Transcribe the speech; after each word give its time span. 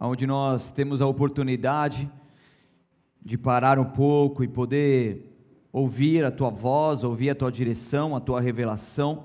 onde 0.00 0.26
nós 0.26 0.70
temos 0.70 1.00
a 1.00 1.06
oportunidade 1.06 2.10
de 3.22 3.36
parar 3.36 3.78
um 3.78 3.84
pouco 3.84 4.42
e 4.42 4.48
poder 4.48 5.26
ouvir 5.72 6.24
a 6.24 6.30
tua 6.30 6.50
voz, 6.50 7.04
ouvir 7.04 7.30
a 7.30 7.34
tua 7.34 7.52
direção, 7.52 8.16
a 8.16 8.20
tua 8.20 8.40
revelação. 8.40 9.24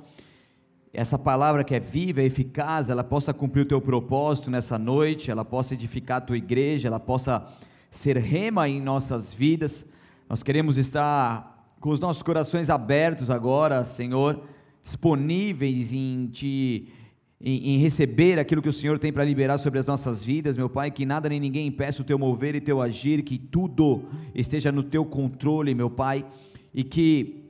Essa 0.93 1.17
palavra 1.17 1.63
que 1.63 1.75
é 1.75 1.79
viva, 1.79 2.21
é 2.21 2.25
eficaz, 2.25 2.89
ela 2.89 3.03
possa 3.03 3.33
cumprir 3.33 3.61
o 3.61 3.67
teu 3.67 3.81
propósito 3.81 4.49
nessa 4.51 4.77
noite, 4.77 5.31
ela 5.31 5.43
possa 5.43 5.73
edificar 5.73 6.17
a 6.17 6.21
tua 6.21 6.37
igreja, 6.37 6.87
ela 6.87 6.99
possa 6.99 7.45
ser 7.89 8.17
rema 8.17 8.67
em 8.69 8.81
nossas 8.81 9.33
vidas. 9.33 9.85
Nós 10.29 10.43
queremos 10.43 10.77
estar 10.77 11.75
com 11.79 11.89
os 11.89 11.99
nossos 11.99 12.23
corações 12.23 12.69
abertos 12.69 13.29
agora, 13.29 13.83
Senhor, 13.85 14.41
disponíveis 14.81 15.93
em 15.93 16.27
te 16.27 16.91
em, 17.39 17.75
em, 17.75 17.77
receber 17.77 18.39
aquilo 18.39 18.61
que 18.61 18.69
o 18.69 18.73
Senhor 18.73 18.97
tem 18.97 19.11
para 19.11 19.23
liberar 19.23 19.57
sobre 19.57 19.79
as 19.79 19.85
nossas 19.85 20.23
vidas, 20.23 20.55
meu 20.55 20.69
Pai, 20.69 20.89
que 20.89 21.05
nada 21.05 21.27
nem 21.27 21.39
ninguém 21.39 21.67
impeça 21.67 22.01
o 22.01 22.05
teu 22.05 22.17
mover 22.17 22.55
e 22.55 22.61
teu 22.61 22.81
agir, 22.81 23.23
que 23.23 23.37
tudo 23.37 24.05
esteja 24.33 24.71
no 24.71 24.83
teu 24.83 25.05
controle, 25.05 25.75
meu 25.75 25.89
Pai, 25.89 26.25
e 26.73 26.83
que 26.83 27.43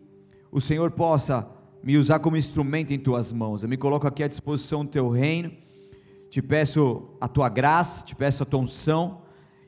o 0.52 0.60
Senhor 0.60 0.92
possa 0.92 1.48
me 1.84 1.98
usar 1.98 2.20
como 2.20 2.36
instrumento 2.36 2.92
em 2.92 3.00
tuas 3.00 3.32
mãos. 3.32 3.62
Eu 3.62 3.70
me 3.70 3.78
coloco 3.78 4.08
aqui 4.08 4.24
à 4.24 4.28
disposição 4.28 4.84
do 4.84 4.90
teu 4.90 5.10
reino, 5.10 5.52
te 6.30 6.42
peço 6.42 7.08
a 7.22 7.28
tua 7.28 7.48
graça, 7.48 8.04
te 8.04 8.16
peço 8.16 8.42
a 8.42 8.46
tua 8.46 8.62
unção, 8.62 9.22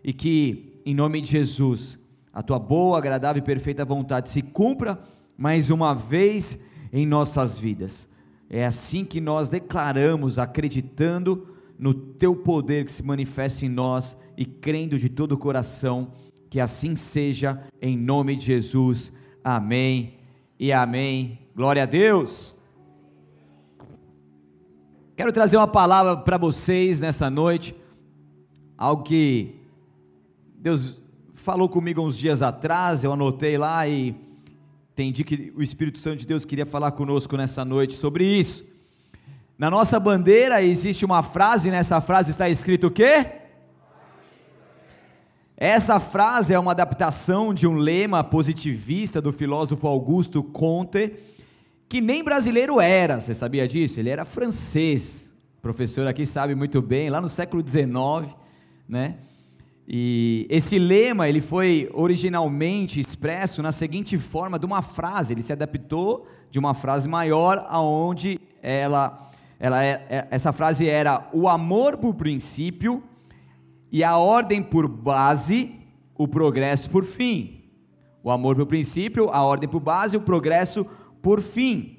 e 0.04 0.12
que, 0.12 0.82
em 0.86 0.96
nome 0.96 1.22
de 1.22 1.30
Jesus, 1.30 2.00
a 2.34 2.42
tua 2.42 2.58
boa, 2.58 2.98
agradável 2.98 3.42
e 3.42 3.46
perfeita 3.46 3.86
vontade 3.86 4.32
se 4.32 4.42
cumpra 4.42 5.00
mais 5.38 5.70
uma 5.70 5.94
vez 5.94 6.58
em 6.92 7.06
nossas 7.06 7.58
vidas 7.58 8.10
é 8.50 8.66
assim 8.66 9.04
que 9.04 9.20
nós 9.20 9.50
declaramos, 9.50 10.40
acreditando 10.40 11.48
no 11.78 11.94
teu 11.94 12.36
poder 12.36 12.86
que 12.86 12.92
se 12.92 13.04
manifesta 13.04 13.66
em 13.66 13.70
nós 13.70 14.18
e 14.38 14.46
crendo 14.46 14.98
de 14.98 15.10
todo 15.10 15.34
o 15.34 15.38
coração 15.38 16.12
que 16.50 16.60
assim 16.60 16.96
seja, 16.96 17.62
em 17.82 17.98
nome 17.98 18.36
de 18.36 18.46
Jesus. 18.46 19.12
Amém 19.44 20.14
e 20.60 20.72
amém. 20.72 21.40
Glória 21.56 21.84
a 21.84 21.86
Deus. 21.86 22.56
Quero 25.16 25.32
trazer 25.32 25.58
uma 25.58 25.68
palavra 25.68 26.16
para 26.18 26.38
vocês 26.38 27.02
nessa 27.02 27.30
noite, 27.30 27.76
algo 28.78 29.04
que 29.04 29.56
Deus 30.56 31.02
falou 31.34 31.68
comigo 31.68 32.02
uns 32.02 32.18
dias 32.18 32.42
atrás, 32.42 33.04
eu 33.04 33.12
anotei 33.12 33.58
lá 33.58 33.88
e 33.88 34.16
entendi 34.98 35.24
que 35.24 35.54
o 35.56 35.62
Espírito 35.62 36.00
Santo 36.00 36.18
de 36.18 36.26
Deus 36.26 36.44
queria 36.44 36.66
falar 36.66 36.90
conosco 36.90 37.38
nessa 37.38 37.64
noite 37.64 37.94
sobre 37.94 38.26
isso. 38.26 38.66
Na 39.56 39.70
nossa 39.70 40.00
bandeira 40.00 40.64
existe 40.64 41.06
uma 41.06 41.22
frase, 41.22 41.70
nessa 41.70 42.02
frase 42.02 42.32
está 42.32 42.50
escrito 42.50 42.88
o 42.88 42.92
quê? 42.92 43.28
Essa 45.56 46.00
frase 46.00 46.52
é 46.52 46.58
uma 46.58 46.72
adaptação 46.72 47.54
de 47.54 47.68
um 47.68 47.76
lema 47.76 48.24
positivista 48.24 49.22
do 49.22 49.32
filósofo 49.32 49.86
Augusto 49.86 50.42
Comte, 50.42 51.14
que 51.88 52.02
nem 52.02 52.24
brasileiro 52.24 52.82
era, 52.82 53.20
você 53.20 53.36
sabia 53.36 53.68
disso? 53.68 54.00
Ele 54.00 54.10
era 54.10 54.26
francês. 54.26 55.32
O 55.60 55.62
professor 55.62 56.08
aqui 56.08 56.26
sabe 56.26 56.56
muito 56.56 56.82
bem, 56.82 57.12
lá 57.12 57.22
no 57.22 57.30
século 57.30 57.64
XIX, 57.64 58.36
né? 58.90 59.18
E 59.88 60.46
esse 60.50 60.78
lema 60.78 61.30
ele 61.30 61.40
foi 61.40 61.90
originalmente 61.94 63.00
expresso 63.00 63.62
na 63.62 63.72
seguinte 63.72 64.18
forma 64.18 64.60
de 64.60 64.66
uma 64.66 64.82
frase. 64.82 65.34
Ele 65.34 65.42
se 65.42 65.54
adaptou 65.54 66.28
de 66.52 66.60
uma 66.60 66.74
frase 66.74 67.08
maior, 67.08 67.66
aonde 67.70 68.38
ela, 68.62 69.32
ela 69.58 69.82
é, 69.82 70.06
é, 70.10 70.28
essa 70.30 70.52
frase 70.52 70.90
era 70.90 71.30
o 71.32 71.48
amor 71.48 71.98
por 71.98 72.16
princípio 72.16 73.02
e 73.90 74.04
a 74.04 74.18
ordem 74.18 74.62
por 74.62 74.90
base, 74.90 75.74
o 76.16 76.28
progresso 76.28 76.90
por 76.90 77.06
fim. 77.06 77.64
O 78.22 78.30
amor 78.30 78.58
por 78.58 78.66
princípio, 78.66 79.30
a 79.30 79.42
ordem 79.42 79.70
por 79.70 79.80
base, 79.80 80.18
o 80.18 80.22
progresso 80.22 80.86
por 81.22 81.40
fim. 81.42 81.94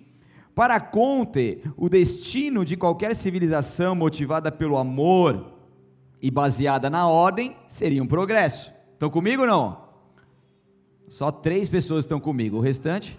Para 0.54 0.78
Conte, 0.78 1.62
o 1.74 1.88
destino 1.88 2.66
de 2.66 2.76
qualquer 2.76 3.14
civilização 3.14 3.94
motivada 3.94 4.52
pelo 4.52 4.76
amor 4.76 5.57
e 6.20 6.30
baseada 6.30 6.90
na 6.90 7.06
ordem, 7.06 7.56
seria 7.68 8.02
um 8.02 8.06
progresso. 8.06 8.72
Estão 8.92 9.10
comigo 9.10 9.42
ou 9.42 9.48
não? 9.48 9.88
Só 11.08 11.30
três 11.30 11.68
pessoas 11.68 12.04
estão 12.04 12.20
comigo. 12.20 12.58
O 12.58 12.60
restante? 12.60 13.18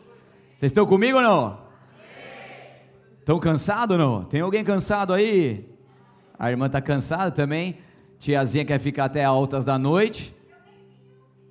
Vocês 0.55 0.71
estão 0.71 0.85
comigo 0.85 1.17
ou 1.17 1.23
não? 1.23 1.59
Estão 3.19 3.39
cansados 3.39 3.97
ou 3.97 3.97
não? 3.97 4.23
Tem 4.25 4.41
alguém 4.41 4.63
cansado 4.63 5.13
aí? 5.13 5.69
A 6.37 6.51
irmã 6.51 6.65
está 6.67 6.81
cansada 6.81 7.31
também? 7.31 7.77
Tiazinha 8.19 8.65
quer 8.65 8.79
ficar 8.79 9.05
até 9.05 9.23
altas 9.23 9.63
da 9.63 9.77
noite? 9.77 10.35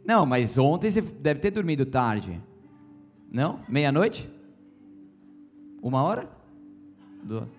Não, 0.04 0.24
mas 0.24 0.58
ontem 0.58 0.90
você 0.90 1.00
deve 1.00 1.40
ter 1.40 1.50
dormido 1.50 1.84
tarde. 1.86 2.40
Não? 3.30 3.60
Meia-noite? 3.68 4.28
Uma 5.82 6.02
hora? 6.02 6.28
Duas. 7.22 7.57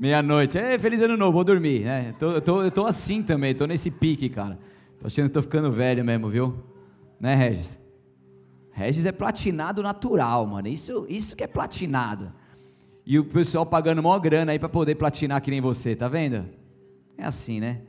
Meia-noite. 0.00 0.56
É, 0.56 0.78
feliz 0.78 1.02
ano 1.02 1.14
novo, 1.14 1.32
vou 1.32 1.44
dormir, 1.44 1.80
né? 1.80 2.14
Eu, 2.18 2.40
tô, 2.40 2.62
eu 2.62 2.70
tô 2.70 2.86
assim 2.86 3.22
também, 3.22 3.54
tô 3.54 3.66
nesse 3.66 3.90
pique, 3.90 4.30
cara. 4.30 4.58
Tô 4.98 5.06
achando 5.06 5.26
que 5.26 5.34
tô 5.34 5.42
ficando 5.42 5.70
velho 5.70 6.02
mesmo, 6.02 6.30
viu? 6.30 6.58
Né, 7.20 7.34
Regis? 7.34 7.78
Regis 8.72 9.04
é 9.04 9.12
platinado 9.12 9.82
natural, 9.82 10.46
mano. 10.46 10.68
Isso, 10.68 11.04
isso 11.06 11.36
que 11.36 11.44
é 11.44 11.46
platinado. 11.46 12.32
E 13.04 13.18
o 13.18 13.24
pessoal 13.26 13.66
pagando 13.66 14.02
maior 14.02 14.18
grana 14.20 14.52
aí 14.52 14.58
para 14.58 14.70
poder 14.70 14.94
platinar 14.94 15.42
que 15.42 15.50
nem 15.50 15.60
você, 15.60 15.94
tá 15.94 16.08
vendo? 16.08 16.46
É 17.18 17.26
assim, 17.26 17.60
né? 17.60 17.82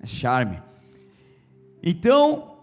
É 0.00 0.06
charme. 0.06 0.62
Então, 1.82 2.58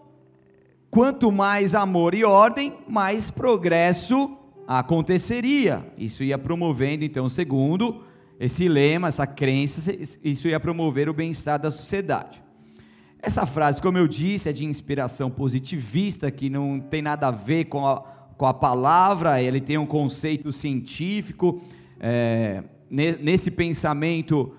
quanto 0.90 1.30
mais 1.30 1.74
amor 1.74 2.14
e 2.14 2.24
ordem, 2.24 2.72
mais 2.88 3.30
progresso 3.30 4.34
aconteceria. 4.66 5.84
Isso 5.98 6.24
ia 6.24 6.38
promovendo, 6.38 7.04
então, 7.04 7.28
segundo 7.28 8.10
esse 8.38 8.68
lema, 8.68 9.08
essa 9.08 9.26
crença, 9.26 9.94
isso 10.22 10.48
ia 10.48 10.58
promover 10.58 11.08
o 11.08 11.14
bem-estar 11.14 11.58
da 11.58 11.70
sociedade. 11.70 12.42
Essa 13.20 13.46
frase, 13.46 13.80
como 13.80 13.98
eu 13.98 14.08
disse, 14.08 14.48
é 14.48 14.52
de 14.52 14.64
inspiração 14.64 15.30
positivista, 15.30 16.28
que 16.30 16.50
não 16.50 16.80
tem 16.80 17.00
nada 17.00 17.28
a 17.28 17.30
ver 17.30 17.66
com 17.66 17.86
a, 17.86 18.00
com 18.36 18.46
a 18.46 18.52
palavra, 18.52 19.40
ele 19.40 19.60
tem 19.60 19.78
um 19.78 19.86
conceito 19.86 20.50
científico. 20.50 21.62
É, 22.00 22.64
nesse 22.90 23.48
pensamento, 23.48 24.52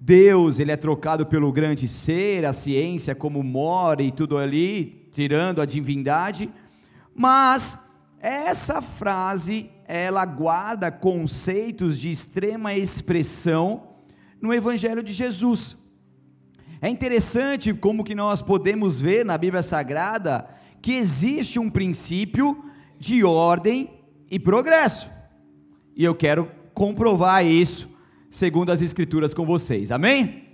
Deus 0.00 0.58
ele 0.58 0.72
é 0.72 0.76
trocado 0.76 1.26
pelo 1.26 1.52
grande 1.52 1.86
ser, 1.86 2.44
a 2.44 2.52
ciência 2.52 3.14
como 3.14 3.40
mora 3.42 4.02
e 4.02 4.10
tudo 4.10 4.36
ali, 4.36 5.08
tirando 5.12 5.62
a 5.62 5.64
divindade. 5.64 6.50
Mas 7.14 7.78
essa 8.20 8.82
frase 8.82 9.70
ela 9.88 10.26
guarda 10.26 10.92
conceitos 10.92 11.98
de 11.98 12.10
extrema 12.10 12.74
expressão 12.74 13.94
no 14.38 14.52
evangelho 14.52 15.02
de 15.02 15.14
Jesus. 15.14 15.78
É 16.78 16.90
interessante 16.90 17.72
como 17.72 18.04
que 18.04 18.14
nós 18.14 18.42
podemos 18.42 19.00
ver 19.00 19.24
na 19.24 19.38
Bíblia 19.38 19.62
Sagrada 19.62 20.46
que 20.82 20.92
existe 20.92 21.58
um 21.58 21.70
princípio 21.70 22.62
de 22.98 23.24
ordem 23.24 23.90
e 24.30 24.38
progresso. 24.38 25.10
E 25.96 26.04
eu 26.04 26.14
quero 26.14 26.52
comprovar 26.74 27.44
isso 27.44 27.88
segundo 28.30 28.70
as 28.70 28.82
escrituras 28.82 29.32
com 29.32 29.46
vocês. 29.46 29.90
Amém? 29.90 30.48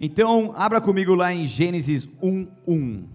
Então, 0.00 0.54
abra 0.56 0.80
comigo 0.80 1.16
lá 1.16 1.34
em 1.34 1.44
Gênesis 1.46 2.08
1:1. 2.22 3.08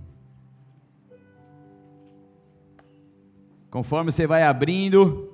Conforme 3.72 4.12
você 4.12 4.28
vai 4.28 4.44
abrindo, 4.44 5.33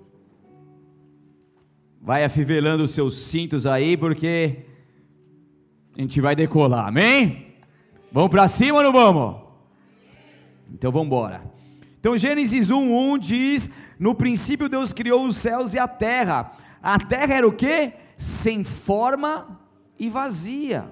vai 2.10 2.24
afivelando 2.24 2.86
os 2.86 2.90
seus 2.90 3.22
cintos 3.26 3.68
aí, 3.68 3.96
porque 3.96 4.66
a 5.96 6.02
gente 6.02 6.20
vai 6.20 6.36
decolar, 6.36 6.88
amém? 6.88 7.54
Vamos 8.12 8.32
para 8.32 8.48
cima 8.48 8.80
ou 8.80 8.84
não 8.84 8.92
vamos? 8.92 9.36
Então 10.74 10.92
vamos 10.92 11.06
embora. 11.06 11.44
Então 12.00 12.18
Gênesis 12.18 12.72
1:1 12.72 13.20
diz: 13.20 13.70
"No 14.00 14.16
princípio 14.16 14.68
Deus 14.68 14.92
criou 14.92 15.24
os 15.24 15.38
céus 15.38 15.76
e 15.76 15.78
a 15.78 15.88
terra. 15.88 16.52
A 16.82 16.98
terra 16.98 17.36
era 17.36 17.48
o 17.48 17.52
que? 17.52 17.94
Sem 18.18 18.64
forma 18.64 19.60
e 20.00 20.10
vazia. 20.10 20.92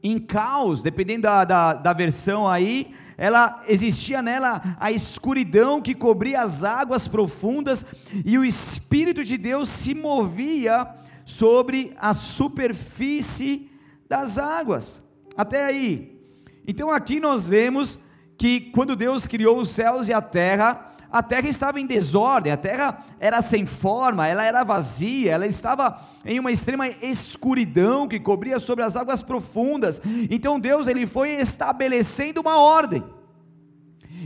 Em 0.00 0.20
caos, 0.20 0.80
dependendo 0.80 1.22
da, 1.22 1.44
da, 1.44 1.72
da 1.72 1.92
versão 1.92 2.46
aí, 2.46 2.94
ela 3.16 3.62
existia 3.68 4.20
nela 4.20 4.76
a 4.78 4.90
escuridão 4.90 5.80
que 5.80 5.94
cobria 5.94 6.42
as 6.42 6.64
águas 6.64 7.06
profundas 7.06 7.84
e 8.24 8.36
o 8.36 8.44
espírito 8.44 9.22
de 9.22 9.36
Deus 9.36 9.68
se 9.68 9.94
movia 9.94 10.88
sobre 11.24 11.94
a 11.98 12.12
superfície 12.12 13.70
das 14.08 14.38
águas. 14.38 15.02
Até 15.36 15.64
aí. 15.64 16.20
Então 16.66 16.90
aqui 16.90 17.20
nós 17.20 17.48
vemos 17.48 17.98
que 18.36 18.60
quando 18.72 18.96
Deus 18.96 19.26
criou 19.26 19.60
os 19.60 19.70
céus 19.70 20.08
e 20.08 20.12
a 20.12 20.20
terra, 20.20 20.93
a 21.14 21.22
terra 21.22 21.48
estava 21.48 21.78
em 21.78 21.86
desordem, 21.86 22.52
a 22.52 22.56
terra 22.56 23.04
era 23.20 23.40
sem 23.40 23.64
forma, 23.64 24.26
ela 24.26 24.42
era 24.42 24.64
vazia, 24.64 25.30
ela 25.30 25.46
estava 25.46 25.96
em 26.24 26.40
uma 26.40 26.50
extrema 26.50 26.88
escuridão 26.88 28.08
que 28.08 28.18
cobria 28.18 28.58
sobre 28.58 28.82
as 28.82 28.96
águas 28.96 29.22
profundas. 29.22 30.00
Então 30.28 30.58
Deus 30.58 30.88
ele 30.88 31.06
foi 31.06 31.34
estabelecendo 31.34 32.40
uma 32.40 32.58
ordem. 32.58 33.04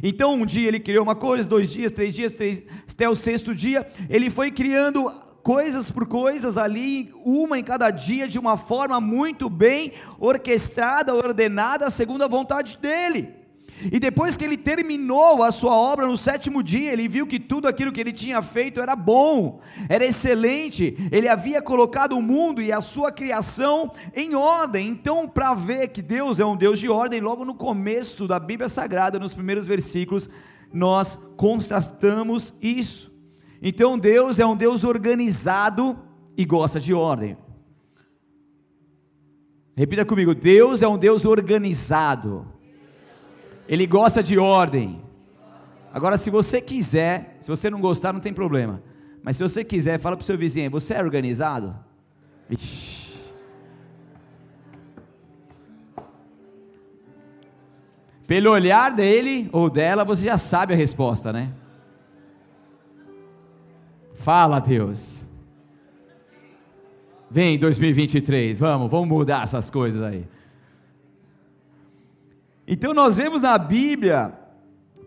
Então 0.02 0.32
um 0.32 0.46
dia 0.46 0.66
ele 0.66 0.80
criou 0.80 1.02
uma 1.02 1.14
coisa, 1.14 1.46
dois 1.46 1.70
dias, 1.70 1.92
três 1.92 2.14
dias, 2.14 2.32
três, 2.32 2.62
até 2.90 3.06
o 3.06 3.14
sexto 3.14 3.54
dia, 3.54 3.86
ele 4.08 4.30
foi 4.30 4.50
criando 4.50 5.10
coisas 5.42 5.90
por 5.90 6.06
coisas 6.06 6.56
ali, 6.56 7.12
uma 7.22 7.58
em 7.58 7.62
cada 7.62 7.90
dia, 7.90 8.26
de 8.26 8.38
uma 8.38 8.56
forma 8.56 8.98
muito 8.98 9.50
bem 9.50 9.92
orquestrada, 10.18 11.14
ordenada, 11.14 11.90
segundo 11.90 12.24
a 12.24 12.28
vontade 12.28 12.78
dele. 12.78 13.37
E 13.92 14.00
depois 14.00 14.36
que 14.36 14.44
ele 14.44 14.56
terminou 14.56 15.42
a 15.42 15.52
sua 15.52 15.74
obra 15.74 16.06
no 16.06 16.16
sétimo 16.16 16.62
dia, 16.62 16.92
ele 16.92 17.06
viu 17.06 17.26
que 17.26 17.38
tudo 17.38 17.68
aquilo 17.68 17.92
que 17.92 18.00
ele 18.00 18.12
tinha 18.12 18.42
feito 18.42 18.80
era 18.80 18.96
bom, 18.96 19.60
era 19.88 20.04
excelente, 20.04 20.96
ele 21.12 21.28
havia 21.28 21.62
colocado 21.62 22.16
o 22.16 22.22
mundo 22.22 22.60
e 22.60 22.72
a 22.72 22.80
sua 22.80 23.12
criação 23.12 23.92
em 24.14 24.34
ordem. 24.34 24.88
Então, 24.88 25.28
para 25.28 25.54
ver 25.54 25.88
que 25.88 26.02
Deus 26.02 26.40
é 26.40 26.44
um 26.44 26.56
Deus 26.56 26.78
de 26.80 26.88
ordem, 26.88 27.20
logo 27.20 27.44
no 27.44 27.54
começo 27.54 28.26
da 28.26 28.40
Bíblia 28.40 28.68
Sagrada, 28.68 29.18
nos 29.18 29.34
primeiros 29.34 29.66
versículos, 29.66 30.28
nós 30.72 31.16
constatamos 31.36 32.52
isso. 32.60 33.12
Então, 33.62 33.98
Deus 33.98 34.38
é 34.38 34.46
um 34.46 34.56
Deus 34.56 34.82
organizado 34.82 35.98
e 36.36 36.44
gosta 36.44 36.80
de 36.80 36.92
ordem. 36.92 37.36
Repita 39.76 40.04
comigo: 40.04 40.34
Deus 40.34 40.82
é 40.82 40.88
um 40.88 40.98
Deus 40.98 41.24
organizado 41.24 42.57
ele 43.68 43.86
gosta 43.86 44.22
de 44.22 44.38
ordem. 44.38 45.02
Agora, 45.92 46.16
se 46.16 46.30
você 46.30 46.60
quiser, 46.60 47.36
se 47.40 47.48
você 47.48 47.68
não 47.68 47.80
gostar, 47.80 48.12
não 48.12 48.20
tem 48.20 48.32
problema. 48.32 48.82
Mas 49.22 49.36
se 49.36 49.42
você 49.42 49.62
quiser, 49.62 49.98
fala 49.98 50.16
para 50.16 50.22
o 50.22 50.26
seu 50.26 50.38
vizinho: 50.38 50.70
você 50.70 50.94
é 50.94 51.02
organizado? 51.02 51.76
Ixi. 52.48 52.98
Pelo 58.26 58.50
olhar 58.50 58.90
dele 58.94 59.48
ou 59.52 59.70
dela, 59.70 60.04
você 60.04 60.26
já 60.26 60.36
sabe 60.36 60.74
a 60.74 60.76
resposta, 60.76 61.32
né? 61.32 61.50
Fala, 64.14 64.60
Deus. 64.60 65.26
Vem 67.30 67.58
2023, 67.58 68.58
vamos, 68.58 68.90
vamos 68.90 69.08
mudar 69.08 69.44
essas 69.44 69.70
coisas 69.70 70.02
aí. 70.02 70.26
Então 72.70 72.92
nós 72.92 73.16
vemos 73.16 73.40
na 73.40 73.56
Bíblia 73.56 74.34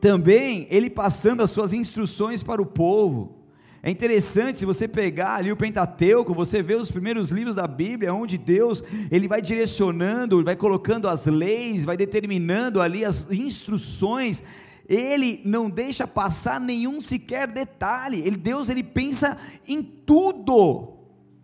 também 0.01 0.65
ele 0.71 0.89
passando 0.89 1.43
as 1.43 1.51
suas 1.51 1.71
instruções 1.71 2.41
para 2.41 2.59
o 2.59 2.65
povo. 2.65 3.37
É 3.83 3.91
interessante 3.91 4.57
se 4.57 4.65
você 4.65 4.87
pegar 4.87 5.35
ali 5.35 5.51
o 5.51 5.55
Pentateuco, 5.55 6.33
você 6.33 6.63
vê 6.63 6.73
os 6.73 6.89
primeiros 6.89 7.29
livros 7.29 7.55
da 7.55 7.67
Bíblia, 7.67 8.13
onde 8.13 8.35
Deus 8.35 8.83
ele 9.11 9.27
vai 9.27 9.43
direcionando, 9.43 10.43
vai 10.43 10.55
colocando 10.55 11.07
as 11.07 11.27
leis, 11.27 11.83
vai 11.83 11.95
determinando 11.95 12.81
ali 12.81 13.05
as 13.05 13.29
instruções. 13.29 14.41
Ele 14.89 15.39
não 15.45 15.69
deixa 15.69 16.07
passar 16.07 16.59
nenhum 16.59 16.99
sequer 16.99 17.47
detalhe. 17.47 18.21
Ele, 18.25 18.37
Deus 18.37 18.69
ele 18.69 18.83
pensa 18.83 19.37
em 19.67 19.83
tudo 19.83 20.97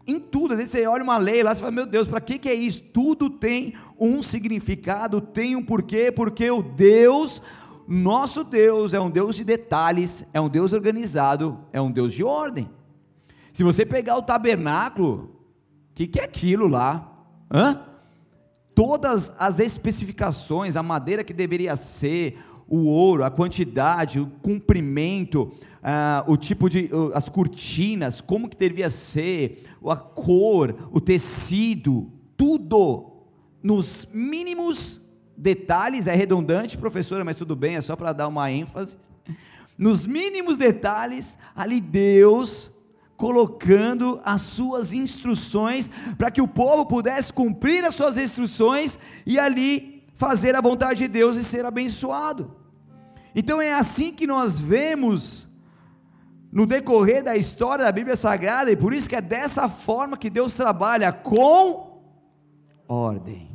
em 0.08 0.20
tudo. 0.20 0.54
Às 0.54 0.58
vezes 0.58 0.72
você 0.72 0.88
olha 0.88 1.04
uma 1.04 1.18
lei 1.18 1.44
lá, 1.44 1.54
você 1.54 1.60
fala, 1.60 1.72
meu 1.72 1.86
Deus, 1.86 2.08
para 2.08 2.22
que, 2.22 2.40
que 2.40 2.48
é 2.48 2.54
isso? 2.54 2.82
Tudo 2.82 3.30
tem 3.30 3.74
um 4.00 4.22
significado, 4.22 5.20
tem 5.22 5.56
um 5.56 5.64
porquê, 5.64 6.12
porque 6.12 6.50
o 6.50 6.62
Deus, 6.62 7.42
nosso 7.88 8.44
Deus, 8.44 8.94
é 8.94 9.00
um 9.00 9.10
Deus 9.10 9.36
de 9.36 9.44
detalhes, 9.44 10.26
é 10.34 10.42
um 10.42 10.50
Deus 10.50 10.74
organizado, 10.74 11.60
é 11.72 11.82
um 11.82 11.92
Deus 11.92 12.14
de 12.14 12.24
ordem. 12.24 12.70
Se 13.54 13.64
você 13.64 13.86
pegar 13.86 14.18
o 14.18 14.22
tabernáculo, 14.22 15.36
o 15.92 15.96
que, 15.96 16.08
que 16.08 16.20
é 16.20 16.24
aquilo 16.24 16.68
lá? 16.68 17.26
Hã? 17.52 17.82
Todas 18.76 19.34
as 19.40 19.60
especificações, 19.60 20.76
a 20.76 20.84
madeira 20.84 21.24
que 21.24 21.34
deveria 21.34 21.76
ser, 21.76 22.38
o 22.68 22.86
ouro, 22.86 23.24
a 23.24 23.32
quantidade, 23.32 24.20
o 24.20 24.28
comprimento, 24.42 25.52
ah, 25.82 26.24
o 26.28 26.36
tipo 26.36 26.70
de, 26.70 26.90
as 27.14 27.30
cortinas, 27.30 28.22
como 28.22 28.50
que 28.50 28.58
devia 28.58 28.90
ser, 28.90 29.64
a 29.86 29.96
cor, 29.96 30.90
o 30.92 31.00
tecido, 31.00 32.12
tudo 32.36 33.17
nos 33.62 34.08
mínimos 34.14 35.02
detalhes, 35.36 36.08
é 36.08 36.16
redundante, 36.16 36.78
professora, 36.78 37.24
mas 37.24 37.36
tudo 37.36 37.56
bem, 37.56 37.76
é 37.76 37.82
só 37.82 37.96
para 37.96 38.14
dar 38.14 38.28
uma 38.28 38.52
ênfase. 38.52 38.98
Nos 39.78 40.06
mínimos 40.06 40.58
detalhes, 40.58 41.38
ali 41.56 41.80
Deus 41.80 42.72
colocando 43.16 44.22
as 44.24 44.44
suas 44.44 44.94
instruções 44.94 45.90
para 46.18 46.30
que 46.30 46.42
o 46.42 46.48
povo 46.48 46.86
pudesse 46.86 47.34
cumprir 47.34 47.84
as 47.84 47.96
suas 47.96 48.18
instruções 48.18 48.98
e 49.26 49.40
ali 49.40 50.04
fazer 50.16 50.56
a 50.56 50.62
vontade 50.62 51.00
de 51.00 51.08
Deus 51.08 51.36
e 51.36 51.44
ser 51.44 51.66
abençoado. 51.66 52.56
Então 53.36 53.62
é 53.62 53.74
assim 53.74 54.14
que 54.14 54.26
nós 54.26 54.60
vemos 54.60 55.48
no 56.52 56.66
decorrer 56.66 57.24
da 57.24 57.36
história 57.36 57.86
da 57.86 57.92
Bíblia 57.92 58.16
Sagrada, 58.16 58.72
e 58.72 58.76
por 58.76 58.94
isso 58.94 59.10
que 59.10 59.16
é 59.16 59.22
dessa 59.22 59.68
forma 59.68 60.18
que 60.18 60.30
Deus 60.30 60.54
trabalha 60.54 61.12
com 61.12 61.87
ordem. 62.88 63.50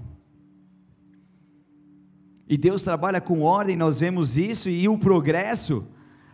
E 2.48 2.56
Deus 2.56 2.82
trabalha 2.82 3.20
com 3.20 3.42
ordem, 3.42 3.76
nós 3.76 3.98
vemos 3.98 4.36
isso, 4.36 4.68
e 4.68 4.88
o 4.88 4.98
progresso, 4.98 5.86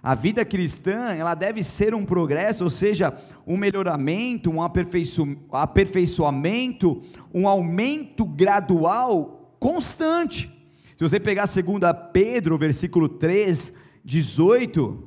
a 0.02 0.14
vida 0.14 0.42
cristã, 0.44 1.12
ela 1.12 1.34
deve 1.34 1.62
ser 1.62 1.94
um 1.94 2.04
progresso, 2.04 2.64
ou 2.64 2.70
seja, 2.70 3.16
um 3.46 3.56
melhoramento, 3.56 4.50
um 4.50 4.60
aperfeiçoamento, 4.62 7.02
um 7.32 7.46
aumento 7.46 8.24
gradual, 8.24 9.54
constante. 9.60 10.50
Se 10.96 11.02
você 11.02 11.20
pegar 11.20 11.46
2 11.46 11.64
Pedro, 12.12 12.58
versículo 12.58 13.08
3, 13.08 13.72
18, 14.04 15.04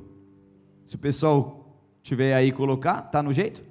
se 0.86 0.96
o 0.96 0.98
pessoal 0.98 1.78
tiver 2.02 2.34
aí 2.34 2.52
colocar, 2.52 3.02
tá 3.02 3.22
no 3.22 3.32
jeito? 3.32 3.62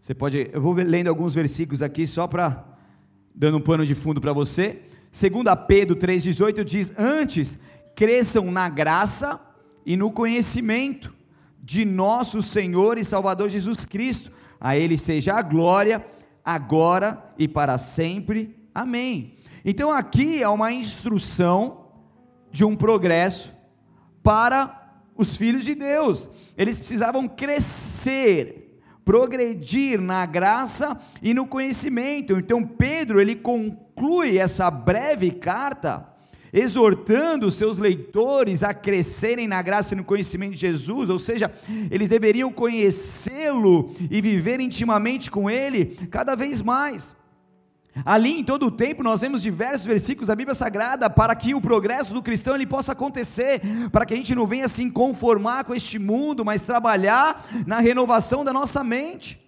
Você 0.00 0.14
pode, 0.14 0.50
eu 0.52 0.60
vou 0.60 0.72
lendo 0.72 1.08
alguns 1.08 1.34
versículos 1.34 1.82
aqui 1.82 2.06
só 2.06 2.26
para 2.26 2.71
dando 3.34 3.58
um 3.58 3.60
pano 3.60 3.84
de 3.84 3.94
fundo 3.94 4.20
para 4.20 4.32
você. 4.32 4.82
Segundo 5.10 5.54
Pedro 5.56 5.96
3:18 5.96 6.64
diz: 6.64 6.92
"Antes 6.96 7.58
cresçam 7.94 8.50
na 8.50 8.68
graça 8.68 9.40
e 9.84 9.96
no 9.96 10.10
conhecimento 10.10 11.14
de 11.62 11.84
nosso 11.84 12.42
Senhor 12.42 12.98
e 12.98 13.04
Salvador 13.04 13.48
Jesus 13.48 13.84
Cristo. 13.84 14.30
A 14.60 14.76
ele 14.76 14.96
seja 14.96 15.34
a 15.34 15.42
glória 15.42 16.04
agora 16.44 17.22
e 17.38 17.46
para 17.46 17.78
sempre. 17.78 18.56
Amém." 18.74 19.34
Então 19.64 19.92
aqui 19.92 20.42
é 20.42 20.48
uma 20.48 20.72
instrução 20.72 21.86
de 22.50 22.64
um 22.64 22.74
progresso 22.74 23.52
para 24.22 24.82
os 25.16 25.36
filhos 25.36 25.64
de 25.64 25.74
Deus. 25.74 26.28
Eles 26.56 26.78
precisavam 26.78 27.28
crescer, 27.28 28.71
progredir 29.04 30.00
na 30.00 30.24
graça 30.26 30.98
e 31.22 31.34
no 31.34 31.46
conhecimento. 31.46 32.38
Então 32.38 32.64
Pedro, 32.64 33.20
ele 33.20 33.36
conclui 33.36 34.38
essa 34.38 34.70
breve 34.70 35.30
carta 35.30 36.08
exortando 36.52 37.50
seus 37.50 37.78
leitores 37.78 38.62
a 38.62 38.74
crescerem 38.74 39.48
na 39.48 39.62
graça 39.62 39.94
e 39.94 39.96
no 39.96 40.04
conhecimento 40.04 40.52
de 40.52 40.60
Jesus, 40.60 41.08
ou 41.08 41.18
seja, 41.18 41.50
eles 41.90 42.10
deveriam 42.10 42.52
conhecê-lo 42.52 43.90
e 44.10 44.20
viver 44.20 44.60
intimamente 44.60 45.30
com 45.30 45.48
ele 45.48 45.96
cada 46.10 46.34
vez 46.34 46.60
mais. 46.60 47.16
Ali 48.04 48.38
em 48.38 48.44
todo 48.44 48.66
o 48.66 48.70
tempo 48.70 49.02
nós 49.02 49.20
vemos 49.20 49.42
diversos 49.42 49.86
versículos 49.86 50.28
da 50.28 50.34
Bíblia 50.34 50.54
Sagrada 50.54 51.10
para 51.10 51.34
que 51.34 51.54
o 51.54 51.60
progresso 51.60 52.14
do 52.14 52.22
cristão 52.22 52.54
ele 52.54 52.66
possa 52.66 52.92
acontecer, 52.92 53.60
para 53.90 54.06
que 54.06 54.14
a 54.14 54.16
gente 54.16 54.34
não 54.34 54.46
venha 54.46 54.68
se 54.68 54.88
conformar 54.90 55.64
com 55.64 55.74
este 55.74 55.98
mundo, 55.98 56.44
mas 56.44 56.64
trabalhar 56.64 57.44
na 57.66 57.80
renovação 57.80 58.44
da 58.44 58.52
nossa 58.52 58.82
mente, 58.82 59.38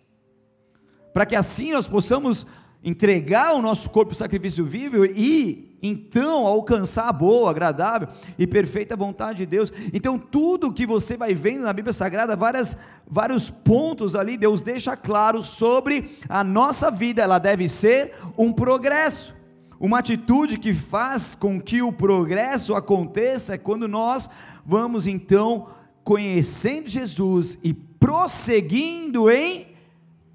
para 1.13 1.25
que 1.25 1.35
assim 1.35 1.73
nós 1.73 1.89
possamos 1.89 2.47
entregar 2.85 3.55
o 3.55 3.63
nosso 3.63 3.89
corpo 3.89 4.15
sacrifício 4.15 4.65
vivo 4.65 5.07
e 5.07 5.75
então 5.83 6.47
alcançar 6.47 7.09
a 7.09 7.13
boa, 7.13 7.51
agradável 7.51 8.09
e 8.39 8.47
perfeita 8.47 8.95
vontade 8.95 9.39
de 9.39 9.47
Deus. 9.47 9.73
Então 9.93 10.19
tudo 10.19 10.73
que 10.73 10.87
você 10.87 11.17
vai 11.17 11.35
vendo 11.35 11.63
na 11.63 11.73
Bíblia 11.73 11.93
Sagrada, 11.93 12.37
várias, 12.37 12.77
vários 13.07 13.51
pontos 13.51 14.15
ali, 14.15 14.37
Deus 14.37 14.63
deixa 14.63 14.97
claro 14.97 15.43
sobre 15.43 16.17
a 16.29 16.45
nossa 16.45 16.91
vida, 16.91 17.23
ela 17.23 17.39
deve 17.39 17.69
ser 17.69 18.15
um 18.37 18.53
progresso. 18.53 19.35
Uma 19.81 19.99
atitude 19.99 20.59
que 20.59 20.73
faz 20.73 21.35
com 21.35 21.61
que 21.61 21.83
o 21.83 21.93
progresso 21.93 22.75
aconteça 22.75 23.55
é 23.55 23.59
quando 23.59 23.89
nós 23.89 24.29
vamos 24.65 25.07
então 25.07 25.69
conhecendo 26.03 26.89
Jesus 26.89 27.59
e 27.63 27.75
prosseguindo 27.75 29.31
em 29.31 29.67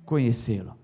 conhecê-lo. 0.05 0.78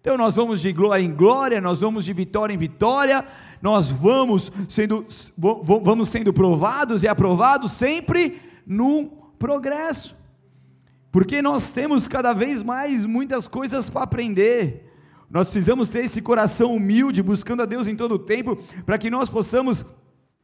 Então 0.00 0.16
nós 0.16 0.34
vamos 0.34 0.62
de 0.62 0.72
glória 0.72 1.02
em 1.02 1.14
glória, 1.14 1.60
nós 1.60 1.80
vamos 1.80 2.06
de 2.06 2.12
vitória 2.12 2.54
em 2.54 2.56
vitória, 2.56 3.24
nós 3.60 3.90
vamos 3.90 4.50
sendo, 4.66 5.06
vamos 5.36 6.08
sendo 6.08 6.32
provados 6.32 7.02
e 7.02 7.08
aprovados 7.08 7.72
sempre 7.72 8.40
num 8.66 9.10
progresso. 9.38 10.16
Porque 11.12 11.42
nós 11.42 11.70
temos 11.70 12.08
cada 12.08 12.32
vez 12.32 12.62
mais 12.62 13.04
muitas 13.04 13.46
coisas 13.46 13.90
para 13.90 14.02
aprender. 14.02 14.90
Nós 15.30 15.48
precisamos 15.48 15.88
ter 15.88 16.04
esse 16.04 16.22
coração 16.22 16.74
humilde, 16.74 17.22
buscando 17.22 17.62
a 17.62 17.66
Deus 17.66 17.86
em 17.86 17.94
todo 17.94 18.14
o 18.14 18.18
tempo, 18.18 18.58
para 18.86 18.96
que 18.96 19.10
nós 19.10 19.28
possamos 19.28 19.84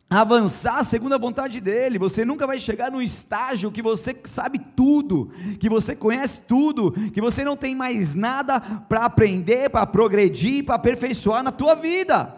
avançar 0.09 0.85
segundo 0.85 1.15
a 1.15 1.19
vontade 1.19 1.61
dele. 1.61 1.99
Você 1.99 2.25
nunca 2.25 2.47
vai 2.47 2.59
chegar 2.59 2.91
no 2.91 3.03
estágio 3.03 3.73
que 3.73 3.83
você 3.83 4.17
sabe 4.25 4.59
tudo, 4.59 5.31
que 5.59 5.69
você 5.69 5.97
conhece 5.97 6.41
tudo, 6.41 6.93
que 7.11 7.21
você 7.21 7.45
não 7.45 7.57
tem 7.57 7.75
mais 7.75 8.15
nada 8.15 8.61
para 8.61 9.05
aprender, 9.05 9.69
para 9.71 9.87
progredir, 9.87 10.65
para 10.65 10.77
aperfeiçoar 10.77 11.43
na 11.43 11.51
tua 11.51 11.75
vida. 11.75 12.37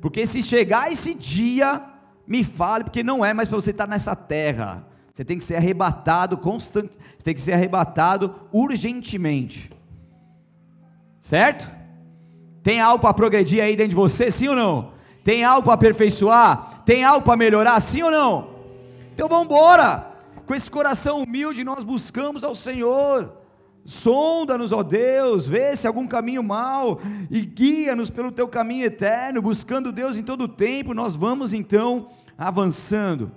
Porque 0.00 0.26
se 0.26 0.42
chegar 0.42 0.92
esse 0.92 1.12
dia, 1.12 1.82
me 2.26 2.44
fale, 2.44 2.84
porque 2.84 3.02
não 3.02 3.24
é 3.24 3.34
mais 3.34 3.48
para 3.48 3.56
você 3.56 3.70
estar 3.70 3.88
nessa 3.88 4.14
terra. 4.14 4.86
Você 5.12 5.24
tem 5.24 5.38
que 5.38 5.44
ser 5.44 5.56
arrebatado 5.56 6.36
constante, 6.36 6.96
você 7.16 7.24
tem 7.24 7.34
que 7.34 7.40
ser 7.40 7.52
arrebatado 7.52 8.34
urgentemente. 8.52 9.70
Certo? 11.20 11.68
Tem 12.62 12.80
algo 12.80 13.00
para 13.00 13.12
progredir 13.12 13.62
aí 13.62 13.74
dentro 13.74 13.90
de 13.90 13.96
você, 13.96 14.30
sim 14.30 14.46
ou 14.46 14.54
não? 14.54 14.97
Tem 15.28 15.44
algo 15.44 15.62
para 15.62 15.74
aperfeiçoar? 15.74 16.82
Tem 16.86 17.04
algo 17.04 17.22
para 17.22 17.36
melhorar, 17.36 17.78
sim 17.80 18.00
ou 18.02 18.10
não? 18.10 18.48
Então 19.12 19.28
vamos 19.28 19.44
embora. 19.44 20.10
Com 20.46 20.54
esse 20.54 20.70
coração 20.70 21.22
humilde 21.22 21.62
nós 21.62 21.84
buscamos 21.84 22.42
ao 22.42 22.54
Senhor. 22.54 23.30
Sonda-nos, 23.84 24.72
ó 24.72 24.82
Deus, 24.82 25.46
vê 25.46 25.76
se 25.76 25.86
algum 25.86 26.06
caminho 26.06 26.42
mal 26.42 26.98
e 27.30 27.42
guia-nos 27.42 28.08
pelo 28.08 28.32
teu 28.32 28.48
caminho 28.48 28.86
eterno, 28.86 29.42
buscando 29.42 29.92
Deus 29.92 30.16
em 30.16 30.22
todo 30.22 30.44
o 30.44 30.48
tempo. 30.48 30.94
Nós 30.94 31.14
vamos 31.14 31.52
então 31.52 32.08
avançando, 32.38 33.30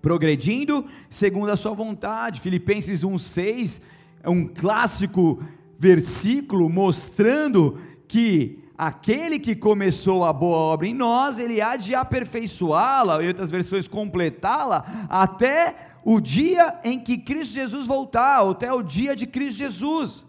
progredindo 0.00 0.86
segundo 1.10 1.50
a 1.52 1.56
sua 1.56 1.74
vontade. 1.74 2.40
Filipenses 2.40 3.04
1:6 3.04 3.82
é 4.22 4.30
um 4.30 4.48
clássico 4.48 5.44
versículo 5.78 6.70
mostrando 6.70 7.78
que 8.08 8.60
aquele 8.80 9.38
que 9.38 9.54
começou 9.54 10.24
a 10.24 10.32
boa 10.32 10.56
obra 10.56 10.86
em 10.86 10.94
nós, 10.94 11.38
ele 11.38 11.60
há 11.60 11.76
de 11.76 11.94
aperfeiçoá-la, 11.94 13.22
em 13.22 13.28
outras 13.28 13.50
versões, 13.50 13.86
completá-la, 13.86 15.06
até 15.10 15.76
o 16.02 16.18
dia 16.18 16.80
em 16.82 16.98
que 16.98 17.18
Cristo 17.18 17.52
Jesus 17.52 17.86
voltar, 17.86 18.40
ou 18.40 18.52
até 18.52 18.72
o 18.72 18.82
dia 18.82 19.14
de 19.14 19.26
Cristo 19.26 19.58
Jesus. 19.58 20.24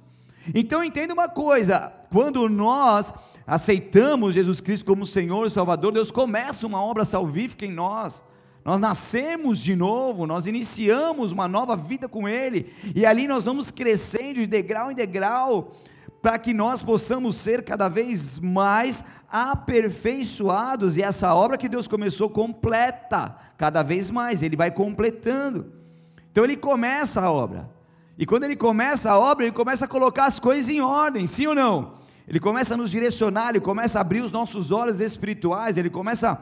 Então 0.54 0.84
entenda 0.84 1.14
uma 1.14 1.30
coisa: 1.30 1.94
quando 2.12 2.50
nós 2.50 3.14
aceitamos 3.48 4.34
Jesus 4.34 4.60
Cristo 4.60 4.86
como 4.86 5.06
Senhor 5.06 5.48
e 5.48 5.50
Salvador, 5.50 5.94
Deus 5.94 6.12
começa 6.12 6.68
uma 6.68 6.84
obra 6.84 7.06
salvífica 7.06 7.66
em 7.66 7.72
nós. 7.72 8.22
Nós 8.66 8.82
nascemos 8.82 9.60
de 9.60 9.78
novo, 9.78 10.28
nós 10.28 10.46
iniciamos 10.46 11.32
uma 11.32 11.48
nova 11.48 11.78
vida 11.78 12.10
com 12.10 12.28
Ele, 12.28 12.74
e 12.94 13.06
ali 13.06 13.30
nós 13.30 13.46
vamos 13.46 13.72
crescendo 13.72 14.42
de 14.42 14.46
degrau 14.46 14.92
em 14.92 14.96
degrau, 14.96 15.72
para 16.22 16.38
que 16.38 16.54
nós 16.54 16.82
possamos 16.82 17.36
ser 17.36 17.64
cada 17.64 17.90
vez 17.90 18.40
mais 18.40 19.04
aperfeiçoados 19.30 20.98
e 20.98 21.02
essa 21.02 21.34
obra 21.34 21.58
que 21.58 21.70
Deus 21.70 21.88
começou 21.88 22.30
completa, 22.30 23.36
cada 23.58 23.82
vez 23.82 24.12
mais, 24.12 24.44
ele 24.44 24.56
vai 24.56 24.70
completando. 24.70 25.72
Então 26.32 26.44
ele 26.44 26.58
começa 26.58 27.22
a 27.22 27.32
obra. 27.32 27.70
E 28.18 28.26
quando 28.26 28.44
ele 28.44 28.56
começa 28.56 29.10
a 29.10 29.18
obra, 29.18 29.46
ele 29.46 29.56
começa 29.56 29.86
a 29.86 29.88
colocar 29.88 30.26
as 30.26 30.40
coisas 30.40 30.70
em 30.70 30.80
ordem, 30.80 31.26
sim 31.26 31.48
ou 31.48 31.56
não? 31.56 31.96
Ele 32.28 32.40
começa 32.40 32.76
a 32.76 32.78
nos 32.78 32.92
direcionar, 32.92 33.50
ele 33.50 33.60
começa 33.60 33.98
a 33.98 34.02
abrir 34.02 34.22
os 34.22 34.32
nossos 34.32 34.72
olhos 34.72 35.02
espirituais, 35.02 35.76
ele 35.76 35.90
começa 35.90 36.32
a 36.32 36.38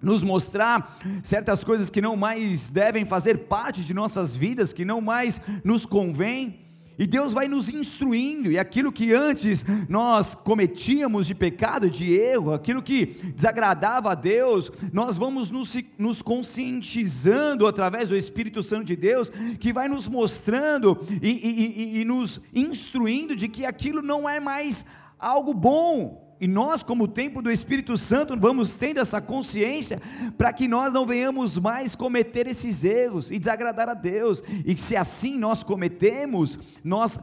nos 0.00 0.22
mostrar 0.22 0.96
certas 1.24 1.64
coisas 1.64 1.90
que 1.90 2.00
não 2.00 2.16
mais 2.16 2.70
devem 2.70 3.04
fazer 3.04 3.48
parte 3.48 3.82
de 3.82 3.92
nossas 3.92 4.34
vidas, 4.34 4.72
que 4.72 4.84
não 4.84 5.00
mais 5.00 5.40
nos 5.64 5.84
convém. 5.84 6.67
E 6.98 7.06
Deus 7.06 7.32
vai 7.32 7.46
nos 7.46 7.68
instruindo, 7.68 8.50
e 8.50 8.58
aquilo 8.58 8.90
que 8.90 9.12
antes 9.12 9.64
nós 9.88 10.34
cometíamos 10.34 11.26
de 11.26 11.34
pecado, 11.34 11.88
de 11.88 12.12
erro, 12.12 12.52
aquilo 12.52 12.82
que 12.82 13.06
desagradava 13.36 14.10
a 14.12 14.14
Deus, 14.14 14.72
nós 14.92 15.16
vamos 15.16 15.50
nos, 15.50 15.76
nos 15.96 16.20
conscientizando 16.20 17.66
através 17.66 18.08
do 18.08 18.16
Espírito 18.16 18.62
Santo 18.62 18.84
de 18.84 18.96
Deus, 18.96 19.30
que 19.60 19.72
vai 19.72 19.88
nos 19.88 20.08
mostrando 20.08 20.98
e, 21.22 21.28
e, 21.28 21.96
e, 21.96 22.00
e 22.00 22.04
nos 22.04 22.40
instruindo 22.52 23.36
de 23.36 23.48
que 23.48 23.64
aquilo 23.64 24.02
não 24.02 24.28
é 24.28 24.40
mais 24.40 24.84
algo 25.18 25.54
bom, 25.54 26.27
e 26.40 26.46
nós, 26.46 26.84
como 26.84 27.08
templo 27.08 27.42
do 27.42 27.50
Espírito 27.50 27.98
Santo, 27.98 28.36
vamos 28.38 28.74
tendo 28.74 29.00
essa 29.00 29.20
consciência 29.20 30.00
para 30.36 30.52
que 30.52 30.68
nós 30.68 30.92
não 30.92 31.04
venhamos 31.04 31.58
mais 31.58 31.96
cometer 31.96 32.46
esses 32.46 32.84
erros 32.84 33.30
e 33.30 33.38
desagradar 33.38 33.88
a 33.88 33.94
Deus. 33.94 34.42
E 34.64 34.76
se 34.76 34.96
assim 34.96 35.36
nós 35.36 35.64
cometemos, 35.64 36.58
nós 36.84 37.18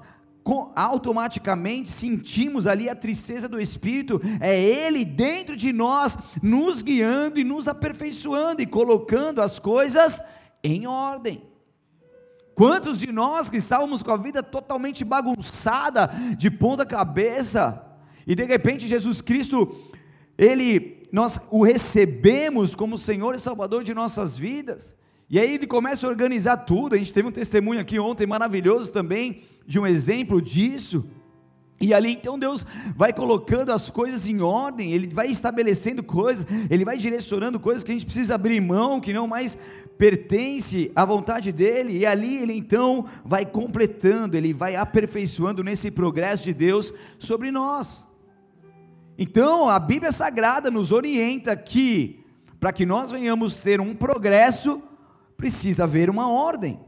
automaticamente 0.76 1.90
sentimos 1.90 2.68
ali 2.68 2.90
a 2.90 2.96
tristeza 2.96 3.48
do 3.48 3.60
Espírito, 3.60 4.22
é 4.40 4.62
Ele 4.62 5.06
dentro 5.06 5.56
de 5.56 5.72
nós, 5.72 6.18
nos 6.44 6.82
guiando 6.82 7.40
e 7.40 7.44
nos 7.44 7.68
aperfeiçoando 7.68 8.62
e 8.62 8.66
colocando 8.66 9.42
as 9.42 9.60
coisas 9.60 10.22
em 10.62 10.86
ordem. 10.88 11.42
Quantos 12.54 13.00
de 13.00 13.12
nós 13.12 13.50
que 13.50 13.58
estávamos 13.58 14.04
com 14.04 14.12
a 14.12 14.18
vida 14.18 14.44
totalmente 14.44 15.04
bagunçada, 15.04 16.10
de 16.38 16.52
ponta 16.52 16.86
cabeça, 16.86 17.95
e 18.26 18.36
de 18.36 18.44
repente 18.44 18.88
Jesus 18.88 19.22
Cristo, 19.22 19.76
ele 20.38 20.96
nós 21.12 21.40
o 21.50 21.64
recebemos 21.64 22.76
como 22.76 22.98
Senhor 22.98 23.36
e 23.36 23.40
Salvador 23.40 23.84
de 23.84 23.94
nossas 23.94 24.36
vidas. 24.36 24.94
E 25.30 25.40
aí 25.40 25.54
ele 25.54 25.66
começa 25.66 26.06
a 26.06 26.10
organizar 26.10 26.58
tudo. 26.58 26.94
A 26.94 26.98
gente 26.98 27.14
teve 27.14 27.28
um 27.28 27.32
testemunho 27.32 27.80
aqui 27.80 27.98
ontem 27.98 28.28
maravilhoso 28.28 28.92
também 28.92 29.42
de 29.66 29.80
um 29.80 29.88
exemplo 29.88 30.42
disso. 30.42 31.06
E 31.80 31.94
ali 31.94 32.12
então 32.12 32.40
Deus 32.40 32.66
vai 32.96 33.12
colocando 33.12 33.72
as 33.72 33.90
coisas 33.90 34.28
em 34.28 34.42
ordem, 34.42 34.94
Ele 34.94 35.08
vai 35.08 35.28
estabelecendo 35.28 36.02
coisas, 36.02 36.46
Ele 36.70 36.86
vai 36.86 36.98
direcionando 36.98 37.60
coisas 37.60 37.84
que 37.84 37.92
a 37.92 37.94
gente 37.94 38.06
precisa 38.06 38.36
abrir 38.36 38.62
mão, 38.62 39.02
que 39.02 39.12
não 39.12 39.28
mais 39.28 39.58
pertence 39.98 40.92
à 40.96 41.04
vontade 41.04 41.52
dEle, 41.52 41.98
e 41.98 42.06
ali 42.06 42.38
Ele 42.38 42.54
então 42.54 43.06
vai 43.26 43.46
completando, 43.46 44.38
Ele 44.38 44.54
vai 44.54 44.76
aperfeiçoando 44.76 45.64
nesse 45.64 45.92
progresso 45.92 46.44
de 46.44 46.54
Deus 46.54 46.94
sobre 47.20 47.52
nós. 47.52 48.06
Então, 49.18 49.70
a 49.70 49.80
Bíblia 49.80 50.12
Sagrada 50.12 50.70
nos 50.70 50.92
orienta 50.92 51.56
que, 51.56 52.24
para 52.60 52.74
que 52.74 52.86
nós 52.86 53.12
venhamos 53.12 53.60
ter 53.60 53.80
um 53.80 53.96
progresso, 53.96 54.82
precisa 55.38 55.86
haver 55.86 56.10
uma 56.10 56.30
ordem. 56.30 56.80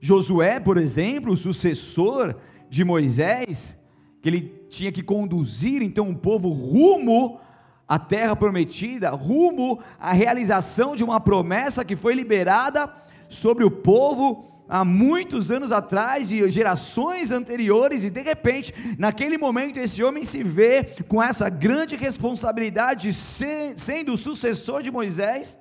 Josué, 0.00 0.58
por 0.58 0.76
exemplo, 0.76 1.32
o 1.32 1.36
sucessor 1.36 2.34
de 2.68 2.84
Moisés, 2.84 3.76
que 4.20 4.28
ele 4.28 4.66
tinha 4.68 4.90
que 4.90 5.02
conduzir 5.02 5.80
então 5.80 6.10
o 6.10 6.16
povo 6.16 6.48
rumo 6.48 7.38
à 7.86 7.98
terra 7.98 8.34
prometida, 8.34 9.10
rumo 9.10 9.78
à 9.98 10.12
realização 10.12 10.96
de 10.96 11.04
uma 11.04 11.20
promessa 11.20 11.84
que 11.84 11.94
foi 11.94 12.14
liberada 12.14 12.92
sobre 13.28 13.64
o 13.64 13.70
povo 13.70 14.53
há 14.68 14.84
muitos 14.84 15.50
anos 15.50 15.72
atrás 15.72 16.30
e 16.30 16.48
gerações 16.50 17.30
anteriores, 17.30 18.04
e 18.04 18.10
de 18.10 18.20
repente, 18.22 18.74
naquele 18.98 19.36
momento, 19.36 19.78
esse 19.78 20.02
homem 20.02 20.24
se 20.24 20.42
vê 20.42 20.84
com 21.08 21.22
essa 21.22 21.48
grande 21.48 21.96
responsabilidade, 21.96 23.12
sendo 23.12 24.14
o 24.14 24.18
sucessor 24.18 24.82
de 24.82 24.90
Moisés, 24.90 25.58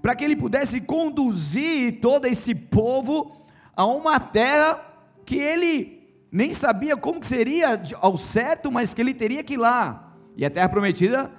para 0.00 0.14
que 0.14 0.24
ele 0.24 0.34
pudesse 0.34 0.80
conduzir 0.80 2.00
todo 2.00 2.26
esse 2.26 2.54
povo 2.54 3.46
a 3.76 3.86
uma 3.86 4.18
terra 4.18 4.80
que 5.24 5.36
ele 5.36 6.02
nem 6.30 6.52
sabia 6.52 6.96
como 6.96 7.20
que 7.20 7.26
seria 7.26 7.80
ao 8.00 8.16
certo, 8.16 8.72
mas 8.72 8.94
que 8.94 9.00
ele 9.00 9.14
teria 9.14 9.44
que 9.44 9.54
ir 9.54 9.58
lá. 9.58 10.14
E 10.36 10.44
a 10.44 10.50
terra 10.50 10.68
prometida 10.68 11.30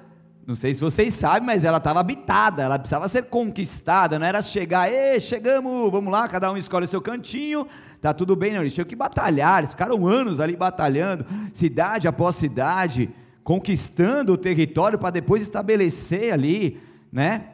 não 0.45 0.55
sei 0.55 0.73
se 0.73 0.81
vocês 0.81 1.13
sabem, 1.13 1.45
mas 1.45 1.63
ela 1.63 1.77
estava 1.77 2.01
habitada, 2.01 2.63
ela 2.63 2.77
precisava 2.77 3.07
ser 3.07 3.23
conquistada, 3.23 4.19
não 4.19 4.25
era 4.25 4.41
chegar, 4.41 4.91
e 4.91 5.17
chegamos, 5.19 5.89
vamos 5.89 6.11
lá, 6.11 6.27
cada 6.27 6.51
um 6.51 6.57
escolhe 6.57 6.85
o 6.85 6.89
seu 6.89 7.01
cantinho, 7.01 7.65
tá 8.01 8.13
tudo 8.13 8.35
bem, 8.35 8.51
não, 8.51 8.59
eles 8.59 8.73
tinham 8.73 8.85
que 8.85 8.95
batalhar, 8.95 9.59
eles 9.59 9.71
ficaram 9.71 10.05
anos 10.05 10.41
ali 10.41 10.57
batalhando, 10.57 11.25
cidade 11.53 12.09
após 12.09 12.35
cidade, 12.35 13.09
conquistando 13.41 14.33
o 14.33 14.37
território 14.37 14.99
para 14.99 15.11
depois 15.11 15.41
estabelecer 15.41 16.33
ali, 16.33 16.81
né? 17.11 17.45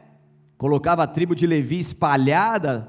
Colocava 0.58 1.04
a 1.04 1.06
tribo 1.06 1.34
de 1.34 1.46
Levi 1.46 1.78
espalhada 1.78 2.88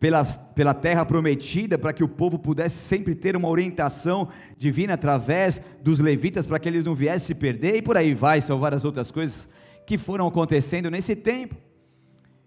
pela, 0.00 0.24
pela 0.24 0.74
terra 0.74 1.04
prometida, 1.04 1.76
para 1.76 1.92
que 1.92 2.04
o 2.04 2.08
povo 2.08 2.38
pudesse 2.38 2.76
sempre 2.76 3.14
ter 3.14 3.36
uma 3.36 3.48
orientação 3.48 4.28
divina 4.56 4.94
através 4.94 5.60
dos 5.82 5.98
levitas, 5.98 6.46
para 6.46 6.58
que 6.58 6.68
eles 6.68 6.84
não 6.84 6.94
viessem 6.94 7.26
se 7.26 7.34
perder, 7.34 7.76
e 7.76 7.82
por 7.82 7.96
aí 7.96 8.14
vai, 8.14 8.40
são 8.40 8.58
várias 8.58 8.84
outras 8.84 9.10
coisas 9.10 9.48
que 9.86 9.98
foram 9.98 10.26
acontecendo 10.26 10.90
nesse 10.90 11.16
tempo. 11.16 11.56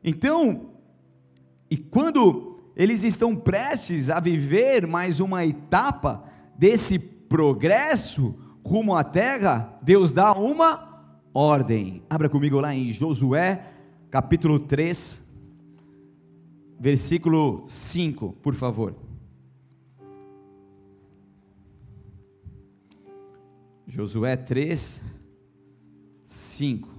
Então, 0.03 0.71
e 1.69 1.77
quando 1.77 2.59
eles 2.75 3.03
estão 3.03 3.35
prestes 3.35 4.09
a 4.09 4.19
viver 4.19 4.87
mais 4.87 5.19
uma 5.19 5.45
etapa 5.45 6.23
desse 6.57 6.97
progresso 6.97 8.35
rumo 8.65 8.95
à 8.95 9.03
terra, 9.03 9.77
Deus 9.81 10.13
dá 10.13 10.33
uma 10.33 11.03
ordem. 11.33 12.03
Abra 12.09 12.29
comigo 12.29 12.59
lá 12.59 12.73
em 12.73 12.91
Josué, 12.91 13.65
capítulo 14.09 14.59
3, 14.59 15.20
versículo 16.81 17.63
5, 17.67 18.33
por 18.41 18.55
favor. 18.55 18.95
Josué 23.85 24.35
3, 24.35 24.99
5. 26.25 26.89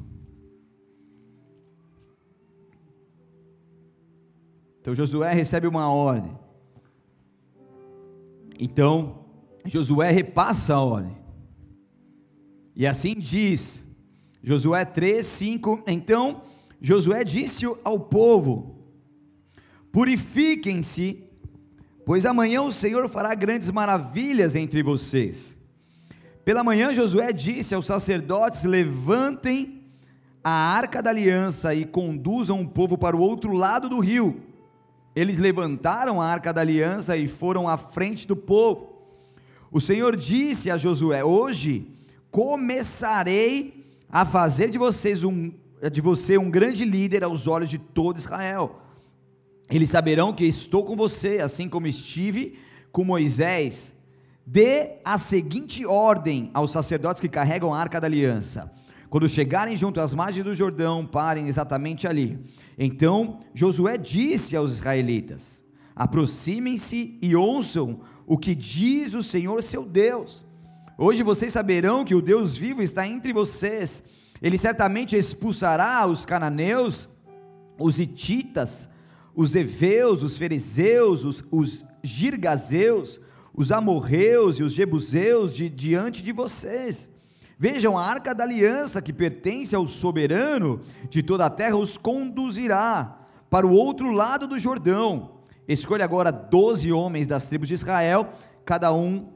Então 4.81 4.95
Josué 4.95 5.33
recebe 5.33 5.67
uma 5.67 5.91
ordem. 5.91 6.39
Então 8.61 9.25
Josué 9.65 10.13
repassa 10.13 10.75
a 10.75 10.81
ordem. 10.81 11.17
E 12.77 12.87
assim 12.87 13.17
diz, 13.17 13.85
Josué 14.45 14.85
3, 14.85 15.27
5. 15.27 15.83
Então 15.89 16.43
Josué 16.81 17.25
disse 17.25 17.65
ao 17.83 17.99
povo: 17.99 18.82
Purifiquem-se, 19.93 21.23
pois 22.07 22.25
amanhã 22.25 22.63
o 22.63 22.73
Senhor 22.73 23.07
fará 23.11 23.35
grandes 23.35 23.71
maravilhas 23.71 24.57
entre 24.57 24.83
vocês. 24.83 25.55
Pela 26.45 26.65
manhã 26.65 26.95
Josué 26.95 27.31
disse 27.31 27.75
aos 27.75 27.85
sacerdotes: 27.85 28.65
Levantem 28.65 29.83
a 30.43 30.51
arca 30.51 31.03
da 31.03 31.11
aliança 31.11 31.75
e 31.75 31.85
conduzam 31.85 32.63
o 32.63 32.69
povo 32.69 32.97
para 32.97 33.15
o 33.15 33.21
outro 33.21 33.53
lado 33.53 33.89
do 33.89 34.01
rio. 34.01 34.41
Eles 35.15 35.39
levantaram 35.39 36.23
a 36.23 36.27
arca 36.27 36.55
da 36.55 36.63
aliança 36.63 37.15
e 37.15 37.29
foram 37.29 37.69
à 37.69 37.77
frente 37.77 38.27
do 38.27 38.35
povo. 38.35 38.93
O 39.71 39.79
Senhor 39.79 40.17
disse 40.17 40.71
a 40.71 40.79
Josué: 40.79 41.23
Hoje 41.23 41.87
começarei 42.31 43.87
a 44.11 44.25
fazer 44.25 44.71
de 44.71 44.79
vocês 44.79 45.23
um 45.23 45.53
de 45.93 46.01
você 46.01 46.39
um 46.39 46.51
grande 46.51 46.85
líder 46.85 47.25
aos 47.25 47.47
olhos 47.47 47.69
de 47.69 47.77
todo 47.77 48.17
Israel. 48.17 48.81
Eles 49.73 49.89
saberão 49.89 50.35
que 50.35 50.45
estou 50.45 50.85
com 50.85 50.95
você, 50.95 51.39
assim 51.39 51.67
como 51.67 51.87
estive 51.87 52.59
com 52.93 53.05
Moisés. 53.05 53.95
Dê 54.47 54.97
a 55.03 55.17
seguinte 55.17 55.87
ordem 55.87 56.51
aos 56.53 56.73
sacerdotes 56.73 57.23
que 57.23 57.29
carregam 57.29 57.73
a 57.73 57.79
arca 57.81 57.99
da 57.99 58.07
aliança: 58.07 58.71
quando 59.09 59.27
chegarem 59.27 59.75
junto 59.75 59.99
às 59.99 60.13
margens 60.13 60.45
do 60.45 60.55
Jordão, 60.55 61.07
parem 61.07 61.49
exatamente 61.49 62.07
ali. 62.07 62.39
Então 62.79 63.41
Josué 63.55 63.97
disse 63.97 64.55
aos 64.55 64.73
israelitas: 64.73 65.65
aproximem-se 65.97 67.19
e 67.23 67.35
ouçam 67.35 68.01
o 68.27 68.37
que 68.37 68.55
diz 68.55 69.15
o 69.15 69.23
Senhor 69.23 69.63
seu 69.63 69.87
Deus. 69.87 70.45
Hoje 70.99 71.23
vocês 71.23 71.51
saberão 71.51 72.05
que 72.05 72.15
o 72.15 72.21
Deus 72.21 72.55
vivo 72.55 72.83
está 72.83 73.09
entre 73.09 73.33
vocês. 73.33 74.05
Ele 74.43 74.59
certamente 74.59 75.17
expulsará 75.17 76.07
os 76.07 76.27
cananeus, 76.27 77.09
os 77.79 77.99
hititas, 77.99 78.91
os 79.35 79.55
heveus, 79.55 80.23
os 80.23 80.37
fariseus, 80.37 81.25
os, 81.25 81.45
os 81.51 81.85
girgazeus, 82.03 83.21
os 83.55 83.73
amorreus 83.73 84.59
e 84.59 84.63
os 84.63 84.73
jebuseus 84.73 85.55
de 85.55 85.69
diante 85.69 86.23
de 86.23 86.33
vocês. 86.33 87.11
Vejam, 87.59 87.97
a 87.97 88.05
arca 88.05 88.35
da 88.35 88.45
aliança 88.45 89.01
que 89.01 89.13
pertence 89.13 89.75
ao 89.75 89.87
soberano 89.87 90.81
de 91.09 91.23
toda 91.23 91.47
a 91.47 91.51
terra 91.51 91.77
os 91.77 91.97
conduzirá 91.97 93.19
para 93.49 93.67
o 93.67 93.73
outro 93.73 94.11
lado 94.11 94.47
do 94.47 94.59
Jordão. 94.59 95.43
Escolha 95.69 96.05
agora 96.05 96.33
doze 96.33 96.91
homens 96.91 97.27
das 97.27 97.47
tribos 97.47 97.69
de 97.69 97.75
Israel, 97.75 98.33
cada 98.65 98.93
um 98.93 99.29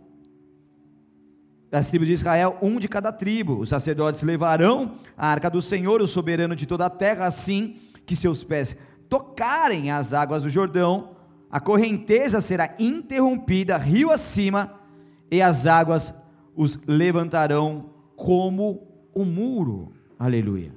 das 1.70 1.88
tribos 1.88 2.08
de 2.08 2.14
Israel, 2.14 2.56
um 2.60 2.80
de 2.80 2.88
cada 2.88 3.12
tribo. 3.12 3.58
Os 3.58 3.68
sacerdotes 3.68 4.22
levarão 4.22 4.96
a 5.16 5.28
arca 5.28 5.48
do 5.48 5.62
Senhor, 5.62 6.02
o 6.02 6.06
soberano 6.06 6.56
de 6.56 6.66
toda 6.66 6.86
a 6.86 6.90
terra, 6.90 7.26
assim 7.26 7.76
que 8.04 8.16
seus 8.16 8.42
pés 8.42 8.76
tocarem 9.08 9.90
as 9.90 10.12
águas 10.12 10.42
do 10.42 10.50
Jordão, 10.50 11.16
a 11.50 11.60
correnteza 11.60 12.40
será 12.40 12.74
interrompida 12.78 13.76
rio 13.76 14.10
acima, 14.10 14.74
e 15.30 15.42
as 15.42 15.66
águas 15.66 16.14
os 16.54 16.78
levantarão 16.86 17.90
como 18.16 18.86
um 19.14 19.24
muro. 19.24 19.92
Aleluia. 20.18 20.74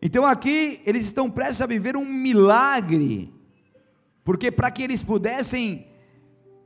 Então 0.00 0.24
aqui 0.24 0.80
eles 0.86 1.06
estão 1.06 1.30
prestes 1.30 1.60
a 1.60 1.66
viver 1.66 1.96
um 1.96 2.04
milagre, 2.04 3.32
porque 4.24 4.50
para 4.50 4.70
que 4.70 4.82
eles 4.82 5.02
pudessem 5.02 5.86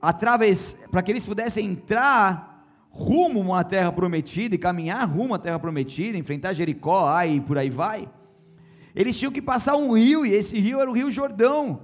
através, 0.00 0.76
para 0.90 1.02
que 1.02 1.10
eles 1.10 1.24
pudessem 1.24 1.66
entrar 1.66 2.52
rumo 2.90 3.40
uma 3.40 3.64
terra 3.64 3.90
prometida 3.90 4.54
e 4.54 4.58
caminhar 4.58 5.08
rumo 5.08 5.34
à 5.34 5.38
terra 5.38 5.58
prometida, 5.58 6.18
enfrentar 6.18 6.52
Jericó, 6.52 7.06
ai, 7.06 7.36
e 7.36 7.40
por 7.40 7.56
aí 7.56 7.70
vai, 7.70 8.08
eles 8.94 9.18
tinham 9.18 9.32
que 9.32 9.42
passar 9.42 9.76
um 9.76 9.92
rio, 9.92 10.24
e 10.26 10.32
esse 10.32 10.58
rio 10.58 10.80
era 10.80 10.90
o 10.90 10.94
Rio 10.94 11.10
Jordão. 11.10 11.80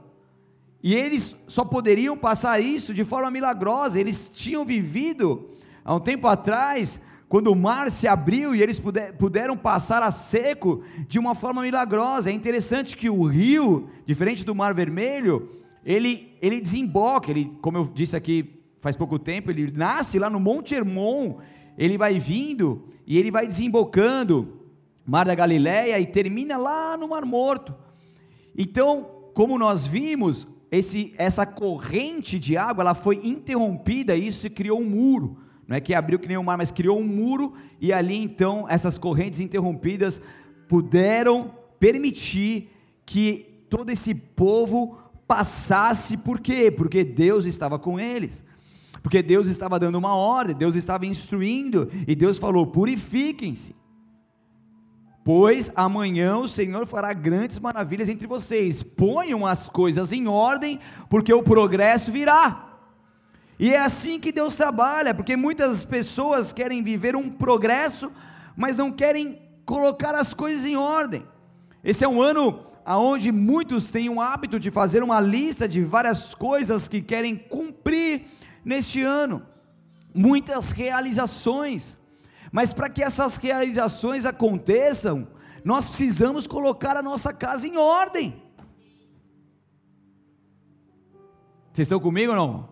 E 0.82 0.94
eles 0.94 1.36
só 1.46 1.64
poderiam 1.64 2.16
passar 2.16 2.60
isso 2.60 2.94
de 2.94 3.04
forma 3.04 3.30
milagrosa. 3.30 3.98
Eles 3.98 4.30
tinham 4.32 4.64
vivido 4.64 5.50
há 5.84 5.94
um 5.94 6.00
tempo 6.00 6.26
atrás, 6.28 7.00
quando 7.28 7.48
o 7.48 7.56
mar 7.56 7.90
se 7.90 8.06
abriu 8.06 8.54
e 8.54 8.62
eles 8.62 8.78
puder, 8.78 9.12
puderam 9.14 9.56
passar 9.56 10.02
a 10.02 10.10
seco 10.10 10.82
de 11.08 11.18
uma 11.18 11.34
forma 11.34 11.62
milagrosa. 11.62 12.30
É 12.30 12.32
interessante 12.32 12.96
que 12.96 13.10
o 13.10 13.24
rio, 13.24 13.88
diferente 14.06 14.44
do 14.44 14.54
Mar 14.54 14.72
Vermelho, 14.72 15.50
ele, 15.84 16.36
ele 16.40 16.60
desemboca, 16.60 17.30
ele, 17.30 17.52
como 17.60 17.78
eu 17.78 17.90
disse 17.92 18.14
aqui 18.16 18.54
faz 18.80 18.94
pouco 18.94 19.18
tempo, 19.18 19.50
ele 19.50 19.72
nasce 19.72 20.18
lá 20.18 20.30
no 20.30 20.38
Monte 20.38 20.74
Hermon, 20.74 21.38
ele 21.76 21.98
vai 21.98 22.18
vindo 22.18 22.84
e 23.06 23.18
ele 23.18 23.30
vai 23.30 23.46
desembocando 23.46 24.57
Mar 25.08 25.24
da 25.24 25.34
Galileia 25.34 25.98
e 25.98 26.04
termina 26.04 26.58
lá 26.58 26.94
no 26.94 27.08
Mar 27.08 27.24
Morto. 27.24 27.74
Então, 28.54 29.08
como 29.32 29.58
nós 29.58 29.86
vimos, 29.86 30.46
esse, 30.70 31.14
essa 31.16 31.46
corrente 31.46 32.38
de 32.38 32.58
água 32.58 32.82
ela 32.82 32.94
foi 32.94 33.18
interrompida 33.24 34.14
e 34.14 34.26
isso 34.26 34.50
criou 34.50 34.78
um 34.78 34.84
muro. 34.84 35.38
Não 35.66 35.74
é 35.74 35.80
que 35.80 35.94
abriu 35.94 36.18
que 36.18 36.28
nem 36.28 36.36
o 36.36 36.44
mar, 36.44 36.58
mas 36.58 36.70
criou 36.70 36.98
um 37.00 37.06
muro 37.06 37.54
e 37.80 37.90
ali 37.90 38.22
então 38.22 38.66
essas 38.68 38.98
correntes 38.98 39.40
interrompidas 39.40 40.20
puderam 40.68 41.52
permitir 41.80 42.68
que 43.06 43.64
todo 43.70 43.88
esse 43.88 44.14
povo 44.14 44.98
passasse, 45.26 46.18
por 46.18 46.38
quê? 46.38 46.70
Porque 46.70 47.02
Deus 47.02 47.46
estava 47.46 47.78
com 47.78 47.98
eles. 47.98 48.44
Porque 49.02 49.22
Deus 49.22 49.46
estava 49.46 49.78
dando 49.78 49.96
uma 49.96 50.14
ordem, 50.14 50.54
Deus 50.54 50.76
estava 50.76 51.06
instruindo, 51.06 51.90
e 52.06 52.14
Deus 52.14 52.36
falou: 52.36 52.66
purifiquem-se. 52.66 53.77
Pois 55.28 55.70
amanhã 55.76 56.38
o 56.38 56.48
Senhor 56.48 56.86
fará 56.86 57.12
grandes 57.12 57.58
maravilhas 57.58 58.08
entre 58.08 58.26
vocês. 58.26 58.82
Ponham 58.82 59.44
as 59.44 59.68
coisas 59.68 60.10
em 60.10 60.26
ordem, 60.26 60.80
porque 61.10 61.30
o 61.34 61.42
progresso 61.42 62.10
virá. 62.10 62.78
E 63.58 63.74
é 63.74 63.78
assim 63.78 64.18
que 64.18 64.32
Deus 64.32 64.56
trabalha, 64.56 65.12
porque 65.12 65.36
muitas 65.36 65.84
pessoas 65.84 66.50
querem 66.50 66.82
viver 66.82 67.14
um 67.14 67.28
progresso, 67.28 68.10
mas 68.56 68.74
não 68.74 68.90
querem 68.90 69.38
colocar 69.66 70.14
as 70.14 70.32
coisas 70.32 70.64
em 70.64 70.76
ordem. 70.76 71.22
Esse 71.84 72.06
é 72.06 72.08
um 72.08 72.22
ano 72.22 72.64
onde 72.86 73.30
muitos 73.30 73.90
têm 73.90 74.08
o 74.08 74.22
hábito 74.22 74.58
de 74.58 74.70
fazer 74.70 75.02
uma 75.02 75.20
lista 75.20 75.68
de 75.68 75.84
várias 75.84 76.34
coisas 76.34 76.88
que 76.88 77.02
querem 77.02 77.36
cumprir 77.36 78.22
neste 78.64 79.02
ano, 79.02 79.42
muitas 80.14 80.70
realizações, 80.70 81.98
mas 82.52 82.72
para 82.72 82.88
que 82.88 83.02
essas 83.02 83.36
realizações 83.36 84.24
aconteçam, 84.24 85.28
nós 85.64 85.88
precisamos 85.88 86.46
colocar 86.46 86.96
a 86.96 87.02
nossa 87.02 87.32
casa 87.32 87.66
em 87.66 87.76
ordem. 87.76 88.42
Vocês 91.72 91.86
estão 91.86 92.00
comigo 92.00 92.32
ou 92.32 92.36
não? 92.36 92.68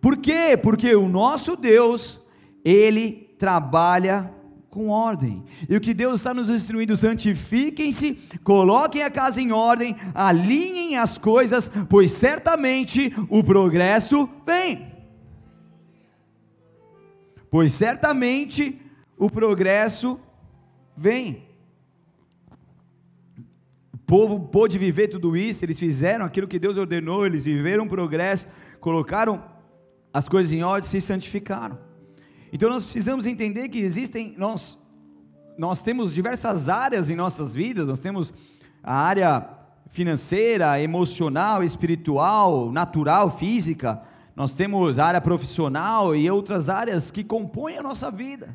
Por 0.00 0.16
quê? 0.16 0.56
Porque 0.56 0.94
o 0.94 1.08
nosso 1.08 1.56
Deus, 1.56 2.20
Ele 2.64 3.34
trabalha 3.38 4.32
com 4.70 4.88
ordem. 4.88 5.42
E 5.68 5.76
o 5.76 5.80
que 5.80 5.92
Deus 5.94 6.20
está 6.20 6.32
nos 6.32 6.48
instruindo, 6.48 6.96
santifiquem-se, 6.96 8.14
coloquem 8.44 9.02
a 9.02 9.10
casa 9.10 9.40
em 9.40 9.50
ordem, 9.50 9.96
alinhem 10.14 10.96
as 10.96 11.18
coisas, 11.18 11.70
pois 11.88 12.12
certamente 12.12 13.12
o 13.28 13.42
progresso 13.42 14.28
vem. 14.46 14.95
Pois 17.50 17.72
certamente 17.72 18.80
o 19.16 19.30
progresso 19.30 20.20
vem. 20.96 21.46
O 23.92 23.98
povo 23.98 24.40
pôde 24.48 24.78
viver 24.78 25.08
tudo 25.08 25.36
isso, 25.36 25.64
eles 25.64 25.78
fizeram 25.78 26.24
aquilo 26.24 26.46
que 26.46 26.58
Deus 26.58 26.76
ordenou, 26.76 27.26
eles 27.26 27.44
viveram 27.44 27.84
o 27.84 27.88
progresso, 27.88 28.46
colocaram 28.80 29.42
as 30.12 30.28
coisas 30.28 30.52
em 30.52 30.62
ordem, 30.62 30.88
se 30.88 31.00
santificaram. 31.00 31.78
Então 32.52 32.70
nós 32.70 32.84
precisamos 32.84 33.26
entender 33.26 33.68
que 33.68 33.78
existem, 33.78 34.34
nós, 34.38 34.78
nós 35.58 35.82
temos 35.82 36.14
diversas 36.14 36.68
áreas 36.68 37.10
em 37.10 37.16
nossas 37.16 37.54
vidas, 37.54 37.88
nós 37.88 37.98
temos 37.98 38.32
a 38.82 38.94
área 38.94 39.48
financeira, 39.88 40.80
emocional, 40.80 41.62
espiritual, 41.62 42.70
natural, 42.70 43.36
física, 43.36 44.02
nós 44.36 44.52
temos 44.52 44.98
a 44.98 45.06
área 45.06 45.20
profissional 45.20 46.14
e 46.14 46.30
outras 46.30 46.68
áreas 46.68 47.10
que 47.10 47.24
compõem 47.24 47.78
a 47.78 47.82
nossa 47.82 48.10
vida. 48.10 48.54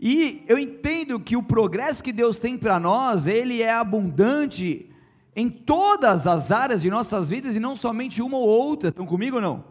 E 0.00 0.42
eu 0.48 0.58
entendo 0.58 1.20
que 1.20 1.36
o 1.36 1.42
progresso 1.42 2.02
que 2.02 2.12
Deus 2.12 2.38
tem 2.38 2.56
para 2.56 2.80
nós, 2.80 3.26
ele 3.26 3.60
é 3.60 3.70
abundante 3.70 4.90
em 5.36 5.50
todas 5.50 6.26
as 6.26 6.50
áreas 6.50 6.80
de 6.80 6.88
nossas 6.88 7.28
vidas 7.28 7.54
e 7.54 7.60
não 7.60 7.76
somente 7.76 8.22
uma 8.22 8.38
ou 8.38 8.48
outra. 8.48 8.88
Estão 8.88 9.04
comigo 9.04 9.36
ou 9.36 9.42
não? 9.42 9.64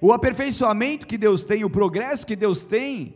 O 0.00 0.12
aperfeiçoamento 0.12 1.06
que 1.06 1.16
Deus 1.16 1.44
tem, 1.44 1.64
o 1.64 1.70
progresso 1.70 2.26
que 2.26 2.34
Deus 2.34 2.64
tem, 2.64 3.14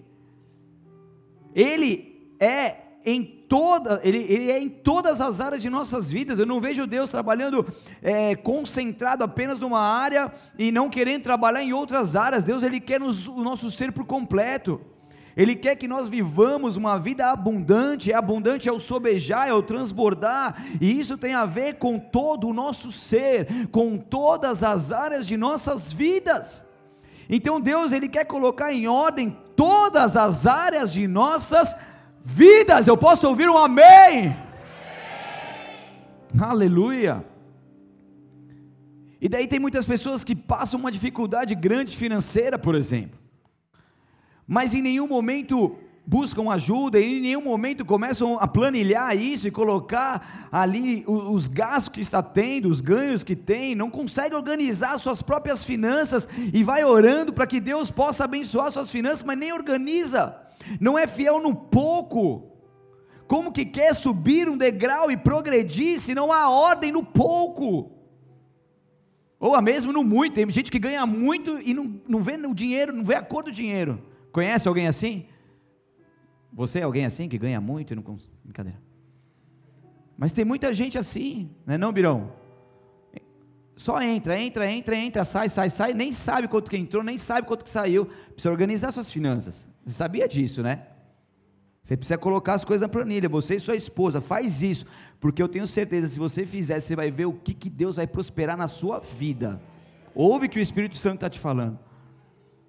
ele 1.53 2.31
é 2.39 2.77
em 3.05 3.36
toda, 3.49 4.01
ele, 4.03 4.19
ele 4.19 4.51
é 4.51 4.59
em 4.59 4.69
todas 4.69 5.21
as 5.21 5.41
áreas 5.41 5.63
de 5.63 5.71
nossas 5.71 6.11
vidas. 6.11 6.39
Eu 6.39 6.47
não 6.47 6.61
vejo 6.61 6.87
Deus 6.87 7.11
trabalhando 7.11 7.67
é, 8.03 8.35
concentrado 8.35 9.25
apenas 9.25 9.59
numa 9.59 9.81
área 9.81 10.33
e 10.59 10.71
não 10.71 10.91
querendo 10.91 11.23
trabalhar 11.23 11.63
em 11.63 11.73
outras 11.73 12.17
áreas. 12.17 12.43
Deus 12.43 12.63
ele 12.63 12.81
quer 12.81 13.01
nos, 13.01 13.27
o 13.27 13.43
nosso 13.43 13.71
ser 13.71 13.93
por 13.93 14.05
completo. 14.05 14.81
Ele 15.37 15.55
quer 15.55 15.77
que 15.77 15.87
nós 15.87 16.09
vivamos 16.09 16.79
uma 16.79 16.99
vida 16.99 17.31
abundante, 17.31 18.11
é 18.11 18.15
abundante 18.15 18.71
é 18.71 18.73
o 18.73 18.81
sobejar, 18.81 19.47
é 19.49 19.53
o 19.53 19.63
transbordar, 19.63 20.65
e 20.81 20.99
isso 20.99 21.19
tem 21.19 21.35
a 21.35 21.45
ver 21.45 21.75
com 21.75 21.99
todo 21.99 22.49
o 22.49 22.55
nosso 22.55 22.91
ser, 22.91 23.69
com 23.71 23.99
todas 23.99 24.65
as 24.65 24.93
áreas 24.93 25.27
de 25.27 25.37
nossas 25.37 25.93
vidas. 25.93 26.65
Então 27.29 27.61
Deus, 27.61 27.93
ele 27.93 28.09
quer 28.09 28.25
colocar 28.25 28.73
em 28.73 28.89
ordem 28.89 29.37
todas 29.55 30.17
as 30.17 30.47
áreas 30.47 30.91
de 30.91 31.07
nossas 31.07 31.75
vidas. 31.75 31.96
Eu 32.87 32.97
posso 32.97 33.29
ouvir 33.29 33.49
um 33.49 33.57
amém? 33.57 33.87
amém. 33.87 34.37
Aleluia. 36.41 37.25
E 39.21 39.29
daí 39.29 39.47
tem 39.47 39.59
muitas 39.59 39.85
pessoas 39.85 40.25
que 40.25 40.35
passam 40.35 40.79
uma 40.79 40.91
dificuldade 40.91 41.55
grande 41.55 41.97
financeira, 41.97 42.59
por 42.59 42.75
exemplo 42.75 43.27
mas 44.47 44.75
em 44.75 44.83
nenhum 44.83 45.09
momento 45.09 45.77
buscam 46.09 46.53
ajuda, 46.53 47.01
em 47.01 47.21
nenhum 47.21 47.43
momento 47.43 47.85
começam 47.85 48.39
a 48.39 48.47
planilhar 48.47 49.17
isso 49.17 49.49
e 49.49 49.51
colocar 49.51 50.49
ali 50.53 51.03
os 51.05 51.49
gastos 51.49 51.89
que 51.89 52.01
está 52.01 52.23
tendo, 52.23 52.69
os 52.69 52.81
ganhos 52.81 53.25
que 53.25 53.35
tem, 53.35 53.75
não 53.75 53.91
consegue 53.91 54.37
organizar 54.37 55.01
suas 55.01 55.21
próprias 55.21 55.65
finanças 55.65 56.29
e 56.55 56.63
vai 56.63 56.85
orando 56.85 57.33
para 57.33 57.47
que 57.47 57.59
Deus 57.59 57.91
possa 57.91 58.23
abençoar 58.23 58.71
suas 58.71 58.89
finanças, 58.89 59.25
mas 59.25 59.37
nem 59.37 59.53
organiza, 59.53 60.37
não 60.81 60.99
é 60.99 61.07
fiel 61.07 61.41
no 61.41 61.55
pouco. 61.55 62.53
Como 63.27 63.53
que 63.53 63.65
quer 63.65 63.95
subir 63.95 64.49
um 64.49 64.57
degrau 64.57 65.11
e 65.11 65.17
progredir 65.17 66.01
se 66.01 66.15
não 66.15 66.33
há 66.33 66.49
ordem 66.49 66.93
no 66.93 67.03
pouco? 67.03 67.91
Ou 69.39 69.55
a 69.55 69.61
mesmo 69.61 69.93
no 69.93 70.03
muito, 70.03 70.35
tem 70.35 70.51
gente 70.51 70.71
que 70.71 70.79
ganha 70.79 71.05
muito 71.05 71.59
e 71.61 71.75
não, 71.75 72.01
não 72.09 72.23
vê 72.23 72.35
o 72.35 72.55
dinheiro, 72.55 72.93
não 72.93 73.05
vê 73.05 73.15
a 73.15 73.23
cor 73.23 73.43
do 73.43 73.53
dinheiro. 73.53 74.01
Conhece 74.33 74.67
alguém 74.67 74.87
assim? 74.87 75.27
Você 76.53 76.79
é 76.79 76.83
alguém 76.83 77.05
assim 77.05 77.29
que 77.29 77.37
ganha 77.37 77.61
muito 77.61 77.93
e 77.93 77.97
não 77.97 78.03
consegue? 78.03 78.33
Brincadeira. 78.43 78.81
Mas 80.17 80.33
tem 80.33 80.45
muita 80.45 80.73
gente 80.73 80.97
assim, 80.97 81.51
não 81.67 81.75
é 81.75 81.79
não, 81.79 81.93
Birão? 81.93 82.33
Só 83.77 84.01
entra, 84.01 84.41
entra, 84.41 84.71
entra, 84.71 84.97
entra, 84.97 85.25
sai, 85.25 85.51
sai, 85.51 85.69
sai, 85.69 85.93
nem 85.93 86.11
sabe 86.11 86.49
quanto 86.49 86.71
que 86.71 86.77
entrou, 86.79 87.03
nem 87.03 87.19
sabe 87.19 87.47
quanto 87.47 87.63
que 87.63 87.71
saiu. 87.71 88.07
Precisa 88.33 88.51
organizar 88.51 88.91
suas 88.91 89.13
finanças. 89.13 89.69
Você 89.87 89.95
sabia 89.95 90.27
disso, 90.27 90.63
né? 90.63 90.89
Você 91.81 91.97
precisa 91.97 92.19
colocar 92.19 92.55
as 92.55 92.65
coisas 92.65 92.83
na 92.83 92.89
planilha. 92.89 93.29
Você 93.29 93.55
e 93.55 93.61
sua 93.61 93.77
esposa, 93.77 94.21
faz 94.21 94.61
isso. 94.61 94.85
Porque 95.21 95.41
eu 95.41 95.49
tenho 95.49 95.67
certeza, 95.69 96.09
se 96.09 96.19
você 96.19 96.45
fizer, 96.45 96.81
você 96.81 96.97
vai 96.97 97.13
ver 97.13 97.27
o 97.27 97.33
que, 97.33 97.55
que 97.55 97.71
Deus 97.71 97.95
vai 97.95 98.09
prosperar 98.09 98.57
na 98.57 98.67
sua 98.67 98.99
vida. 98.99 99.63
Ouve 100.13 100.49
que 100.49 100.59
o 100.59 100.63
Espírito 100.63 100.99
Santo 100.99 101.17
está 101.17 101.31
te 101.31 101.39
falando. 101.39 101.79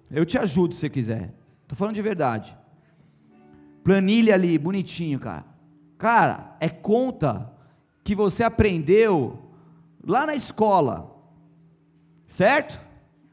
Eu 0.08 0.24
te 0.24 0.38
ajudo 0.38 0.76
se 0.76 0.88
quiser. 0.88 1.34
Estou 1.62 1.76
falando 1.76 1.96
de 1.96 2.02
verdade. 2.02 2.56
Planilha 3.82 4.34
ali, 4.34 4.56
bonitinho, 4.56 5.18
cara. 5.18 5.44
Cara, 5.98 6.56
é 6.60 6.68
conta 6.68 7.52
que 8.04 8.14
você 8.14 8.44
aprendeu 8.44 9.50
lá 10.06 10.24
na 10.26 10.36
escola. 10.36 11.12
Certo? 12.24 12.80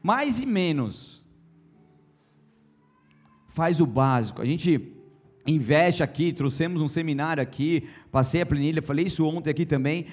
Mais 0.02 0.40
e 0.40 0.46
menos. 0.46 1.15
Faz 3.56 3.80
o 3.80 3.86
básico. 3.86 4.42
A 4.42 4.44
gente 4.44 4.92
investe 5.46 6.02
aqui, 6.02 6.30
trouxemos 6.30 6.82
um 6.82 6.88
seminário 6.90 7.42
aqui, 7.42 7.88
passei 8.12 8.42
a 8.42 8.46
planilha, 8.46 8.82
falei 8.82 9.06
isso 9.06 9.24
ontem 9.24 9.48
aqui 9.48 9.64
também. 9.64 10.08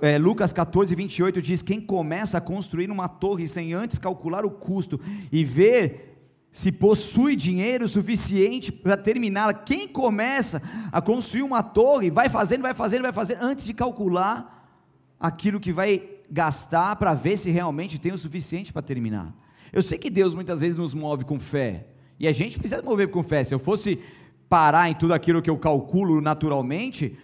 É, 0.00 0.16
Lucas 0.16 0.50
14, 0.50 0.94
28 0.94 1.42
diz: 1.42 1.60
Quem 1.60 1.78
começa 1.78 2.38
a 2.38 2.40
construir 2.40 2.90
uma 2.90 3.06
torre 3.06 3.46
sem 3.46 3.74
antes 3.74 3.98
calcular 3.98 4.46
o 4.46 4.50
custo 4.50 4.98
e 5.30 5.44
ver 5.44 6.24
se 6.50 6.72
possui 6.72 7.36
dinheiro 7.36 7.86
suficiente 7.86 8.72
para 8.72 8.96
terminá-la. 8.96 9.52
Quem 9.52 9.86
começa 9.86 10.62
a 10.90 11.02
construir 11.02 11.42
uma 11.42 11.62
torre, 11.62 12.08
vai 12.08 12.30
fazendo, 12.30 12.62
vai 12.62 12.72
fazendo, 12.72 13.02
vai 13.02 13.12
fazendo, 13.12 13.42
antes 13.42 13.66
de 13.66 13.74
calcular 13.74 14.74
aquilo 15.20 15.60
que 15.60 15.70
vai 15.70 16.02
gastar 16.30 16.96
para 16.96 17.12
ver 17.12 17.36
se 17.36 17.50
realmente 17.50 18.00
tem 18.00 18.14
o 18.14 18.16
suficiente 18.16 18.72
para 18.72 18.80
terminar. 18.80 19.34
Eu 19.70 19.82
sei 19.82 19.98
que 19.98 20.08
Deus 20.08 20.34
muitas 20.34 20.62
vezes 20.62 20.78
nos 20.78 20.94
move 20.94 21.26
com 21.26 21.38
fé, 21.38 21.86
e 22.20 22.28
a 22.28 22.32
gente 22.32 22.58
precisa 22.58 22.82
mover 22.82 23.08
com 23.08 23.22
fé. 23.22 23.42
Se 23.42 23.54
eu 23.54 23.58
fosse 23.58 23.98
parar 24.46 24.90
em 24.90 24.94
tudo 24.94 25.14
aquilo 25.14 25.40
que 25.40 25.48
eu 25.48 25.56
calculo 25.56 26.20
naturalmente, 26.20 27.16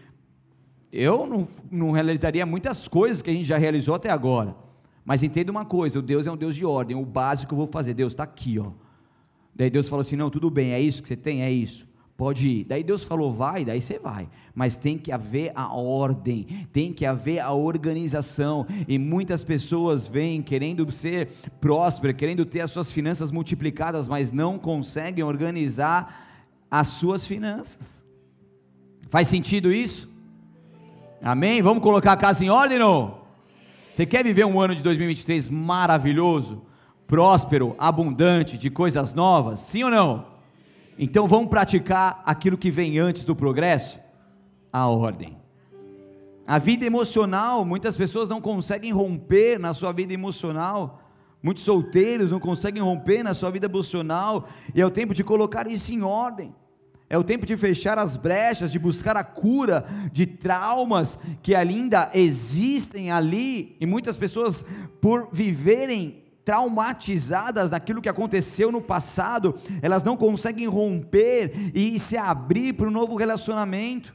eu 0.90 1.26
não, 1.26 1.46
não 1.70 1.90
realizaria 1.90 2.46
muitas 2.46 2.88
coisas 2.88 3.20
que 3.20 3.28
a 3.28 3.32
gente 3.32 3.44
já 3.44 3.58
realizou 3.58 3.94
até 3.94 4.08
agora. 4.08 4.56
Mas 5.04 5.22
entenda 5.22 5.52
uma 5.52 5.66
coisa: 5.66 5.98
o 5.98 6.02
Deus 6.02 6.26
é 6.26 6.32
um 6.32 6.36
Deus 6.36 6.56
de 6.56 6.64
ordem. 6.64 6.96
O 6.96 7.04
básico 7.04 7.52
eu 7.52 7.58
vou 7.58 7.66
fazer. 7.66 7.92
Deus 7.92 8.14
está 8.14 8.22
aqui, 8.22 8.58
ó. 8.58 8.70
Daí 9.54 9.68
Deus 9.68 9.86
falou 9.86 10.00
assim: 10.00 10.16
não, 10.16 10.30
tudo 10.30 10.48
bem, 10.48 10.72
é 10.72 10.80
isso 10.80 11.02
que 11.02 11.08
você 11.08 11.16
tem? 11.16 11.42
É 11.42 11.50
isso. 11.50 11.86
Pode 12.16 12.46
ir. 12.46 12.64
Daí 12.64 12.82
Deus 12.82 13.04
falou: 13.04 13.32
vai, 13.32 13.64
daí 13.64 13.80
você 13.80 13.98
vai. 13.98 14.28
Mas 14.54 14.76
tem 14.76 14.96
que 14.96 15.12
haver 15.12 15.52
a 15.54 15.72
ordem, 15.72 16.66
tem 16.72 16.92
que 16.92 17.04
haver 17.04 17.40
a 17.40 17.52
organização. 17.52 18.66
E 18.88 18.98
muitas 18.98 19.44
pessoas 19.44 20.06
vêm 20.06 20.42
querendo 20.42 20.90
ser 20.90 21.28
prósperas, 21.60 22.16
querendo 22.16 22.44
ter 22.44 22.60
as 22.60 22.70
suas 22.70 22.90
finanças 22.90 23.30
multiplicadas, 23.30 24.08
mas 24.08 24.32
não 24.32 24.58
conseguem 24.58 25.22
organizar 25.22 26.26
as 26.70 26.88
suas 26.88 27.26
finanças. 27.26 28.04
Faz 29.08 29.28
sentido 29.28 29.72
isso? 29.72 30.10
Amém? 31.22 31.60
Vamos 31.60 31.82
colocar 31.82 32.12
a 32.12 32.16
casa 32.16 32.44
em 32.44 32.50
ordem, 32.50 32.78
não? 32.78 33.18
Você 33.92 34.04
quer 34.04 34.24
viver 34.24 34.44
um 34.44 34.60
ano 34.60 34.74
de 34.74 34.82
2023 34.82 35.48
maravilhoso? 35.48 36.62
próspero, 37.06 37.74
abundante, 37.78 38.58
de 38.58 38.70
coisas 38.70 39.14
novas? 39.14 39.60
Sim 39.60 39.84
ou 39.84 39.90
não? 39.90 40.35
Então 40.98 41.28
vamos 41.28 41.50
praticar 41.50 42.22
aquilo 42.24 42.56
que 42.56 42.70
vem 42.70 42.98
antes 42.98 43.24
do 43.24 43.36
progresso? 43.36 44.00
A 44.72 44.86
ordem. 44.86 45.36
A 46.46 46.58
vida 46.58 46.86
emocional, 46.86 47.64
muitas 47.64 47.96
pessoas 47.96 48.28
não 48.28 48.40
conseguem 48.40 48.92
romper 48.92 49.58
na 49.58 49.74
sua 49.74 49.92
vida 49.92 50.12
emocional. 50.12 51.02
Muitos 51.42 51.64
solteiros 51.64 52.30
não 52.30 52.40
conseguem 52.40 52.82
romper 52.82 53.22
na 53.22 53.34
sua 53.34 53.50
vida 53.50 53.66
emocional. 53.66 54.48
E 54.74 54.80
é 54.80 54.86
o 54.86 54.90
tempo 54.90 55.12
de 55.12 55.22
colocar 55.22 55.66
isso 55.66 55.92
em 55.92 56.02
ordem. 56.02 56.54
É 57.10 57.18
o 57.18 57.24
tempo 57.24 57.44
de 57.46 57.56
fechar 57.56 57.98
as 57.98 58.16
brechas, 58.16 58.72
de 58.72 58.78
buscar 58.78 59.16
a 59.16 59.22
cura 59.22 59.86
de 60.12 60.26
traumas 60.26 61.18
que 61.42 61.54
ainda 61.54 62.10
existem 62.14 63.10
ali. 63.10 63.76
E 63.80 63.86
muitas 63.86 64.16
pessoas, 64.16 64.64
por 65.00 65.28
viverem 65.32 66.25
traumatizadas 66.46 67.70
naquilo 67.70 68.00
que 68.00 68.08
aconteceu 68.08 68.70
no 68.70 68.80
passado, 68.80 69.58
elas 69.82 70.04
não 70.04 70.16
conseguem 70.16 70.68
romper 70.68 71.72
e 71.74 71.98
se 71.98 72.16
abrir 72.16 72.72
para 72.72 72.86
um 72.86 72.92
novo 72.92 73.16
relacionamento. 73.16 74.14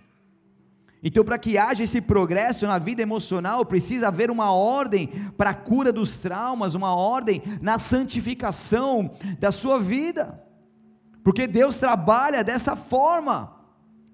Então, 1.04 1.26
para 1.26 1.38
que 1.38 1.58
haja 1.58 1.84
esse 1.84 2.00
progresso 2.00 2.65
na 2.65 2.80
vida 2.80 3.02
emocional, 3.02 3.65
precisa 3.65 4.08
haver 4.08 4.32
uma 4.32 4.54
ordem 4.54 5.08
para 5.36 5.50
a 5.50 5.54
cura 5.54 5.91
dos 5.91 6.20
traumas, 6.20 6.74
uma 6.74 6.96
ordem 6.96 7.44
na 7.62 7.78
santificação 7.78 9.12
da 9.38 9.52
sua 9.52 9.78
vida, 9.78 10.41
porque 11.26 11.46
Deus 11.48 11.78
trabalha 11.78 12.46
dessa 12.46 12.78
forma 12.78 13.58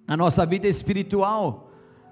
na 0.07 0.17
nossa 0.17 0.43
vida 0.43 0.67
espiritual 0.67 1.69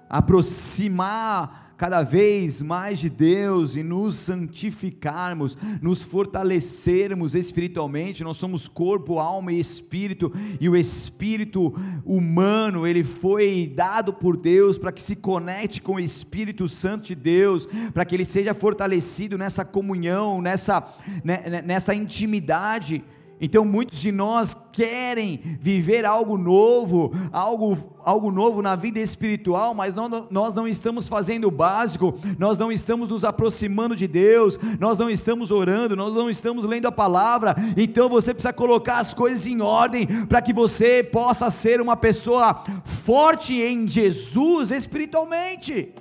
aproximar 0.08 1.65
cada 1.76 2.02
vez 2.02 2.62
mais 2.62 2.98
de 2.98 3.10
Deus 3.10 3.76
e 3.76 3.82
nos 3.82 4.16
santificarmos, 4.16 5.56
nos 5.82 6.02
fortalecermos 6.02 7.34
espiritualmente. 7.34 8.24
Nós 8.24 8.36
somos 8.36 8.66
corpo, 8.66 9.18
alma 9.18 9.52
e 9.52 9.60
espírito, 9.60 10.32
e 10.60 10.68
o 10.68 10.76
espírito 10.76 11.74
humano, 12.04 12.86
ele 12.86 13.04
foi 13.04 13.72
dado 13.74 14.12
por 14.12 14.36
Deus 14.36 14.78
para 14.78 14.92
que 14.92 15.02
se 15.02 15.14
conecte 15.14 15.82
com 15.82 15.94
o 15.94 16.00
Espírito 16.00 16.68
Santo 16.68 17.08
de 17.08 17.14
Deus, 17.14 17.68
para 17.92 18.04
que 18.04 18.14
ele 18.14 18.24
seja 18.24 18.54
fortalecido 18.54 19.36
nessa 19.36 19.64
comunhão, 19.64 20.40
nessa, 20.40 20.82
né, 21.24 21.42
né, 21.48 21.62
nessa 21.62 21.94
intimidade. 21.94 23.04
Então 23.40 23.64
muitos 23.64 24.00
de 24.00 24.10
nós 24.10 24.56
querem 24.72 25.58
viver 25.60 26.04
algo 26.04 26.38
novo, 26.38 27.12
algo, 27.32 27.76
algo 28.04 28.30
novo 28.30 28.62
na 28.62 28.74
vida 28.74 28.98
espiritual, 28.98 29.74
mas 29.74 29.94
não, 29.94 30.26
nós 30.30 30.54
não 30.54 30.66
estamos 30.66 31.06
fazendo 31.06 31.48
o 31.48 31.50
básico, 31.50 32.14
nós 32.38 32.56
não 32.56 32.72
estamos 32.72 33.08
nos 33.08 33.24
aproximando 33.24 33.94
de 33.94 34.06
Deus, 34.06 34.58
nós 34.80 34.98
não 34.98 35.10
estamos 35.10 35.50
orando, 35.50 35.96
nós 35.96 36.14
não 36.14 36.30
estamos 36.30 36.64
lendo 36.64 36.86
a 36.86 36.92
palavra. 36.92 37.54
Então 37.76 38.08
você 38.08 38.32
precisa 38.32 38.52
colocar 38.52 38.98
as 38.98 39.12
coisas 39.12 39.46
em 39.46 39.60
ordem 39.60 40.06
para 40.26 40.40
que 40.40 40.52
você 40.52 41.02
possa 41.02 41.50
ser 41.50 41.80
uma 41.80 41.96
pessoa 41.96 42.62
forte 42.84 43.54
em 43.60 43.86
Jesus 43.86 44.70
espiritualmente. 44.70 45.92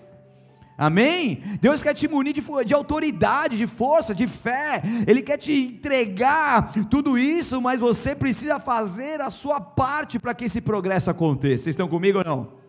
Amém? 0.77 1.41
Deus 1.61 1.81
quer 1.81 1.93
te 1.93 2.05
munir 2.05 2.33
de, 2.33 2.43
de, 2.65 2.73
autoridade, 2.73 3.57
de 3.57 3.65
força, 3.65 4.13
de 4.13 4.27
fé. 4.27 4.83
Ele 5.07 5.21
quer 5.21 5.37
te 5.37 5.53
entregar 5.53 6.73
tudo 6.89 7.17
isso, 7.17 7.61
mas 7.61 7.79
você 7.79 8.13
precisa 8.13 8.59
fazer 8.59 9.21
a 9.21 9.29
sua 9.29 9.61
parte 9.61 10.19
para 10.19 10.33
que 10.33 10.45
esse 10.45 10.59
progresso 10.59 11.09
aconteça. 11.09 11.63
Vocês 11.63 11.73
estão 11.73 11.87
comigo 11.87 12.17
ou 12.17 12.25
não? 12.25 12.65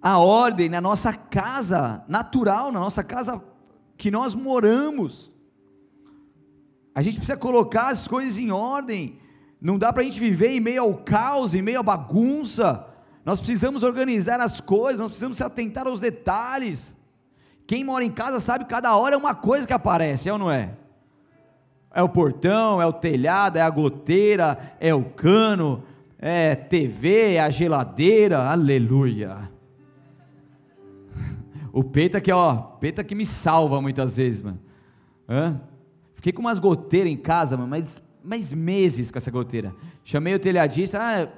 A 0.00 0.18
ordem 0.18 0.68
na 0.68 0.80
nossa 0.80 1.12
casa 1.12 2.04
natural, 2.06 2.70
na 2.70 2.78
nossa 2.78 3.02
casa 3.02 3.42
que 3.96 4.10
nós 4.10 4.34
moramos. 4.36 5.32
A 6.94 7.02
gente 7.02 7.16
precisa 7.16 7.36
colocar 7.36 7.88
as 7.88 8.06
coisas 8.06 8.38
em 8.38 8.52
ordem. 8.52 9.18
Não 9.60 9.78
dá 9.78 9.92
para 9.92 10.02
a 10.02 10.04
gente 10.04 10.20
viver 10.20 10.50
em 10.50 10.60
meio 10.60 10.82
ao 10.82 10.94
caos, 10.94 11.54
em 11.54 11.62
meio 11.62 11.80
à 11.80 11.82
bagunça. 11.82 12.86
Nós 13.24 13.40
precisamos 13.40 13.82
organizar 13.82 14.40
as 14.40 14.60
coisas, 14.60 15.00
nós 15.00 15.08
precisamos 15.08 15.38
se 15.38 15.42
atentar 15.42 15.86
aos 15.86 15.98
detalhes. 15.98 16.94
Quem 17.66 17.82
mora 17.82 18.04
em 18.04 18.10
casa 18.10 18.38
sabe 18.38 18.64
que 18.64 18.70
cada 18.70 18.94
hora 18.96 19.14
é 19.14 19.18
uma 19.18 19.34
coisa 19.34 19.66
que 19.66 19.72
aparece, 19.72 20.28
é 20.28 20.32
ou 20.32 20.38
não 20.38 20.50
é? 20.50 20.74
É 21.90 22.02
o 22.02 22.08
portão, 22.08 22.82
é 22.82 22.86
o 22.86 22.92
telhado, 22.92 23.56
é 23.56 23.62
a 23.62 23.70
goteira, 23.70 24.74
é 24.78 24.94
o 24.94 25.04
cano, 25.04 25.82
é 26.18 26.54
TV, 26.54 27.34
é 27.34 27.40
a 27.40 27.48
geladeira, 27.48 28.50
aleluia. 28.50 29.50
O 31.72 31.82
Peta 31.82 32.20
que, 32.20 32.30
ó, 32.30 32.56
Peta 32.56 33.02
que 33.02 33.14
me 33.14 33.24
salva 33.24 33.80
muitas 33.80 34.16
vezes, 34.16 34.42
mano. 34.42 34.60
Hã? 35.28 35.60
Fiquei 36.14 36.32
com 36.32 36.40
umas 36.40 36.58
goteiras 36.58 37.12
em 37.12 37.16
casa, 37.16 37.56
mano, 37.56 37.68
mas, 37.68 38.02
mas 38.22 38.52
meses 38.52 39.10
com 39.10 39.18
essa 39.18 39.30
goteira. 39.30 39.74
Chamei 40.02 40.34
o 40.34 40.38
telhadista, 40.38 40.98
ah, 41.00 41.28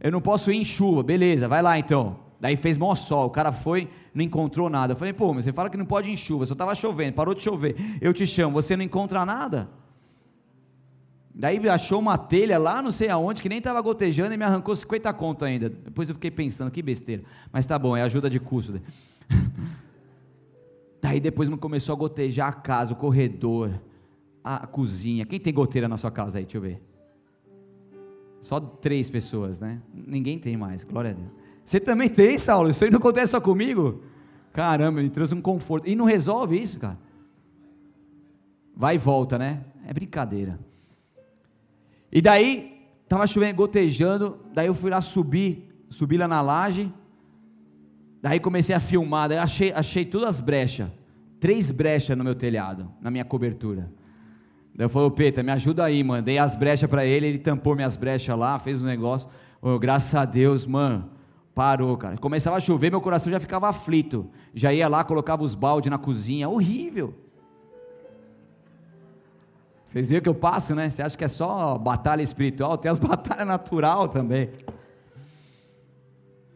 eu 0.00 0.12
não 0.12 0.20
posso 0.20 0.50
ir 0.50 0.56
em 0.56 0.64
chuva, 0.64 1.02
beleza, 1.02 1.48
vai 1.48 1.62
lá 1.62 1.78
então. 1.78 2.28
Daí 2.40 2.56
fez 2.56 2.78
mó 2.78 2.94
sol, 2.94 3.26
o 3.26 3.30
cara 3.30 3.50
foi, 3.50 3.88
não 4.14 4.22
encontrou 4.22 4.70
nada. 4.70 4.92
Eu 4.92 4.96
falei, 4.96 5.12
pô, 5.12 5.34
mas 5.34 5.44
você 5.44 5.52
fala 5.52 5.68
que 5.68 5.76
não 5.76 5.84
pode 5.84 6.08
ir 6.08 6.12
em 6.12 6.16
chuva, 6.16 6.46
só 6.46 6.52
estava 6.52 6.74
chovendo, 6.74 7.14
parou 7.14 7.34
de 7.34 7.42
chover. 7.42 7.76
Eu 8.00 8.12
te 8.12 8.26
chamo, 8.26 8.54
você 8.54 8.76
não 8.76 8.84
encontra 8.84 9.26
nada? 9.26 9.68
Daí 11.34 11.68
achou 11.68 12.00
uma 12.00 12.18
telha 12.18 12.58
lá, 12.58 12.82
não 12.82 12.90
sei 12.90 13.08
aonde, 13.08 13.40
que 13.42 13.48
nem 13.48 13.58
estava 13.58 13.80
gotejando 13.80 14.34
e 14.34 14.36
me 14.36 14.44
arrancou 14.44 14.74
50 14.74 15.12
conto 15.14 15.44
ainda. 15.44 15.68
Depois 15.68 16.08
eu 16.08 16.14
fiquei 16.14 16.30
pensando, 16.30 16.70
que 16.70 16.82
besteira. 16.82 17.22
Mas 17.52 17.64
tá 17.66 17.78
bom, 17.78 17.96
é 17.96 18.02
ajuda 18.02 18.28
de 18.28 18.40
custo. 18.40 18.80
Daí 21.00 21.20
depois 21.20 21.48
começou 21.48 21.92
a 21.92 21.96
gotejar 21.96 22.48
a 22.48 22.52
casa, 22.52 22.92
o 22.92 22.96
corredor, 22.96 23.80
a 24.42 24.66
cozinha. 24.66 25.24
Quem 25.24 25.38
tem 25.38 25.54
goteira 25.54 25.86
na 25.86 25.96
sua 25.96 26.10
casa 26.10 26.38
aí? 26.38 26.44
Deixa 26.44 26.58
eu 26.58 26.62
ver. 26.62 26.87
Só 28.40 28.60
três 28.60 29.10
pessoas, 29.10 29.60
né? 29.60 29.80
Ninguém 29.92 30.38
tem 30.38 30.56
mais, 30.56 30.84
glória 30.84 31.10
a 31.10 31.14
Deus. 31.14 31.28
Você 31.64 31.78
também 31.78 32.08
tem, 32.08 32.38
Saulo? 32.38 32.70
Isso 32.70 32.84
aí 32.84 32.90
não 32.90 32.98
acontece 32.98 33.32
só 33.32 33.40
comigo? 33.40 34.02
Caramba, 34.52 35.02
me 35.02 35.10
trouxe 35.10 35.34
um 35.34 35.40
conforto. 35.40 35.88
E 35.88 35.94
não 35.94 36.04
resolve 36.04 36.58
isso, 36.60 36.78
cara? 36.78 36.98
Vai 38.74 38.94
e 38.94 38.98
volta, 38.98 39.38
né? 39.38 39.64
É 39.86 39.92
brincadeira. 39.92 40.58
E 42.10 42.22
daí, 42.22 42.86
tava 43.08 43.26
chovendo, 43.26 43.56
gotejando. 43.56 44.38
Daí 44.54 44.66
eu 44.66 44.74
fui 44.74 44.90
lá 44.90 45.00
subir, 45.00 45.68
subi 45.88 46.16
lá 46.16 46.26
na 46.26 46.40
laje. 46.40 46.92
Daí 48.22 48.40
comecei 48.40 48.74
a 48.74 48.80
filmar. 48.80 49.28
Daí 49.28 49.38
achei, 49.38 49.72
achei 49.72 50.04
todas 50.04 50.28
as 50.28 50.40
brechas. 50.40 50.88
Três 51.38 51.70
brechas 51.70 52.16
no 52.16 52.24
meu 52.24 52.34
telhado, 52.34 52.90
na 53.00 53.10
minha 53.10 53.24
cobertura. 53.24 53.92
Daí 54.78 54.84
eu 54.84 54.88
falei, 54.88 55.10
Peta, 55.10 55.42
me 55.42 55.50
ajuda 55.50 55.84
aí, 55.84 56.04
mano. 56.04 56.22
Dei 56.22 56.38
as 56.38 56.54
brechas 56.54 56.88
para 56.88 57.04
ele, 57.04 57.26
ele 57.26 57.38
tampou 57.38 57.74
minhas 57.74 57.96
brechas 57.96 58.38
lá, 58.38 58.60
fez 58.60 58.80
um 58.80 58.86
negócio. 58.86 59.28
Oh, 59.60 59.76
graças 59.76 60.14
a 60.14 60.24
Deus, 60.24 60.68
mano. 60.68 61.10
Parou, 61.52 61.96
cara. 61.96 62.16
Começava 62.16 62.56
a 62.56 62.60
chover, 62.60 62.88
meu 62.88 63.00
coração 63.00 63.32
já 63.32 63.40
ficava 63.40 63.68
aflito. 63.68 64.30
Já 64.54 64.72
ia 64.72 64.86
lá, 64.86 65.02
colocava 65.02 65.42
os 65.42 65.56
baldes 65.56 65.90
na 65.90 65.98
cozinha. 65.98 66.48
Horrível. 66.48 67.12
Vocês 69.84 70.08
viram 70.10 70.22
que 70.22 70.28
eu 70.28 70.34
passo, 70.34 70.76
né? 70.76 70.88
Você 70.88 71.02
acha 71.02 71.18
que 71.18 71.24
é 71.24 71.28
só 71.28 71.76
batalha 71.76 72.22
espiritual? 72.22 72.78
Tem 72.78 72.88
as 72.88 73.00
batalhas 73.00 73.48
natural 73.48 74.06
também. 74.06 74.48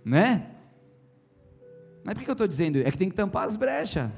Né? 0.04 0.46
Mas 2.04 2.14
por 2.14 2.22
que 2.22 2.30
eu 2.30 2.35
estou 2.35 2.46
dizendo? 2.46 2.78
É 2.78 2.88
que 2.88 2.98
tem 2.98 3.11
que 3.11 3.16
tampar 3.16 3.48
as 3.48 3.56
brechas. 3.56 4.08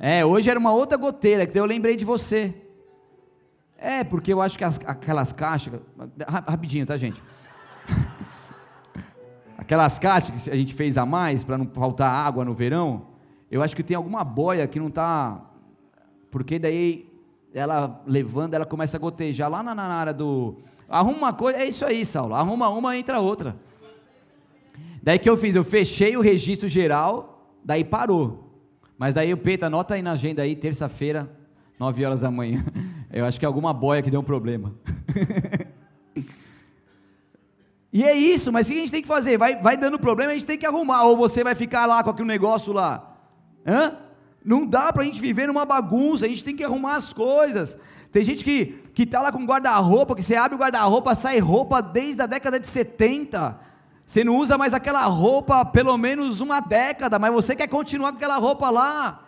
É, 0.00 0.24
hoje 0.24 0.48
era 0.48 0.58
uma 0.58 0.72
outra 0.72 0.96
goteira, 0.96 1.44
que 1.44 1.58
eu 1.58 1.64
lembrei 1.64 1.96
de 1.96 2.04
você. 2.04 2.54
É, 3.76 4.04
porque 4.04 4.32
eu 4.32 4.40
acho 4.40 4.56
que 4.56 4.62
as, 4.62 4.78
aquelas 4.86 5.32
caixas. 5.32 5.80
Rapidinho, 6.46 6.86
tá, 6.86 6.96
gente? 6.96 7.20
aquelas 9.58 9.98
caixas 9.98 10.44
que 10.44 10.50
a 10.50 10.54
gente 10.54 10.72
fez 10.72 10.96
a 10.96 11.04
mais 11.04 11.42
para 11.42 11.58
não 11.58 11.66
faltar 11.66 12.26
água 12.26 12.44
no 12.44 12.54
verão. 12.54 13.08
Eu 13.50 13.60
acho 13.60 13.74
que 13.74 13.82
tem 13.82 13.96
alguma 13.96 14.22
boia 14.22 14.68
que 14.68 14.78
não 14.78 14.90
tá. 14.90 15.44
Porque 16.30 16.58
daí 16.58 17.10
ela 17.52 18.00
levando, 18.06 18.54
ela 18.54 18.64
começa 18.64 18.96
a 18.96 19.00
gotejar 19.00 19.50
lá 19.50 19.62
na, 19.64 19.74
na 19.74 19.84
área 19.84 20.12
do. 20.14 20.56
Arruma 20.88 21.18
uma 21.18 21.32
coisa, 21.32 21.58
é 21.58 21.64
isso 21.66 21.84
aí, 21.84 22.04
Saulo. 22.04 22.34
Arruma 22.34 22.68
uma, 22.68 22.96
entra 22.96 23.18
outra. 23.18 23.56
Daí 25.02 25.18
que 25.18 25.28
eu 25.28 25.36
fiz? 25.36 25.56
Eu 25.56 25.64
fechei 25.64 26.16
o 26.16 26.20
registro 26.20 26.68
geral, 26.68 27.52
daí 27.64 27.82
parou. 27.82 28.47
Mas 28.98 29.14
daí 29.14 29.32
o 29.32 29.36
Peito, 29.36 29.64
anota 29.64 29.94
aí 29.94 30.02
na 30.02 30.12
agenda 30.12 30.42
aí, 30.42 30.56
terça-feira, 30.56 31.30
9 31.78 32.04
horas 32.04 32.20
da 32.20 32.30
manhã. 32.30 32.64
Eu 33.10 33.24
acho 33.24 33.38
que 33.38 33.46
é 33.46 33.48
alguma 33.48 33.72
boia 33.72 34.02
que 34.02 34.10
deu 34.10 34.20
um 34.20 34.24
problema. 34.24 34.74
e 37.92 38.04
é 38.04 38.14
isso, 38.14 38.52
mas 38.52 38.68
o 38.68 38.72
que 38.72 38.78
a 38.78 38.80
gente 38.80 38.90
tem 38.90 39.02
que 39.02 39.08
fazer? 39.08 39.38
Vai, 39.38 39.56
vai 39.62 39.76
dando 39.76 39.98
problema, 39.98 40.32
a 40.32 40.34
gente 40.34 40.44
tem 40.44 40.58
que 40.58 40.66
arrumar. 40.66 41.04
Ou 41.04 41.16
você 41.16 41.44
vai 41.44 41.54
ficar 41.54 41.86
lá 41.86 42.02
com 42.02 42.10
aquele 42.10 42.28
negócio 42.28 42.72
lá. 42.72 43.16
Hã? 43.66 43.96
Não 44.44 44.66
dá 44.66 44.92
para 44.92 45.02
a 45.02 45.04
gente 45.04 45.20
viver 45.20 45.46
numa 45.46 45.64
bagunça, 45.64 46.26
a 46.26 46.28
gente 46.28 46.44
tem 46.44 46.56
que 46.56 46.64
arrumar 46.64 46.96
as 46.96 47.12
coisas. 47.12 47.78
Tem 48.10 48.24
gente 48.24 48.44
que 48.44 48.78
que 48.98 49.04
está 49.04 49.22
lá 49.22 49.30
com 49.30 49.44
guarda-roupa, 49.44 50.16
que 50.16 50.24
você 50.24 50.34
abre 50.34 50.56
o 50.56 50.58
guarda-roupa, 50.58 51.14
sai 51.14 51.38
roupa 51.38 51.80
desde 51.80 52.20
a 52.20 52.26
década 52.26 52.58
de 52.58 52.66
70. 52.66 53.56
Você 54.08 54.24
não 54.24 54.38
usa 54.38 54.56
mais 54.56 54.72
aquela 54.72 55.04
roupa 55.04 55.66
pelo 55.66 55.94
menos 55.98 56.40
uma 56.40 56.60
década, 56.60 57.18
mas 57.18 57.30
você 57.30 57.54
quer 57.54 57.68
continuar 57.68 58.10
com 58.10 58.16
aquela 58.16 58.38
roupa 58.38 58.70
lá. 58.70 59.22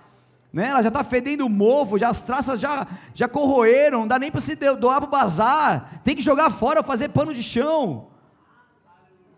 Né? 0.51 0.69
Ela 0.69 0.81
já 0.81 0.89
está 0.89 1.05
fedendo 1.05 1.47
mofo, 1.51 1.99
já 1.99 2.09
as 2.09 2.23
traças 2.23 2.59
já, 2.59 2.87
já 3.13 3.29
corroeram, 3.29 4.01
não 4.01 4.09
dá 4.09 4.19
nem 4.19 4.31
para 4.31 4.41
se 4.41 4.57
doar 4.57 5.03
para 5.03 5.07
o 5.07 5.11
bazar. 5.11 6.01
Tem 6.03 6.17
que 6.17 6.23
jogar 6.23 6.49
fora, 6.49 6.83
fazer 6.83 7.11
pano 7.11 7.35
de 7.35 7.43
chão. 7.43 8.07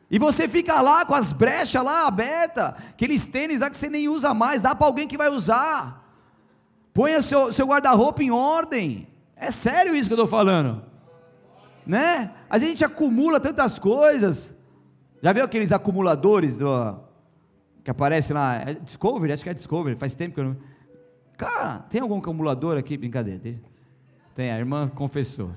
E 0.09 0.17
você 0.17 0.47
fica 0.47 0.81
lá 0.81 1.05
com 1.05 1.13
as 1.13 1.33
brechas 1.33 1.83
lá 1.83 2.07
abertas, 2.07 2.75
aqueles 2.91 3.27
tênis 3.27 3.63
lá 3.63 3.69
que 3.69 3.77
você 3.77 3.91
nem 3.91 4.09
usa 4.09 4.33
mais, 4.33 4.63
dá 4.63 4.77
para 4.77 4.87
alguém 4.87 5.09
que 5.09 5.19
vai 5.19 5.29
usar. 5.29 6.09
Ponha 6.95 7.21
seu, 7.21 7.53
seu 7.53 7.67
guarda-roupa 7.67 8.23
em 8.23 8.31
ordem. 8.31 9.09
É 9.35 9.51
sério 9.51 9.93
isso 9.93 10.09
que 10.09 10.13
eu 10.15 10.23
estou 10.23 10.29
falando. 10.29 10.85
Né? 11.85 12.31
A 12.49 12.59
gente 12.59 12.85
acumula 12.85 13.41
tantas 13.41 13.77
coisas. 13.77 14.52
Já 15.23 15.33
viu 15.33 15.45
aqueles 15.45 15.71
acumuladores 15.71 16.59
do, 16.59 17.01
que 17.85 17.91
aparece 17.91 18.33
lá? 18.33 18.57
É 18.57 18.75
Discovery? 18.75 19.33
Acho 19.33 19.45
que 19.45 19.51
é 19.51 19.55
Discovery, 19.55 19.97
faz 19.97 20.15
tempo 20.17 20.35
que 20.35 20.41
eu 20.41 20.45
não. 20.45 20.57
Cara, 21.37 21.79
tem 21.89 22.01
algum 22.01 22.19
acumulador 22.19 22.77
aqui? 22.77 22.97
Brincadeira. 22.97 23.41
Tem, 24.35 24.51
a 24.51 24.59
irmã 24.59 24.89
confessou. 24.89 25.51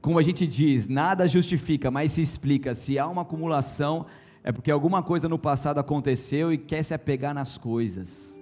Como 0.00 0.18
a 0.18 0.22
gente 0.22 0.46
diz, 0.46 0.86
nada 0.86 1.26
justifica, 1.26 1.90
mas 1.90 2.12
se 2.12 2.22
explica. 2.22 2.74
Se 2.74 2.98
há 2.98 3.06
uma 3.08 3.22
acumulação, 3.22 4.06
é 4.44 4.52
porque 4.52 4.70
alguma 4.70 5.02
coisa 5.02 5.28
no 5.28 5.38
passado 5.38 5.78
aconteceu 5.78 6.52
e 6.52 6.58
quer 6.58 6.82
se 6.84 6.94
apegar 6.94 7.34
nas 7.34 7.58
coisas. 7.58 8.40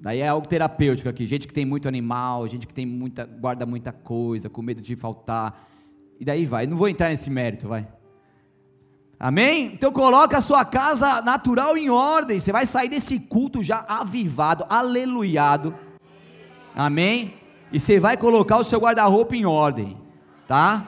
Daí 0.00 0.20
é 0.20 0.28
algo 0.28 0.46
terapêutico 0.46 1.08
aqui. 1.08 1.26
Gente 1.26 1.48
que 1.48 1.54
tem 1.54 1.64
muito 1.64 1.88
animal, 1.88 2.46
gente 2.46 2.66
que 2.66 2.74
tem 2.74 2.84
muita, 2.84 3.24
guarda 3.24 3.64
muita 3.64 3.92
coisa, 3.92 4.50
com 4.50 4.60
medo 4.60 4.82
de 4.82 4.94
faltar. 4.94 5.66
E 6.18 6.24
daí 6.24 6.44
vai. 6.44 6.66
Não 6.66 6.76
vou 6.76 6.88
entrar 6.88 7.08
nesse 7.08 7.30
mérito, 7.30 7.68
vai. 7.68 7.86
Amém? 9.18 9.72
Então 9.72 9.90
coloca 9.90 10.36
a 10.36 10.42
sua 10.42 10.64
casa 10.64 11.22
natural 11.22 11.76
em 11.76 11.88
ordem. 11.88 12.38
Você 12.38 12.52
vai 12.52 12.66
sair 12.66 12.88
desse 12.88 13.18
culto 13.18 13.62
já 13.62 13.84
avivado, 13.88 14.66
aleluiado. 14.68 15.74
Amém? 16.74 17.34
E 17.72 17.80
você 17.80 17.98
vai 17.98 18.16
colocar 18.16 18.58
o 18.58 18.64
seu 18.64 18.78
guarda-roupa 18.78 19.34
em 19.34 19.46
ordem, 19.46 19.96
tá? 20.46 20.86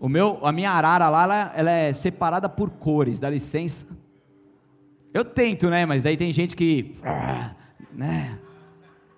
O 0.00 0.08
meu, 0.08 0.38
a 0.42 0.52
minha 0.52 0.70
arara 0.70 1.08
lá, 1.08 1.22
ela, 1.24 1.52
ela, 1.54 1.70
é 1.70 1.92
separada 1.92 2.48
por 2.48 2.70
cores, 2.70 3.20
dá 3.20 3.28
licença. 3.28 3.86
Eu 5.12 5.24
tento, 5.24 5.68
né? 5.68 5.84
Mas 5.84 6.02
daí 6.02 6.16
tem 6.16 6.32
gente 6.32 6.56
que, 6.56 6.96
né? 7.92 8.38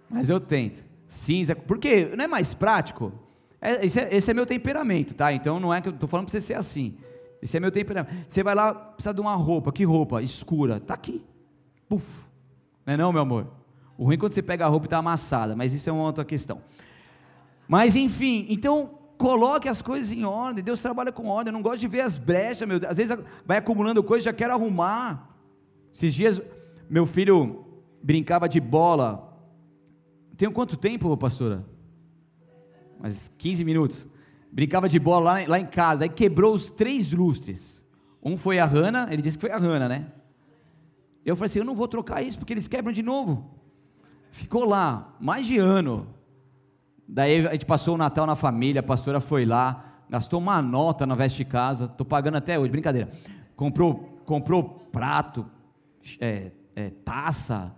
Mas 0.09 0.29
eu 0.29 0.41
tento. 0.41 0.83
Cinza, 1.07 1.55
porque 1.55 2.07
não 2.17 2.25
é 2.25 2.29
mais 2.29 2.55
prático? 2.55 3.13
É, 3.61 3.85
esse, 3.85 4.01
é, 4.01 4.15
esse, 4.15 4.31
é, 4.31 4.35
meu 4.35 4.47
temperamento, 4.47 5.15
tá? 5.15 5.33
Então 5.33 5.61
não 5.61 5.73
é 5.73 5.81
que 5.81 5.89
eu 5.89 5.93
estou 5.93 6.09
falando 6.09 6.27
para 6.27 6.33
você 6.33 6.41
ser 6.41 6.55
assim. 6.55 6.97
Esse 7.43 7.57
é 7.57 7.61
meu 7.61 7.71
temperamento. 7.71 8.25
Você 8.29 8.43
vai 8.43 8.55
lá, 8.55 8.75
precisa 8.75 9.15
de 9.15 9.21
uma 9.21 9.35
roupa. 9.35 9.73
Que 9.73 9.85
roupa? 9.85 10.23
Escura. 10.23 10.81
Tá 10.81 10.95
aqui. 10.95 11.25
Puf. 11.89 12.07
Não 12.87 12.95
é 12.95 12.97
não, 12.97 13.13
meu 13.13 13.23
amor? 13.23 13.47
O 13.97 14.05
ruim 14.05 14.15
é 14.15 14.19
quando 14.19 14.33
você 14.33 14.43
pega 14.43 14.65
a 14.65 14.69
roupa 14.69 14.87
e 14.87 14.89
está 14.89 14.99
amassada, 14.99 15.55
mas 15.55 15.73
isso 15.73 15.89
é 15.89 15.93
uma 15.93 16.05
outra 16.05 16.25
questão. 16.25 16.63
Mas 17.69 17.97
enfim, 17.97 18.47
então 18.49 18.99
coloque 19.19 19.69
as 19.69 19.83
coisas 19.83 20.11
em 20.11 20.25
ordem. 20.25 20.65
Deus 20.65 20.81
trabalha 20.81 21.13
com 21.13 21.29
ordem. 21.29 21.51
Eu 21.51 21.53
não 21.53 21.63
gosto 21.63 21.81
de 21.81 21.87
ver 21.87 22.01
as 22.01 22.17
brechas, 22.17 22.67
meu 22.67 22.81
Deus. 22.81 22.91
Às 22.91 22.97
vezes 22.97 23.17
vai 23.45 23.59
acumulando 23.59 24.03
coisa, 24.03 24.25
já 24.25 24.33
quero 24.33 24.55
arrumar. 24.55 25.37
Esses 25.95 26.15
dias, 26.15 26.41
meu 26.89 27.05
filho 27.05 27.65
brincava 28.03 28.49
de 28.49 28.59
bola. 28.59 29.31
Tem 30.37 30.51
quanto 30.51 30.77
tempo, 30.77 31.15
pastora? 31.19 31.65
Mas 33.01 33.31
15 33.39 33.65
minutos. 33.65 34.07
Brincava 34.53 34.89
de 34.89 34.99
bola 34.99 35.33
lá, 35.33 35.47
lá 35.49 35.59
em 35.59 35.67
casa. 35.67 36.05
Aí 36.05 36.09
quebrou 36.09 36.55
os 36.55 36.71
três 36.71 37.13
lustres. 37.13 37.85
Um 38.23 38.37
foi 38.37 38.59
a 38.59 38.67
Rana, 38.67 39.09
ele 39.11 39.23
disse 39.23 39.39
que 39.39 39.43
foi 39.43 39.51
a 39.51 39.57
Rana, 39.57 39.89
né? 39.89 40.07
Eu 41.25 41.37
falei 41.37 41.47
assim: 41.47 41.61
eu 41.61 41.65
não 41.65 41.75
vou 41.75 41.89
trocar 41.89 42.23
isso 42.23 42.39
porque 42.39 42.53
eles 42.53 42.69
quebram 42.69 42.93
de 42.93 43.03
novo. 43.03 43.51
Ficou 44.31 44.65
lá 44.65 45.17
mais 45.21 45.47
de 45.47 45.59
ano. 45.59 46.07
Daí 47.09 47.47
a 47.47 47.53
gente 47.53 47.67
passou 47.67 47.95
o 47.95 47.99
Natal 47.99 48.27
na 48.27 48.37
família, 48.37 48.81
a 48.81 48.85
pastora 48.85 49.21
foi 49.21 49.45
lá, 49.45 49.85
gastou 50.09 50.39
uma 50.39 50.63
nota 50.63 51.05
na 51.05 51.17
veste 51.17 51.39
de 51.39 51.45
casa, 51.45 51.87
estou 51.87 52.07
pagando 52.07 52.37
até 52.37 52.59
hoje, 52.59 52.71
brincadeira. 52.71 53.11
Comprou, 53.57 54.21
comprou 54.25 54.63
prato, 54.63 55.45
é, 56.21 56.53
é, 56.77 56.91
taça, 57.05 57.75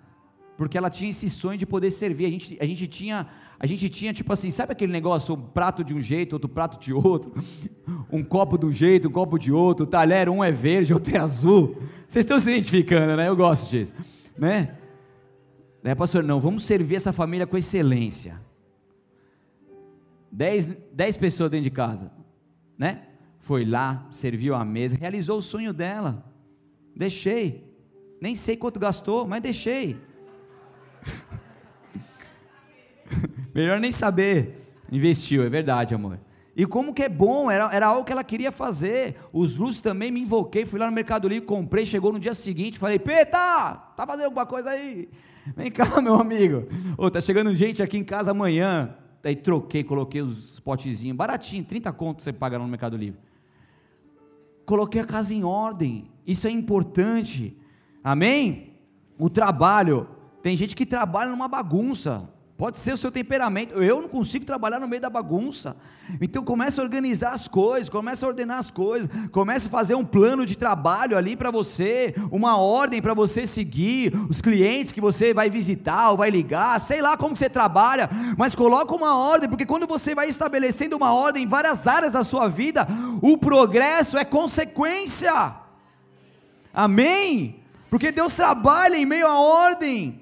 porque 0.57 0.77
ela 0.77 0.91
tinha 0.91 1.11
esse 1.11 1.29
sonho 1.29 1.59
de 1.59 1.67
poder 1.67 1.91
servir. 1.91 2.27
A 2.27 2.31
gente, 2.31 2.59
a 2.61 2.67
gente 2.67 2.87
tinha, 2.87 3.27
a 3.59 3.67
gente 3.67 3.89
tinha 3.89 4.13
tipo 4.13 4.33
assim, 4.33 4.51
sabe 4.51 4.73
aquele 4.73 4.93
negócio, 4.93 5.35
um 5.35 5.41
prato 5.41 5.83
de 5.83 5.95
um 5.95 6.01
jeito, 6.01 6.35
outro 6.35 6.49
prato 6.49 6.79
de 6.79 6.93
outro, 6.93 7.33
um 8.11 8.23
copo 8.23 8.59
de 8.59 8.67
um 8.67 8.73
jeito, 8.73 9.09
um 9.09 9.13
copo 9.13 9.39
de 9.39 9.53
outro, 9.53 9.87
talher 9.87 10.29
um 10.29 10.43
é 10.43 10.53
verde, 10.53 10.93
outro 10.95 11.15
é 11.17 11.19
azul. 11.19 11.77
Vocês 12.07 12.25
estão 12.25 12.39
se 12.39 12.51
identificando, 12.51 13.17
né? 13.17 13.29
Eu 13.29 13.37
gosto 13.37 13.71
disso, 13.71 13.93
né? 14.37 14.77
Daí, 15.83 15.95
pastor, 15.95 16.23
não, 16.23 16.41
vamos 16.41 16.65
servir 16.65 16.97
essa 16.97 17.13
família 17.13 17.47
com 17.47 17.57
excelência. 17.57 18.41
Dez, 20.31 20.69
dez 20.93 21.17
pessoas 21.17 21.51
dentro 21.51 21.65
de 21.65 21.71
casa, 21.71 22.11
né? 22.79 23.03
Foi 23.41 23.65
lá, 23.65 24.07
serviu 24.13 24.55
a 24.55 24.65
mesa, 24.65 24.97
realizou 24.97 25.39
o 25.39 25.43
sonho 25.43 25.73
dela. 25.73 26.25
Deixei. 26.95 27.65
Nem 28.21 28.37
sei 28.37 28.57
quanto 28.57 28.79
gastou, 28.79 29.27
mas 29.27 29.43
deixei. 29.43 29.99
Melhor 33.55 33.81
nem 33.81 33.93
saber. 33.93 34.75
Investiu, 34.91 35.43
é 35.43 35.49
verdade, 35.49 35.95
amor. 35.95 36.19
E 36.55 36.67
como 36.67 36.93
que 36.93 37.03
é 37.03 37.09
bom, 37.09 37.51
era, 37.51 37.75
era 37.75 37.87
algo 37.87 38.05
que 38.05 38.13
ela 38.13 38.23
queria 38.23 38.53
fazer. 38.53 39.17
Os 39.33 39.57
luzes 39.57 39.81
também 39.81 40.11
me 40.11 40.21
invoquei, 40.21 40.67
fui 40.67 40.79
lá 40.79 40.87
no 40.87 40.93
Mercado 40.93 41.27
Livre, 41.27 41.47
comprei, 41.47 41.87
chegou 41.87 42.13
no 42.13 42.21
dia 42.21 42.35
seguinte, 42.35 42.79
falei, 42.79 42.99
Peta, 42.99 43.75
tá 43.97 44.07
fazendo 44.07 44.27
alguma 44.27 44.45
coisa 44.45 44.71
aí? 44.71 45.09
Vem 45.57 45.71
cá, 45.71 46.01
meu 46.01 46.15
amigo. 46.15 46.69
Ô, 46.97 47.11
tá 47.11 47.21
chegando 47.21 47.55
gente 47.55 47.83
aqui 47.83 47.97
em 47.97 48.05
casa 48.05 48.33
amanhã. 48.33 48.95
Daí 49.23 49.37
troquei, 49.37 49.85
coloquei 49.85 50.21
os 50.21 50.61
potezinhos, 50.61 51.17
baratinho, 51.17 51.65
30 51.65 51.93
contos 51.93 52.25
você 52.25 52.33
paga 52.33 52.59
no 52.59 52.67
Mercado 52.67 52.97
Livre. 52.97 53.21
Coloquei 54.67 55.01
a 55.01 55.07
casa 55.07 55.33
em 55.33 55.45
ordem, 55.45 56.11
isso 56.27 56.47
é 56.47 56.51
importante, 56.51 57.57
amém? 58.03 58.75
O 59.19 59.31
trabalho, 59.31 60.09
tem 60.43 60.57
gente 60.57 60.75
que 60.75 60.85
trabalha 60.85 61.31
numa 61.31 61.49
bagunça, 61.49 62.29
Pode 62.63 62.79
ser 62.79 62.95
o 62.95 62.97
seu 62.97 63.11
temperamento. 63.11 63.75
Eu 63.83 64.01
não 64.01 64.09
consigo 64.09 64.45
trabalhar 64.45 64.79
no 64.79 64.87
meio 64.87 65.03
da 65.03 65.11
bagunça. 65.11 65.77
Então 66.21 66.45
começa 66.45 66.81
a 66.81 66.85
organizar 66.85 67.31
as 67.31 67.49
coisas, 67.49 67.89
começa 67.89 68.25
a 68.25 68.29
ordenar 68.29 68.61
as 68.61 68.71
coisas, 68.71 69.11
começa 69.33 69.67
a 69.67 69.69
fazer 69.69 69.97
um 69.97 70.05
plano 70.05 70.47
de 70.47 70.57
trabalho 70.57 71.19
ali 71.19 71.35
para 71.35 71.51
você, 71.51 72.15
uma 72.31 72.57
ordem 72.57 73.03
para 73.03 73.15
você 73.15 73.49
seguir, 73.49 74.15
os 74.31 74.41
clientes 74.41 74.93
que 74.93 75.01
você 75.01 75.35
vai 75.35 75.51
visitar 75.51 76.11
ou 76.11 76.17
vai 76.17 76.31
ligar, 76.31 76.81
sei 76.81 77.03
lá 77.03 77.17
como 77.17 77.37
você 77.37 77.51
trabalha, 77.51 78.09
mas 78.39 78.55
coloca 78.55 78.95
uma 78.95 79.17
ordem, 79.17 79.49
porque 79.49 79.67
quando 79.67 79.85
você 79.85 80.15
vai 80.15 80.29
estabelecendo 80.29 80.97
uma 80.97 81.13
ordem 81.13 81.43
em 81.43 81.49
várias 81.49 81.89
áreas 81.89 82.13
da 82.13 82.23
sua 82.23 82.47
vida, 82.47 82.87
o 83.21 83.37
progresso 83.37 84.17
é 84.17 84.25
consequência. 84.25 85.53
Amém? 86.73 87.57
Porque 87.91 88.13
Deus 88.13 88.35
trabalha 88.35 88.97
em 88.97 89.05
meio 89.05 89.27
à 89.27 89.37
ordem. 89.41 90.22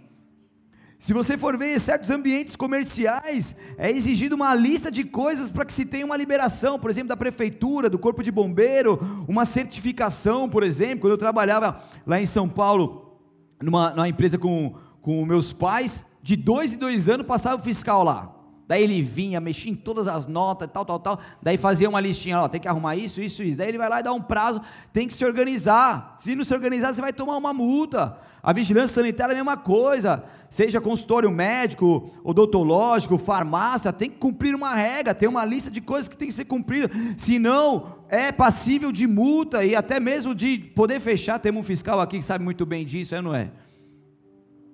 Se 1.00 1.14
você 1.14 1.38
for 1.38 1.56
ver 1.56 1.80
certos 1.80 2.10
ambientes 2.10 2.54
comerciais, 2.54 3.56
é 3.78 3.90
exigido 3.90 4.36
uma 4.36 4.54
lista 4.54 4.90
de 4.90 5.02
coisas 5.02 5.48
para 5.48 5.64
que 5.64 5.72
se 5.72 5.86
tenha 5.86 6.04
uma 6.04 6.14
liberação, 6.14 6.78
por 6.78 6.90
exemplo, 6.90 7.08
da 7.08 7.16
prefeitura, 7.16 7.88
do 7.88 7.98
corpo 7.98 8.22
de 8.22 8.30
bombeiro, 8.30 9.24
uma 9.26 9.46
certificação, 9.46 10.46
por 10.46 10.62
exemplo. 10.62 11.00
Quando 11.00 11.12
eu 11.12 11.18
trabalhava 11.18 11.82
lá 12.06 12.20
em 12.20 12.26
São 12.26 12.46
Paulo, 12.46 13.18
numa, 13.62 13.92
numa 13.92 14.10
empresa 14.10 14.36
com, 14.36 14.74
com 15.00 15.24
meus 15.24 15.54
pais, 15.54 16.04
de 16.22 16.36
dois 16.36 16.74
em 16.74 16.76
dois 16.76 17.08
anos 17.08 17.26
passava 17.26 17.56
o 17.56 17.64
fiscal 17.64 18.04
lá. 18.04 18.36
Daí 18.68 18.84
ele 18.84 19.02
vinha, 19.02 19.40
mexia 19.40 19.72
em 19.72 19.74
todas 19.74 20.06
as 20.06 20.26
notas, 20.26 20.68
tal, 20.70 20.84
tal, 20.84 21.00
tal. 21.00 21.18
Daí 21.42 21.56
fazia 21.56 21.88
uma 21.88 21.98
listinha, 21.98 22.42
ó, 22.42 22.46
tem 22.46 22.60
que 22.60 22.68
arrumar 22.68 22.94
isso, 22.94 23.22
isso, 23.22 23.42
isso. 23.42 23.56
Daí 23.56 23.68
ele 23.68 23.78
vai 23.78 23.88
lá 23.88 24.00
e 24.00 24.02
dá 24.02 24.12
um 24.12 24.22
prazo, 24.22 24.60
tem 24.92 25.08
que 25.08 25.14
se 25.14 25.24
organizar. 25.24 26.14
Se 26.18 26.36
não 26.36 26.44
se 26.44 26.52
organizar, 26.54 26.94
você 26.94 27.00
vai 27.00 27.12
tomar 27.12 27.36
uma 27.38 27.54
multa. 27.54 28.16
A 28.42 28.52
vigilância 28.52 29.02
sanitária 29.02 29.32
é 29.32 29.34
a 29.34 29.38
mesma 29.38 29.56
coisa. 29.56 30.22
Seja 30.50 30.80
consultório 30.80 31.30
médico, 31.30 32.10
odontológico, 32.24 33.16
farmácia, 33.16 33.92
tem 33.92 34.10
que 34.10 34.18
cumprir 34.18 34.52
uma 34.52 34.74
regra, 34.74 35.14
tem 35.14 35.28
uma 35.28 35.44
lista 35.44 35.70
de 35.70 35.80
coisas 35.80 36.08
que 36.08 36.16
tem 36.16 36.26
que 36.26 36.34
ser 36.34 36.44
cumprida. 36.44 36.90
Senão, 37.16 38.00
é 38.08 38.32
passível 38.32 38.90
de 38.90 39.06
multa 39.06 39.64
e 39.64 39.76
até 39.76 40.00
mesmo 40.00 40.34
de 40.34 40.58
poder 40.58 40.98
fechar. 40.98 41.38
Temos 41.38 41.60
um 41.60 41.64
fiscal 41.64 42.00
aqui 42.00 42.18
que 42.18 42.24
sabe 42.24 42.42
muito 42.42 42.66
bem 42.66 42.84
disso, 42.84 43.14
é 43.14 43.22
não 43.22 43.32
é? 43.32 43.52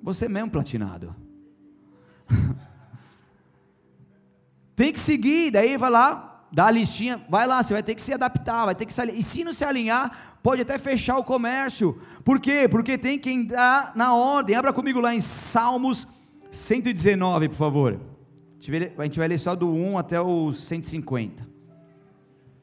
Você 0.03 0.27
mesmo 0.29 0.51
platinado. 0.51 1.15
Tem 4.75 4.93
que 4.93 5.01
seguir, 5.01 5.51
daí 5.51 5.77
vai 5.77 5.91
lá, 5.91 6.36
dá 6.53 6.67
a 6.67 6.71
listinha, 6.71 7.25
vai 7.29 7.47
lá, 7.47 7.63
você 7.63 7.73
vai 7.73 7.83
ter 7.83 7.95
que 7.95 8.03
se 8.03 8.13
adaptar, 8.13 8.65
vai 8.65 8.75
ter 8.75 8.87
que 8.87 8.93
se 8.93 9.01
alinhar. 9.01 9.21
E 9.21 9.23
se 9.23 9.45
não 9.45 9.53
se 9.53 9.65
alinhar, 9.65 10.39
pode 10.43 10.63
até 10.63 10.79
fechar 10.79 11.19
o 11.19 11.25
comércio. 11.25 12.01
Por 12.25 12.41
quê? 12.41 12.69
Porque 12.69 12.97
tem 12.97 13.19
que 13.19 13.31
entrar 13.31 13.93
na 13.95 14.15
ordem. 14.15 14.57
Abra 14.57 14.73
comigo 14.73 15.01
lá 15.01 15.15
em 15.15 15.21
Salmos 15.21 16.07
119, 16.51 17.49
por 17.49 17.57
favor. 17.57 18.01
A 18.99 19.05
gente 19.05 19.19
vai 19.19 19.29
ler 19.29 19.39
só 19.39 19.55
do 19.55 19.69
1 19.71 19.99
até 19.99 20.21
o 20.21 20.53
150. 20.53 21.47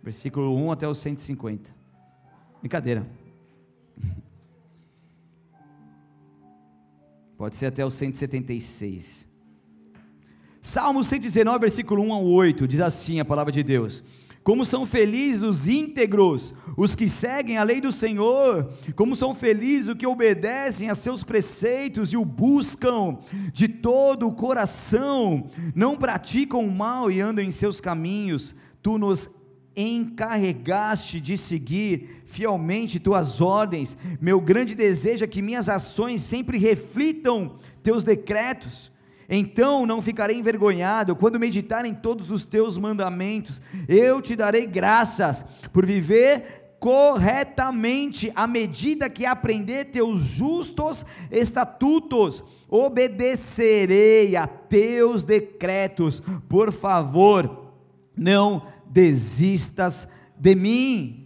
Versículo 0.01 0.55
1 0.57 0.71
até 0.71 0.87
o 0.87 0.93
150. 0.93 1.73
Brincadeira. 2.59 3.07
Pode 7.37 7.55
ser 7.55 7.67
até 7.67 7.85
o 7.85 7.89
176. 7.89 9.32
Salmo 10.65 11.03
119, 11.03 11.59
versículo 11.59 12.01
1 12.03 12.13
ao 12.13 12.25
8, 12.25 12.65
diz 12.65 12.79
assim 12.79 13.19
a 13.19 13.25
palavra 13.25 13.51
de 13.51 13.61
Deus: 13.61 14.01
Como 14.45 14.63
são 14.63 14.85
felizes 14.85 15.41
os 15.41 15.67
íntegros, 15.67 16.53
os 16.77 16.95
que 16.95 17.09
seguem 17.09 17.57
a 17.57 17.63
lei 17.63 17.81
do 17.81 17.91
Senhor, 17.91 18.71
como 18.95 19.13
são 19.13 19.35
felizes 19.35 19.89
os 19.89 19.95
que 19.95 20.07
obedecem 20.07 20.89
a 20.89 20.95
seus 20.95 21.21
preceitos 21.21 22.13
e 22.13 22.17
o 22.17 22.23
buscam 22.23 23.17
de 23.51 23.67
todo 23.67 24.25
o 24.25 24.33
coração, 24.33 25.47
não 25.75 25.97
praticam 25.97 26.65
o 26.65 26.71
mal 26.71 27.11
e 27.11 27.19
andam 27.19 27.43
em 27.43 27.51
seus 27.51 27.81
caminhos, 27.81 28.55
tu 28.81 28.97
nos 28.97 29.29
encarregaste 29.75 31.19
de 31.19 31.37
seguir 31.37 32.23
fielmente 32.25 33.01
tuas 33.01 33.41
ordens. 33.41 33.97
Meu 34.21 34.39
grande 34.39 34.75
desejo 34.75 35.25
é 35.25 35.27
que 35.27 35.41
minhas 35.41 35.67
ações 35.67 36.21
sempre 36.21 36.57
reflitam 36.57 37.57
teus 37.83 38.01
decretos. 38.01 38.92
Então 39.29 39.85
não 39.85 40.01
ficarei 40.01 40.37
envergonhado 40.37 41.15
quando 41.15 41.39
meditar 41.39 41.85
em 41.85 41.93
todos 41.93 42.29
os 42.29 42.43
teus 42.43 42.77
mandamentos. 42.77 43.61
Eu 43.87 44.21
te 44.21 44.35
darei 44.35 44.65
graças 44.65 45.45
por 45.71 45.85
viver 45.85 46.63
corretamente 46.83 48.29
à 48.35 48.45
medida 48.45 49.09
que 49.09 49.25
aprender 49.25 49.85
teus 49.85 50.19
justos 50.21 51.05
estatutos. 51.31 52.43
Obedecerei 52.67 54.35
a 54.35 54.45
teus 54.45 55.23
decretos. 55.23 56.21
Por 56.49 56.73
favor, 56.73 57.71
não 58.17 58.67
desistas 58.85 60.07
de 60.37 60.55
mim. 60.55 61.22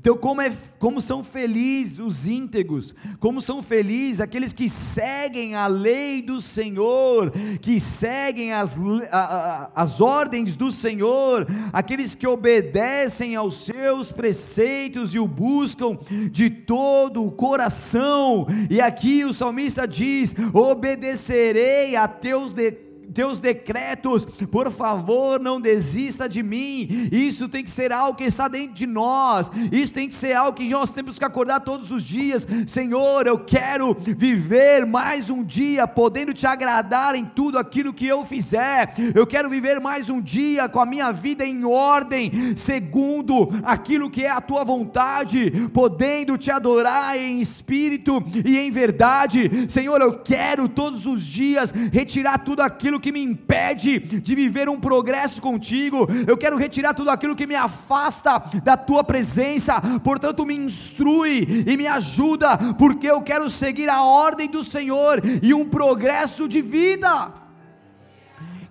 Então, 0.00 0.16
como, 0.16 0.40
é, 0.40 0.50
como 0.78 0.98
são 0.98 1.22
felizes 1.22 1.98
os 1.98 2.26
íntegros, 2.26 2.94
como 3.18 3.42
são 3.42 3.62
felizes 3.62 4.22
aqueles 4.22 4.50
que 4.50 4.66
seguem 4.66 5.54
a 5.54 5.66
lei 5.66 6.22
do 6.22 6.40
Senhor, 6.40 7.30
que 7.60 7.78
seguem 7.78 8.50
as, 8.50 8.78
a, 9.12 9.18
a, 9.18 9.70
as 9.74 10.00
ordens 10.00 10.56
do 10.56 10.72
Senhor, 10.72 11.46
aqueles 11.70 12.14
que 12.14 12.26
obedecem 12.26 13.36
aos 13.36 13.66
seus 13.66 14.10
preceitos 14.10 15.14
e 15.14 15.18
o 15.18 15.28
buscam 15.28 15.98
de 16.32 16.48
todo 16.48 17.22
o 17.22 17.30
coração. 17.30 18.46
E 18.70 18.80
aqui 18.80 19.22
o 19.26 19.34
salmista 19.34 19.86
diz: 19.86 20.34
obedecerei 20.54 21.94
a 21.94 22.08
teus 22.08 22.54
decretos 22.54 22.89
teus 23.12 23.38
decretos, 23.38 24.24
por 24.24 24.70
favor, 24.70 25.40
não 25.40 25.60
desista 25.60 26.28
de 26.28 26.42
mim. 26.42 27.08
Isso 27.10 27.48
tem 27.48 27.64
que 27.64 27.70
ser 27.70 27.92
algo 27.92 28.16
que 28.16 28.24
está 28.24 28.48
dentro 28.48 28.74
de 28.74 28.86
nós, 28.86 29.50
isso 29.72 29.92
tem 29.92 30.08
que 30.08 30.14
ser 30.14 30.34
algo 30.34 30.56
que 30.56 30.68
nós 30.68 30.90
temos 30.90 31.18
que 31.18 31.24
acordar 31.24 31.60
todos 31.60 31.90
os 31.90 32.04
dias. 32.04 32.46
Senhor, 32.66 33.26
eu 33.26 33.38
quero 33.38 33.96
viver 33.98 34.86
mais 34.86 35.28
um 35.30 35.42
dia, 35.42 35.86
podendo 35.86 36.32
te 36.32 36.46
agradar 36.46 37.14
em 37.14 37.24
tudo 37.24 37.58
aquilo 37.58 37.92
que 37.92 38.06
eu 38.06 38.24
fizer, 38.24 38.94
eu 39.14 39.26
quero 39.26 39.50
viver 39.50 39.80
mais 39.80 40.08
um 40.08 40.20
dia 40.20 40.68
com 40.68 40.80
a 40.80 40.86
minha 40.86 41.12
vida 41.12 41.44
em 41.44 41.64
ordem, 41.64 42.54
segundo 42.56 43.48
aquilo 43.62 44.10
que 44.10 44.24
é 44.24 44.30
a 44.30 44.40
tua 44.40 44.64
vontade, 44.64 45.68
podendo 45.72 46.38
te 46.38 46.50
adorar 46.50 47.16
em 47.16 47.40
espírito 47.40 48.22
e 48.44 48.58
em 48.58 48.70
verdade. 48.70 49.50
Senhor, 49.68 50.00
eu 50.00 50.18
quero 50.20 50.68
todos 50.68 51.06
os 51.06 51.24
dias 51.24 51.72
retirar 51.92 52.38
tudo 52.38 52.60
aquilo 52.60 52.99
que 53.00 53.10
me 53.10 53.22
impede 53.22 53.98
de 53.98 54.34
viver 54.34 54.68
um 54.68 54.78
progresso 54.78 55.40
contigo, 55.40 56.06
eu 56.26 56.36
quero 56.36 56.56
retirar 56.56 56.94
tudo 56.94 57.10
aquilo 57.10 57.34
que 57.34 57.46
me 57.46 57.54
afasta 57.54 58.38
da 58.62 58.76
tua 58.76 59.02
presença, 59.02 59.80
portanto, 60.04 60.46
me 60.46 60.54
instrui 60.54 61.64
e 61.66 61.76
me 61.76 61.86
ajuda, 61.86 62.56
porque 62.78 63.06
eu 63.06 63.22
quero 63.22 63.48
seguir 63.48 63.88
a 63.88 64.02
ordem 64.02 64.48
do 64.48 64.62
Senhor 64.62 65.20
e 65.42 65.52
um 65.54 65.68
progresso 65.68 66.46
de 66.48 66.60
vida. 66.60 67.32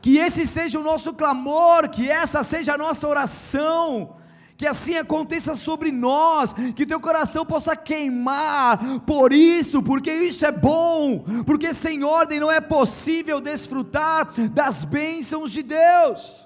Que 0.01 0.17
esse 0.17 0.47
seja 0.47 0.79
o 0.79 0.83
nosso 0.83 1.13
clamor, 1.13 1.89
que 1.89 2.09
essa 2.09 2.43
seja 2.43 2.75
a 2.75 2.77
nossa 2.77 3.07
oração 3.07 4.15
que 4.59 4.67
assim 4.67 4.97
aconteça 4.97 5.55
sobre 5.55 5.89
nós, 5.89 6.53
que 6.75 6.85
teu 6.85 6.99
coração 6.99 7.45
possa 7.45 7.77
queimar 7.77 8.99
por 9.05 9.31
isso, 9.31 9.81
porque 9.81 10.11
isso 10.11 10.45
é 10.45 10.51
bom, 10.51 11.23
porque 11.45 11.73
sem 11.73 12.03
ordem 12.03 12.41
não 12.41 12.51
é 12.51 12.59
possível 12.59 13.39
desfrutar 13.39 14.33
das 14.49 14.83
bênçãos 14.83 15.53
de 15.53 15.63
Deus. 15.63 16.45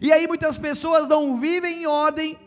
E 0.00 0.10
aí 0.10 0.26
muitas 0.26 0.56
pessoas 0.56 1.06
não 1.06 1.38
vivem 1.38 1.82
em 1.82 1.86
ordem, 1.86 2.38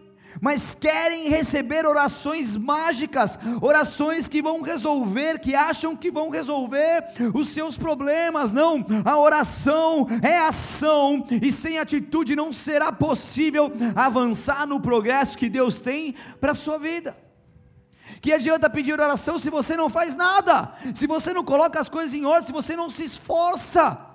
mas 0.41 0.73
querem 0.73 1.29
receber 1.29 1.85
orações 1.85 2.57
mágicas, 2.57 3.37
orações 3.61 4.27
que 4.27 4.41
vão 4.41 4.61
resolver, 4.61 5.39
que 5.39 5.53
acham 5.53 5.95
que 5.95 6.09
vão 6.09 6.31
resolver 6.31 7.05
os 7.31 7.49
seus 7.49 7.77
problemas. 7.77 8.51
Não, 8.51 8.83
a 9.05 9.17
oração 9.17 10.07
é 10.23 10.39
ação, 10.39 11.27
e 11.41 11.51
sem 11.51 11.77
atitude 11.77 12.35
não 12.35 12.51
será 12.51 12.91
possível 12.91 13.71
avançar 13.95 14.65
no 14.65 14.79
progresso 14.79 15.37
que 15.37 15.47
Deus 15.47 15.79
tem 15.79 16.15
para 16.39 16.53
a 16.53 16.55
sua 16.55 16.79
vida. 16.79 17.15
Que 18.19 18.33
adianta 18.33 18.69
pedir 18.69 18.93
oração 18.93 19.37
se 19.37 19.49
você 19.49 19.77
não 19.77 19.89
faz 19.89 20.15
nada, 20.15 20.73
se 20.95 21.05
você 21.05 21.33
não 21.33 21.43
coloca 21.43 21.79
as 21.79 21.87
coisas 21.87 22.13
em 22.13 22.25
ordem, 22.25 22.47
se 22.47 22.51
você 22.51 22.75
não 22.75 22.89
se 22.89 23.03
esforça. 23.03 24.10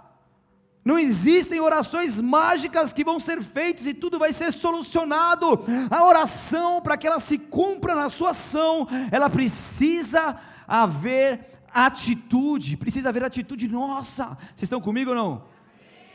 Não 0.86 0.96
existem 0.96 1.58
orações 1.58 2.20
mágicas 2.20 2.92
que 2.92 3.02
vão 3.02 3.18
ser 3.18 3.42
feitas 3.42 3.88
e 3.88 3.92
tudo 3.92 4.20
vai 4.20 4.32
ser 4.32 4.52
solucionado. 4.52 5.58
A 5.90 6.04
oração, 6.04 6.80
para 6.80 6.96
que 6.96 7.08
ela 7.08 7.18
se 7.18 7.38
cumpra 7.38 7.96
na 7.96 8.08
sua 8.08 8.30
ação, 8.30 8.86
ela 9.10 9.28
precisa 9.28 10.38
haver 10.64 11.44
atitude, 11.74 12.76
precisa 12.76 13.08
haver 13.08 13.24
atitude 13.24 13.66
nossa. 13.66 14.38
Vocês 14.54 14.62
estão 14.62 14.80
comigo 14.80 15.10
ou 15.10 15.16
não? 15.16 15.42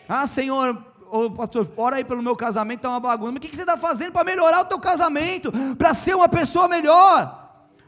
Ah, 0.07 0.25
Senhor, 0.25 0.81
ô 1.11 1.29
pastor, 1.29 1.69
ora 1.75 1.97
aí 1.97 2.05
pelo 2.05 2.23
meu 2.23 2.37
casamento, 2.37 2.79
está 2.79 2.91
uma 2.91 2.99
bagunça. 3.01 3.33
Mas 3.33 3.39
o 3.39 3.41
que, 3.41 3.49
que 3.49 3.55
você 3.57 3.63
está 3.63 3.75
fazendo 3.75 4.13
para 4.13 4.23
melhorar 4.23 4.61
o 4.61 4.65
teu 4.65 4.79
casamento? 4.79 5.51
Para 5.77 5.93
ser 5.93 6.15
uma 6.15 6.29
pessoa 6.29 6.69
melhor? 6.69 7.41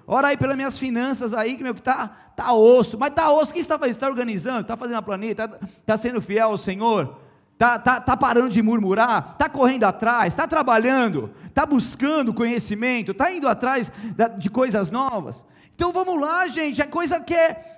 Ora 0.05 0.27
aí 0.27 0.37
pelas 0.37 0.57
minhas 0.57 0.77
finanças 0.77 1.33
aí, 1.33 1.55
que 1.55 1.63
meu 1.63 1.73
que 1.73 1.79
está 1.79 2.22
tá 2.35 2.53
osso. 2.53 2.97
Mas 2.97 3.09
está 3.09 3.31
osso, 3.31 3.51
o 3.51 3.53
que 3.53 3.59
está 3.59 3.77
fazendo? 3.77 3.95
Está 3.95 4.07
organizando? 4.07 4.61
Está 4.61 4.77
fazendo 4.77 4.97
a 4.97 5.01
planeta? 5.01 5.45
Está 5.45 5.59
tá 5.85 5.97
sendo 5.97 6.21
fiel 6.21 6.49
ao 6.49 6.57
Senhor? 6.57 7.17
Está 7.53 7.79
tá, 7.79 8.01
tá 8.01 8.17
parando 8.17 8.49
de 8.49 8.61
murmurar? 8.61 9.31
Está 9.33 9.47
correndo 9.47 9.85
atrás? 9.85 10.33
Está 10.33 10.47
trabalhando? 10.47 11.31
Está 11.45 11.65
buscando 11.65 12.33
conhecimento? 12.33 13.11
Está 13.11 13.31
indo 13.31 13.47
atrás 13.47 13.91
de 14.37 14.49
coisas 14.49 14.89
novas? 14.89 15.45
Então 15.75 15.91
vamos 15.91 16.19
lá, 16.19 16.47
gente. 16.49 16.81
É 16.81 16.85
coisa 16.85 17.19
que 17.19 17.33
é 17.33 17.72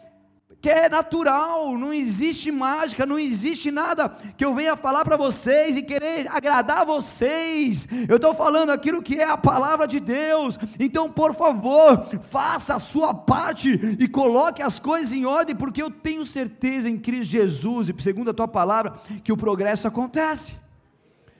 que 0.65 0.69
é 0.71 0.89
natural, 0.89 1.77
não 1.77 1.93
existe 1.93 2.51
mágica, 2.51 3.05
não 3.05 3.19
existe 3.19 3.69
nada 3.69 4.09
que 4.35 4.43
eu 4.43 4.55
venha 4.55 4.75
falar 4.75 5.05
para 5.05 5.15
vocês 5.15 5.77
e 5.77 5.83
querer 5.83 6.27
agradar 6.27 6.83
vocês. 6.83 7.87
Eu 8.09 8.15
estou 8.15 8.33
falando 8.33 8.71
aquilo 8.71 8.99
que 8.99 9.13
é 9.13 9.29
a 9.29 9.37
palavra 9.37 9.87
de 9.87 9.99
Deus. 9.99 10.57
Então, 10.79 11.07
por 11.07 11.35
favor, 11.35 12.07
faça 12.31 12.77
a 12.77 12.79
sua 12.79 13.13
parte 13.13 13.79
e 13.99 14.07
coloque 14.07 14.63
as 14.63 14.79
coisas 14.79 15.13
em 15.13 15.23
ordem, 15.23 15.55
porque 15.55 15.83
eu 15.83 15.91
tenho 15.91 16.25
certeza 16.25 16.89
em 16.89 16.97
Cristo 16.97 17.33
Jesus 17.33 17.89
e 17.89 17.95
segundo 18.01 18.31
a 18.31 18.33
tua 18.33 18.47
palavra 18.47 18.95
que 19.23 19.31
o 19.31 19.37
progresso 19.37 19.87
acontece. 19.87 20.55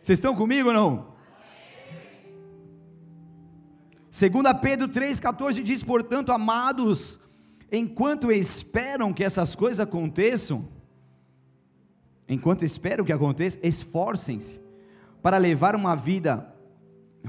Vocês 0.04 0.20
estão 0.20 0.36
comigo 0.36 0.68
ou 0.68 0.76
não? 0.76 1.08
Segunda 4.12 4.54
Pedro 4.54 4.88
3,14 4.88 5.64
diz, 5.64 5.82
portanto, 5.82 6.32
amados, 6.32 7.20
enquanto 7.72 8.32
esperam 8.32 9.14
que 9.14 9.24
essas 9.24 9.56
coisas 9.56 9.80
aconteçam, 9.80 10.68
enquanto 12.28 12.64
esperam 12.64 13.06
que 13.06 13.14
aconteça, 13.14 13.60
esforcem-se 13.64 14.60
para 15.22 15.38
levar 15.38 15.76
uma 15.76 15.96
vida 15.96 16.54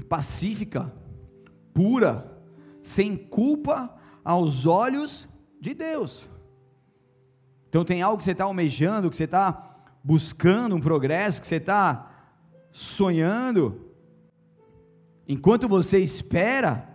pacífica, 0.07 0.93
pura, 1.73 2.39
sem 2.83 3.17
culpa 3.17 3.95
aos 4.23 4.65
olhos 4.65 5.27
de 5.59 5.73
Deus. 5.73 6.27
Então 7.67 7.83
tem 7.83 8.01
algo 8.01 8.17
que 8.17 8.23
você 8.23 8.31
está 8.31 8.45
almejando, 8.45 9.09
que 9.09 9.17
você 9.17 9.25
está 9.25 9.75
buscando 10.03 10.75
um 10.75 10.81
progresso, 10.81 11.41
que 11.41 11.47
você 11.47 11.55
está 11.55 12.11
sonhando. 12.71 13.91
Enquanto 15.27 15.67
você 15.67 15.99
espera, 15.99 16.87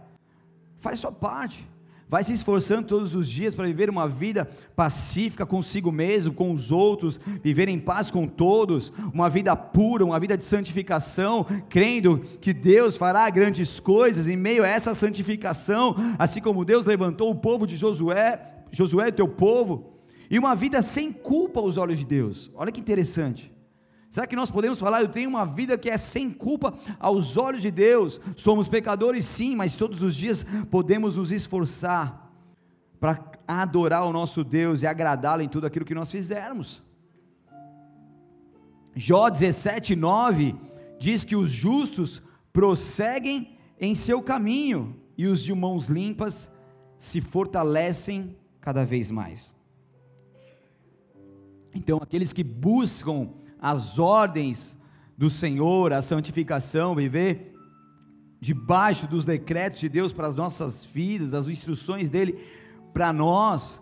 faz 0.78 0.99
sua 0.99 1.12
parte 1.12 1.68
vai 2.13 2.23
se 2.23 2.35
esforçando 2.35 2.89
todos 2.89 3.15
os 3.15 3.27
dias 3.27 3.55
para 3.55 3.65
viver 3.65 3.89
uma 3.89 4.07
vida 4.07 4.47
pacífica 4.77 5.47
consigo 5.47 5.91
mesmo, 5.91 6.35
com 6.35 6.53
os 6.53 6.71
outros, 6.71 7.19
viver 7.43 7.71
em 7.71 7.79
paz 7.79 8.11
com 8.11 8.27
todos, 8.27 8.93
uma 9.15 9.31
vida 9.31 9.57
pura, 9.57 10.05
uma 10.05 10.21
vida 10.21 10.37
de 10.37 10.45
santificação, 10.45 11.47
crendo 11.71 12.19
que 12.19 12.53
Deus 12.53 12.99
fará 12.99 13.31
grandes 13.31 13.81
coisas 13.81 14.29
em 14.29 14.37
meio 14.37 14.63
a 14.63 14.69
essa 14.69 14.95
santificação, 14.95 15.97
assim 16.19 16.43
como 16.43 16.67
Deus 16.67 16.85
levantou 16.85 17.31
o 17.31 17.35
povo 17.35 17.67
de 17.67 17.79
Josué, 17.79 18.57
Josué, 18.71 19.11
teu 19.11 19.27
povo, 19.27 19.95
e 20.31 20.39
uma 20.39 20.55
vida 20.55 20.83
sem 20.83 21.11
culpa 21.11 21.61
aos 21.61 21.79
olhos 21.79 21.99
de 21.99 22.05
Deus. 22.05 22.51
Olha 22.55 22.71
que 22.71 22.81
interessante. 22.81 23.51
Será 24.13 24.27
que 24.27 24.37
nós 24.37 24.51
podemos 24.51 24.79
falar, 24.79 25.01
eu 25.01 25.09
tenho 25.09 25.31
uma 25.31 25.47
vida 25.47 25.79
que 25.79 25.89
é 25.89 25.97
sem 25.97 26.29
culpa 26.29 26.75
aos 27.01 27.39
olhos 27.39 27.63
de 27.63 27.71
Deus? 27.71 28.21
Somos 28.37 28.69
pecadores, 28.69 29.25
sim, 29.25 29.57
mas 29.57 29.75
todos 29.75 30.03
os 30.03 30.15
dias 30.15 30.45
podemos 30.71 31.17
nos 31.17 31.33
esforçar 31.33 32.31
para 33.01 33.25
adorar 33.49 34.05
o 34.05 34.13
nosso 34.13 34.45
Deus 34.45 34.83
e 34.83 34.87
agradá-lo 34.87 35.41
em 35.41 35.49
tudo 35.49 35.67
aquilo 35.67 35.87
que 35.87 35.95
nós 35.95 36.11
fizermos. 36.11 36.85
Jó 38.95 39.31
17, 39.31 39.97
9 39.97 40.57
diz 40.99 41.25
que 41.25 41.35
os 41.35 41.51
justos 41.51 42.23
prosseguem 42.53 43.57
em 43.81 43.95
seu 43.95 44.21
caminho 44.21 44.95
e 45.17 45.27
os 45.27 45.43
de 45.43 45.55
mãos 45.55 45.89
limpas 45.89 46.51
se 46.99 47.23
fortalecem 47.23 48.37
cada 48.61 48.85
vez 48.85 49.11
mais. 49.11 49.57
Então, 51.75 51.97
aqueles 52.03 52.35
que 52.35 52.45
buscam 52.45 53.41
as 53.63 54.01
ordens 54.01 54.77
do 55.17 55.31
Senhor, 55.31 55.93
a 55.93 56.03
santificação, 56.03 56.97
viver 56.97 57.55
debaixo 58.41 59.07
dos 59.07 59.25
decretos 59.25 59.79
de 59.79 59.89
Deus 59.89 60.13
para 60.13 60.27
as 60.27 60.35
nossas 60.35 60.85
vidas, 60.85 61.31
das 61.31 61.47
instruções 61.47 62.09
dele 62.09 62.45
para 62.93 63.13
nós, 63.13 63.81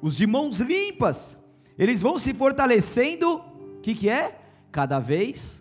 os 0.00 0.16
de 0.16 0.28
mãos 0.28 0.60
limpas, 0.60 1.36
eles 1.76 2.00
vão 2.00 2.20
se 2.20 2.32
fortalecendo, 2.32 3.38
o 3.38 3.80
que, 3.82 3.96
que 3.96 4.08
é? 4.08 4.40
Cada 4.70 5.00
vez 5.00 5.60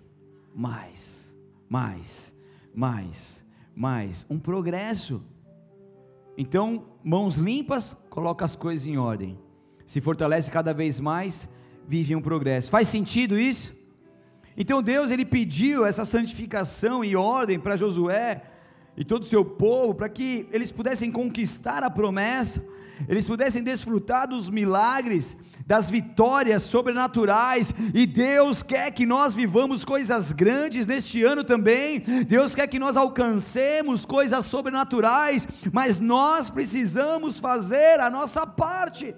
mais, 0.54 1.34
mais, 1.68 2.32
mais, 2.74 3.44
mais, 3.76 4.28
um 4.30 4.38
progresso. 4.38 5.24
Então, 6.38 6.86
mãos 7.04 7.38
limpas, 7.38 7.98
coloca 8.12 8.46
as 8.46 8.56
coisas 8.56 8.86
em 8.86 8.98
ordem, 8.98 9.40
se 9.88 10.00
fortalece 10.00 10.52
cada 10.52 10.72
vez 10.72 11.00
mais, 11.00 11.50
vive 11.88 12.16
um 12.16 12.22
progresso. 12.22 12.70
Faz 12.70 12.88
sentido 12.88 13.38
isso? 13.38 13.76
Então 14.58 14.82
Deus 14.82 15.12
ele 15.12 15.26
pediu 15.26 15.86
essa 15.86 16.06
santificação 16.06 17.04
e 17.04 17.16
ordem 17.16 17.60
para 17.60 17.78
Josué 17.78 18.42
e 18.98 19.04
todo 19.04 19.24
o 19.24 19.28
seu 19.28 19.44
povo 19.44 19.94
para 19.94 20.08
que 20.08 20.48
eles 20.52 20.72
pudessem 20.72 21.12
conquistar 21.12 21.84
a 21.84 21.90
promessa, 21.90 22.64
eles 23.10 23.28
pudessem 23.28 23.62
desfrutar 23.62 24.26
dos 24.28 24.50
milagres, 24.50 25.36
das 25.68 25.90
vitórias 25.90 26.64
sobrenaturais, 26.64 27.74
e 27.94 28.06
Deus 28.06 28.64
quer 28.64 28.92
que 28.92 29.06
nós 29.06 29.34
vivamos 29.34 29.84
coisas 29.84 30.32
grandes 30.32 30.88
neste 30.88 31.22
ano 31.22 31.44
também. 31.44 32.00
Deus 32.26 32.56
quer 32.56 32.68
que 32.68 32.80
nós 32.80 32.96
alcancemos 32.96 34.06
coisas 34.06 34.46
sobrenaturais, 34.46 35.46
mas 35.74 36.00
nós 36.00 36.50
precisamos 36.50 37.38
fazer 37.38 38.00
a 38.00 38.10
nossa 38.10 38.48
parte. 38.48 39.14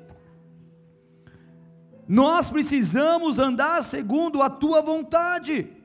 Nós 2.07 2.49
precisamos 2.49 3.37
andar 3.37 3.83
segundo 3.83 4.41
a 4.41 4.49
tua 4.49 4.81
vontade. 4.81 5.76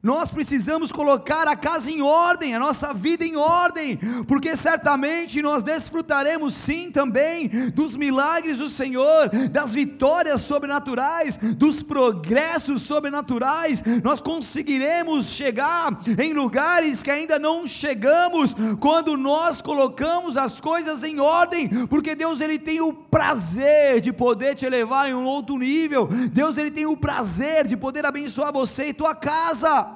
Nós 0.00 0.30
precisamos 0.30 0.92
colocar 0.92 1.48
a 1.48 1.56
casa 1.56 1.90
em 1.90 2.00
ordem, 2.00 2.54
a 2.54 2.58
nossa 2.58 2.94
vida 2.94 3.24
em 3.24 3.36
ordem, 3.36 3.98
porque 4.28 4.56
certamente 4.56 5.42
nós 5.42 5.60
desfrutaremos 5.60 6.54
sim 6.54 6.88
também 6.92 7.48
dos 7.74 7.96
milagres 7.96 8.58
do 8.58 8.70
Senhor, 8.70 9.28
das 9.50 9.72
vitórias 9.72 10.42
sobrenaturais, 10.42 11.36
dos 11.36 11.82
progressos 11.82 12.82
sobrenaturais. 12.82 13.82
Nós 14.04 14.20
conseguiremos 14.20 15.30
chegar 15.30 15.98
em 16.16 16.32
lugares 16.32 17.02
que 17.02 17.10
ainda 17.10 17.36
não 17.36 17.66
chegamos 17.66 18.54
quando 18.78 19.16
nós 19.16 19.60
colocamos 19.60 20.36
as 20.36 20.60
coisas 20.60 21.02
em 21.02 21.18
ordem, 21.18 21.86
porque 21.86 22.14
Deus 22.14 22.40
ele 22.40 22.60
tem 22.60 22.80
o 22.80 22.92
prazer 22.92 24.00
de 24.00 24.12
poder 24.12 24.54
te 24.54 24.64
elevar 24.64 25.08
em 25.08 25.14
um 25.14 25.24
outro 25.24 25.58
nível. 25.58 26.06
Deus 26.32 26.56
ele 26.56 26.70
tem 26.70 26.86
o 26.86 26.96
prazer 26.96 27.66
de 27.66 27.76
poder 27.76 28.06
abençoar 28.06 28.52
você 28.52 28.90
e 28.90 28.94
tua 28.94 29.12
casa. 29.12 29.87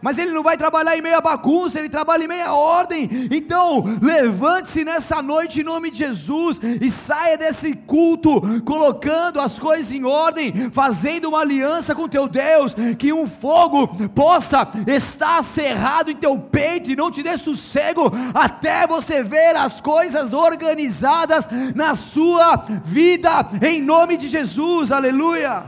Mas 0.00 0.18
ele 0.18 0.30
não 0.30 0.42
vai 0.42 0.56
trabalhar 0.56 0.96
em 0.96 1.02
meia 1.02 1.20
bagunça, 1.20 1.78
ele 1.78 1.88
trabalha 1.88 2.24
em 2.24 2.28
meia 2.28 2.52
ordem. 2.52 3.28
Então, 3.30 3.84
levante-se 4.00 4.84
nessa 4.84 5.20
noite 5.20 5.60
em 5.60 5.64
nome 5.64 5.90
de 5.90 5.98
Jesus 5.98 6.60
e 6.80 6.90
saia 6.90 7.36
desse 7.36 7.74
culto 7.74 8.40
colocando 8.64 9.40
as 9.40 9.58
coisas 9.58 9.92
em 9.92 10.04
ordem, 10.04 10.70
fazendo 10.70 11.28
uma 11.28 11.40
aliança 11.40 11.94
com 11.94 12.08
teu 12.08 12.28
Deus, 12.28 12.74
que 12.98 13.12
um 13.12 13.26
fogo 13.26 13.88
possa 14.10 14.68
estar 14.86 15.42
cerrado 15.42 16.10
em 16.10 16.16
teu 16.16 16.38
peito 16.38 16.90
e 16.90 16.96
não 16.96 17.10
te 17.10 17.22
dê 17.22 17.36
sossego 17.36 18.12
até 18.34 18.86
você 18.86 19.22
ver 19.22 19.56
as 19.56 19.80
coisas 19.80 20.32
organizadas 20.32 21.48
na 21.74 21.94
sua 21.94 22.56
vida 22.84 23.48
em 23.62 23.82
nome 23.82 24.16
de 24.16 24.28
Jesus. 24.28 24.92
Aleluia. 24.92 25.64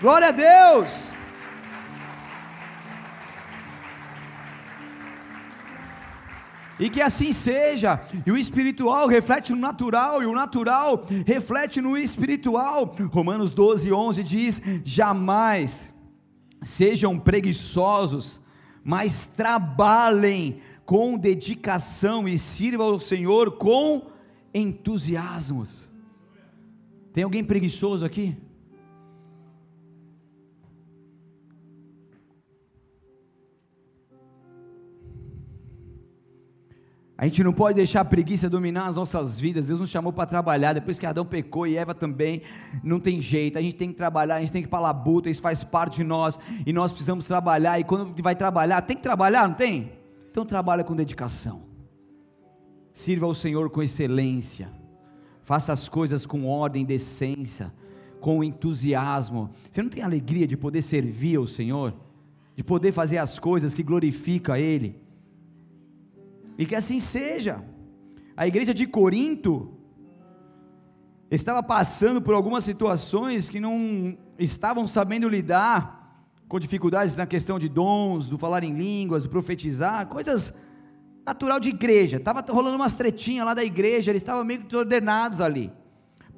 Glória 0.00 0.28
a 0.28 0.32
Deus. 0.32 1.09
E 6.80 6.88
que 6.88 7.00
assim 7.02 7.30
seja. 7.30 8.00
E 8.26 8.32
o 8.32 8.36
espiritual 8.36 9.06
reflete 9.06 9.52
no 9.52 9.58
natural, 9.58 10.22
e 10.22 10.26
o 10.26 10.34
natural 10.34 11.04
reflete 11.26 11.80
no 11.80 11.96
espiritual. 11.96 12.94
Romanos 13.12 13.52
12, 13.52 13.92
11 13.92 14.22
diz: 14.24 14.62
Jamais 14.84 15.92
sejam 16.62 17.18
preguiçosos, 17.18 18.40
mas 18.82 19.26
trabalhem 19.36 20.60
com 20.84 21.16
dedicação 21.16 22.26
e 22.26 22.38
sirvam 22.38 22.88
ao 22.88 23.00
Senhor 23.00 23.52
com 23.52 24.10
entusiasmos. 24.52 25.88
Tem 27.12 27.22
alguém 27.22 27.44
preguiçoso 27.44 28.04
aqui? 28.04 28.36
A 37.20 37.26
gente 37.26 37.44
não 37.44 37.52
pode 37.52 37.76
deixar 37.76 38.00
a 38.00 38.04
preguiça 38.04 38.48
dominar 38.48 38.86
as 38.86 38.96
nossas 38.96 39.38
vidas. 39.38 39.66
Deus 39.66 39.78
nos 39.78 39.90
chamou 39.90 40.10
para 40.10 40.24
trabalhar. 40.24 40.72
Depois 40.72 40.98
que 40.98 41.04
Adão 41.04 41.22
pecou 41.22 41.66
e 41.66 41.76
Eva 41.76 41.94
também, 41.94 42.40
não 42.82 42.98
tem 42.98 43.20
jeito. 43.20 43.58
A 43.58 43.60
gente 43.60 43.76
tem 43.76 43.90
que 43.90 43.94
trabalhar, 43.94 44.36
a 44.36 44.40
gente 44.40 44.50
tem 44.50 44.62
que 44.62 44.68
ir 44.68 44.70
para 44.70 44.78
a 44.78 44.82
labuta, 44.84 45.28
isso 45.28 45.42
faz 45.42 45.62
parte 45.62 45.96
de 45.96 46.04
nós. 46.04 46.38
E 46.64 46.72
nós 46.72 46.90
precisamos 46.90 47.26
trabalhar. 47.26 47.78
E 47.78 47.84
quando 47.84 48.14
vai 48.22 48.34
trabalhar, 48.34 48.80
tem 48.80 48.96
que 48.96 49.02
trabalhar, 49.02 49.46
não 49.46 49.54
tem? 49.54 49.92
Então 50.30 50.46
trabalha 50.46 50.82
com 50.82 50.96
dedicação. 50.96 51.60
Sirva 52.90 53.26
ao 53.26 53.34
Senhor 53.34 53.68
com 53.68 53.82
excelência. 53.82 54.72
Faça 55.42 55.74
as 55.74 55.90
coisas 55.90 56.24
com 56.24 56.46
ordem, 56.46 56.86
decência, 56.86 57.70
com 58.18 58.42
entusiasmo. 58.42 59.50
Você 59.70 59.82
não 59.82 59.90
tem 59.90 60.02
alegria 60.02 60.46
de 60.46 60.56
poder 60.56 60.80
servir 60.80 61.36
ao 61.36 61.46
Senhor? 61.46 61.92
De 62.56 62.64
poder 62.64 62.92
fazer 62.92 63.18
as 63.18 63.38
coisas 63.38 63.74
que 63.74 63.82
glorificam 63.82 64.54
a 64.54 64.58
Ele? 64.58 65.09
E 66.60 66.66
que 66.66 66.74
assim 66.74 67.00
seja. 67.00 67.64
A 68.36 68.46
igreja 68.46 68.74
de 68.74 68.86
Corinto 68.86 69.78
estava 71.30 71.62
passando 71.62 72.20
por 72.20 72.34
algumas 72.34 72.64
situações 72.64 73.48
que 73.48 73.58
não 73.58 74.18
estavam 74.38 74.86
sabendo 74.86 75.26
lidar 75.26 76.22
com 76.46 76.60
dificuldades 76.60 77.16
na 77.16 77.24
questão 77.24 77.58
de 77.58 77.66
dons, 77.66 78.28
do 78.28 78.36
falar 78.36 78.62
em 78.62 78.74
línguas, 78.74 79.22
do 79.22 79.30
profetizar, 79.30 80.06
coisas 80.08 80.52
natural 81.24 81.58
de 81.58 81.70
igreja. 81.70 82.18
Estava 82.18 82.44
rolando 82.52 82.76
umas 82.76 82.92
tretinhas 82.92 83.46
lá 83.46 83.54
da 83.54 83.64
igreja, 83.64 84.10
eles 84.10 84.20
estavam 84.20 84.44
meio 84.44 84.62
desordenados 84.62 85.40
ali. 85.40 85.72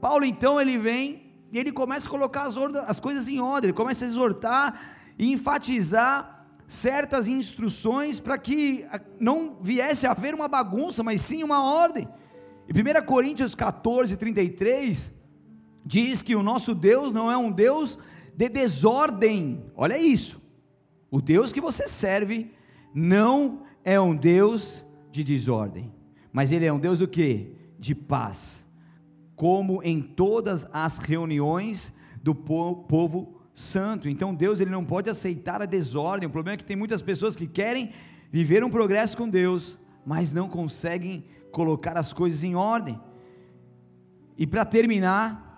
Paulo 0.01 0.25
então 0.25 0.61
ele 0.61 0.79
vem 0.79 1.33
e 1.51 1.59
ele 1.59 1.73
começa 1.73 2.07
a 2.07 2.11
colocar 2.11 2.47
as, 2.47 2.55
as 2.87 3.01
coisas 3.01 3.27
em 3.27 3.41
ordem, 3.41 3.71
ele 3.71 3.77
começa 3.77 4.05
a 4.05 4.09
exortar 4.09 4.81
e 5.19 5.33
enfatizar 5.33 6.32
certas 6.73 7.29
instruções 7.29 8.19
para 8.19 8.39
que 8.39 8.87
não 9.21 9.59
viesse 9.61 10.07
a 10.07 10.13
haver 10.13 10.35
uma 10.35 10.49
bagunça, 10.49 11.03
mas 11.03 11.21
sim 11.21 11.45
uma 11.45 11.63
ordem. 11.63 12.09
E 12.67 12.73
1 12.73 13.05
Coríntios 13.05 13.55
14, 13.55 14.17
33 14.17 15.13
diz 15.85 16.23
que 16.23 16.35
o 16.35 16.43
nosso 16.43 16.75
Deus 16.75 17.13
não 17.13 17.31
é 17.31 17.37
um 17.37 17.53
Deus 17.53 17.99
de 18.35 18.49
desordem. 18.49 19.67
Olha 19.77 19.99
isso. 19.99 20.41
O 21.11 21.21
Deus 21.21 21.53
que 21.53 21.61
você 21.61 21.87
serve 21.87 22.51
não 22.95 23.65
é 23.85 24.01
um 24.01 24.17
Deus 24.17 24.83
de 25.11 25.23
desordem, 25.23 25.93
mas 26.33 26.51
ele 26.51 26.65
é 26.65 26.73
um 26.73 26.81
Deus 26.81 27.01
do 27.01 27.07
que? 27.07 27.55
De 27.79 27.95
paz. 27.95 28.65
Como 29.37 29.83
em 29.83 30.01
todas 30.01 30.67
as 30.73 30.97
reuniões 30.97 31.93
do 32.23 32.35
povo 32.35 33.42
santo. 33.55 34.09
Então 34.09 34.35
Deus 34.35 34.61
ele 34.61 34.71
não 34.71 34.85
pode 34.85 35.11
aceitar 35.11 35.61
a 35.63 35.67
desordem. 35.67 36.29
O 36.29 36.33
problema 36.33 36.55
é 36.55 36.59
que 36.59 36.65
tem 36.65 36.77
muitas 36.77 37.03
pessoas 37.03 37.37
que 37.37 37.47
querem 37.47 37.93
viver 38.31 38.65
um 38.65 38.71
progresso 38.71 39.17
com 39.17 39.29
Deus, 39.29 39.79
mas 40.07 40.33
não 40.33 40.49
conseguem 40.49 41.25
colocar 41.51 41.97
as 41.97 42.13
coisas 42.13 42.43
em 42.43 42.55
ordem. 42.55 42.99
E 44.39 44.47
para 44.47 44.65
terminar, 44.65 45.51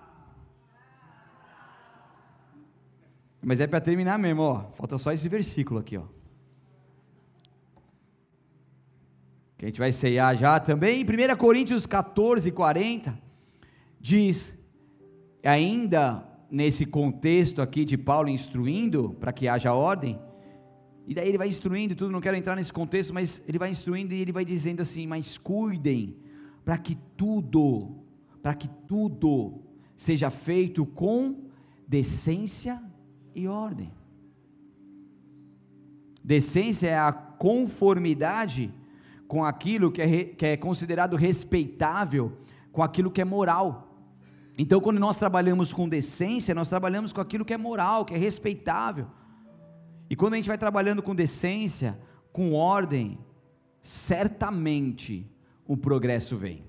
mas 3.40 3.60
é 3.60 3.66
para 3.66 3.80
terminar 3.80 4.18
mesmo, 4.18 4.42
ó. 4.42 4.64
Falta 4.72 4.98
só 4.98 5.12
esse 5.12 5.28
versículo 5.28 5.78
aqui, 5.80 5.96
ó. 5.96 6.04
Que 9.56 9.66
a 9.66 9.68
gente 9.68 9.78
vai 9.78 9.92
ceiar 9.92 10.36
já 10.36 10.58
também. 10.58 11.00
Em 11.00 11.04
1 11.04 11.36
Coríntios 11.36 11.86
14, 11.86 12.50
40, 12.50 13.16
diz: 14.00 14.52
ainda 15.42 16.33
nesse 16.54 16.86
contexto 16.86 17.60
aqui 17.60 17.84
de 17.84 17.98
Paulo 17.98 18.28
instruindo 18.28 19.16
para 19.18 19.32
que 19.32 19.48
haja 19.48 19.74
ordem, 19.74 20.20
e 21.04 21.12
daí 21.12 21.28
ele 21.28 21.36
vai 21.36 21.48
instruindo 21.48 21.96
tudo, 21.96 22.12
não 22.12 22.20
quero 22.20 22.36
entrar 22.36 22.54
nesse 22.54 22.72
contexto, 22.72 23.12
mas 23.12 23.42
ele 23.46 23.58
vai 23.58 23.70
instruindo 23.70 24.14
e 24.14 24.20
ele 24.20 24.30
vai 24.30 24.44
dizendo 24.44 24.80
assim: 24.80 25.04
Mas 25.06 25.36
cuidem 25.36 26.16
para 26.64 26.78
que 26.78 26.96
tudo, 27.16 27.96
para 28.40 28.54
que 28.54 28.68
tudo 28.86 29.60
seja 29.96 30.30
feito 30.30 30.86
com 30.86 31.48
decência 31.86 32.80
e 33.34 33.48
ordem. 33.48 33.92
Decência 36.22 36.86
é 36.86 36.98
a 36.98 37.12
conformidade 37.12 38.72
com 39.26 39.44
aquilo 39.44 39.90
que 39.90 40.00
é, 40.00 40.24
que 40.24 40.46
é 40.46 40.56
considerado 40.56 41.16
respeitável, 41.16 42.38
com 42.72 42.82
aquilo 42.82 43.10
que 43.10 43.20
é 43.20 43.24
moral. 43.24 43.83
Então, 44.56 44.80
quando 44.80 44.98
nós 44.98 45.16
trabalhamos 45.16 45.72
com 45.72 45.88
decência, 45.88 46.54
nós 46.54 46.68
trabalhamos 46.68 47.12
com 47.12 47.20
aquilo 47.20 47.44
que 47.44 47.54
é 47.54 47.58
moral, 47.58 48.04
que 48.04 48.14
é 48.14 48.18
respeitável. 48.18 49.06
E 50.08 50.14
quando 50.14 50.34
a 50.34 50.36
gente 50.36 50.48
vai 50.48 50.58
trabalhando 50.58 51.02
com 51.02 51.14
decência, 51.14 51.98
com 52.32 52.52
ordem, 52.52 53.18
certamente 53.82 55.28
o 55.66 55.76
progresso 55.76 56.36
vem. 56.36 56.64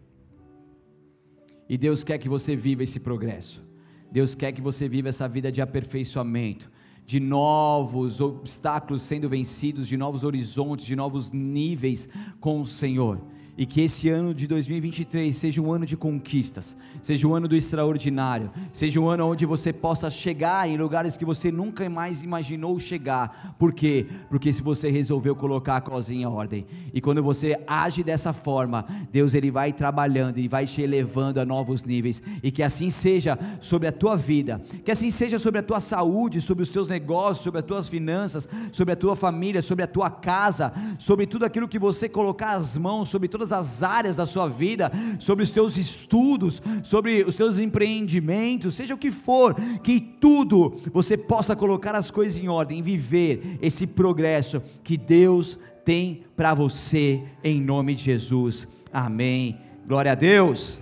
E 1.69 1.77
Deus 1.77 2.03
quer 2.03 2.17
que 2.17 2.29
você 2.29 2.55
viva 2.55 2.83
esse 2.83 2.99
progresso. 2.99 3.63
Deus 4.11 4.33
quer 4.33 4.51
que 4.51 4.61
você 4.61 4.87
viva 4.87 5.09
essa 5.09 5.27
vida 5.27 5.51
de 5.51 5.61
aperfeiçoamento, 5.61 6.71
de 7.05 7.19
novos 7.19 8.19
obstáculos 8.19 9.03
sendo 9.03 9.29
vencidos, 9.29 9.87
de 9.87 9.97
novos 9.97 10.23
horizontes, 10.23 10.85
de 10.85 10.95
novos 10.95 11.31
níveis 11.31 12.09
com 12.39 12.61
o 12.61 12.65
Senhor 12.65 13.21
e 13.57 13.65
que 13.65 13.81
esse 13.81 14.09
ano 14.09 14.33
de 14.33 14.47
2023 14.47 15.35
seja 15.35 15.61
um 15.61 15.71
ano 15.71 15.85
de 15.85 15.95
conquistas, 15.95 16.75
seja 17.01 17.27
um 17.27 17.33
ano 17.33 17.47
do 17.47 17.55
extraordinário, 17.55 18.51
seja 18.73 18.99
um 18.99 19.07
ano 19.07 19.27
onde 19.27 19.45
você 19.45 19.71
possa 19.71 20.09
chegar 20.09 20.67
em 20.67 20.77
lugares 20.77 21.15
que 21.15 21.23
você 21.23 21.51
nunca 21.51 21.89
mais 21.89 22.21
imaginou 22.21 22.77
chegar. 22.79 23.55
Por 23.57 23.73
quê? 23.73 24.05
Porque 24.29 24.51
se 24.51 24.61
você 24.61 24.89
resolveu 24.89 25.35
colocar 25.35 25.77
a 25.77 25.81
cozinha 25.81 26.23
em 26.23 26.25
ordem, 26.25 26.65
e 26.93 26.99
quando 26.99 27.23
você 27.23 27.57
age 27.67 28.03
dessa 28.03 28.33
forma, 28.33 28.85
Deus 29.11 29.33
ele 29.33 29.51
vai 29.51 29.71
trabalhando 29.71 30.37
e 30.37 30.47
vai 30.47 30.65
te 30.65 30.81
elevando 30.81 31.39
a 31.39 31.45
novos 31.45 31.83
níveis, 31.83 32.21
e 32.43 32.51
que 32.51 32.63
assim 32.63 32.89
seja 32.89 33.37
sobre 33.61 33.87
a 33.87 33.91
tua 33.91 34.17
vida, 34.17 34.61
que 34.83 34.91
assim 34.91 35.09
seja 35.09 35.39
sobre 35.39 35.59
a 35.59 35.63
tua 35.63 35.79
saúde, 35.79 36.41
sobre 36.41 36.63
os 36.63 36.69
teus 36.69 36.89
negócios, 36.89 37.43
sobre 37.43 37.59
as 37.59 37.65
tuas 37.65 37.87
finanças, 37.87 38.49
sobre 38.71 38.93
a 38.93 38.97
tua 38.97 39.15
família, 39.15 39.61
sobre 39.61 39.83
a 39.83 39.87
tua 39.87 40.09
casa, 40.09 40.73
sobre 40.97 41.25
tudo 41.25 41.45
aquilo 41.45 41.67
que 41.67 41.79
você 41.79 42.09
colocar 42.09 42.51
as 42.51 42.77
mãos, 42.77 43.09
sobre 43.09 43.27
todas 43.27 43.44
todas 43.45 43.51
as 43.51 43.83
áreas 43.83 44.15
da 44.15 44.25
sua 44.25 44.47
vida, 44.47 44.91
sobre 45.19 45.43
os 45.43 45.51
teus 45.51 45.77
estudos, 45.77 46.61
sobre 46.83 47.23
os 47.23 47.35
teus 47.35 47.59
empreendimentos, 47.59 48.75
seja 48.75 48.95
o 48.95 48.97
que 48.97 49.11
for, 49.11 49.55
que 49.83 49.99
tudo 49.99 50.75
você 50.91 51.15
possa 51.15 51.55
colocar 51.55 51.95
as 51.95 52.09
coisas 52.09 52.37
em 52.37 52.47
ordem, 52.47 52.81
viver 52.81 53.59
esse 53.61 53.85
progresso 53.85 54.61
que 54.83 54.97
Deus 54.97 55.59
tem 55.83 56.23
para 56.35 56.53
você, 56.53 57.21
em 57.43 57.61
nome 57.61 57.93
de 57.93 58.03
Jesus. 58.03 58.67
Amém. 58.91 59.59
Glória 59.87 60.13
a 60.13 60.15
Deus. 60.15 60.79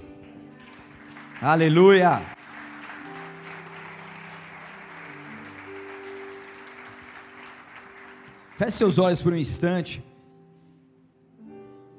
Aleluia. 1.42 2.22
Feche 8.56 8.78
seus 8.78 8.98
olhos 8.98 9.22
por 9.22 9.34
um 9.34 9.38
instante. 9.38 10.02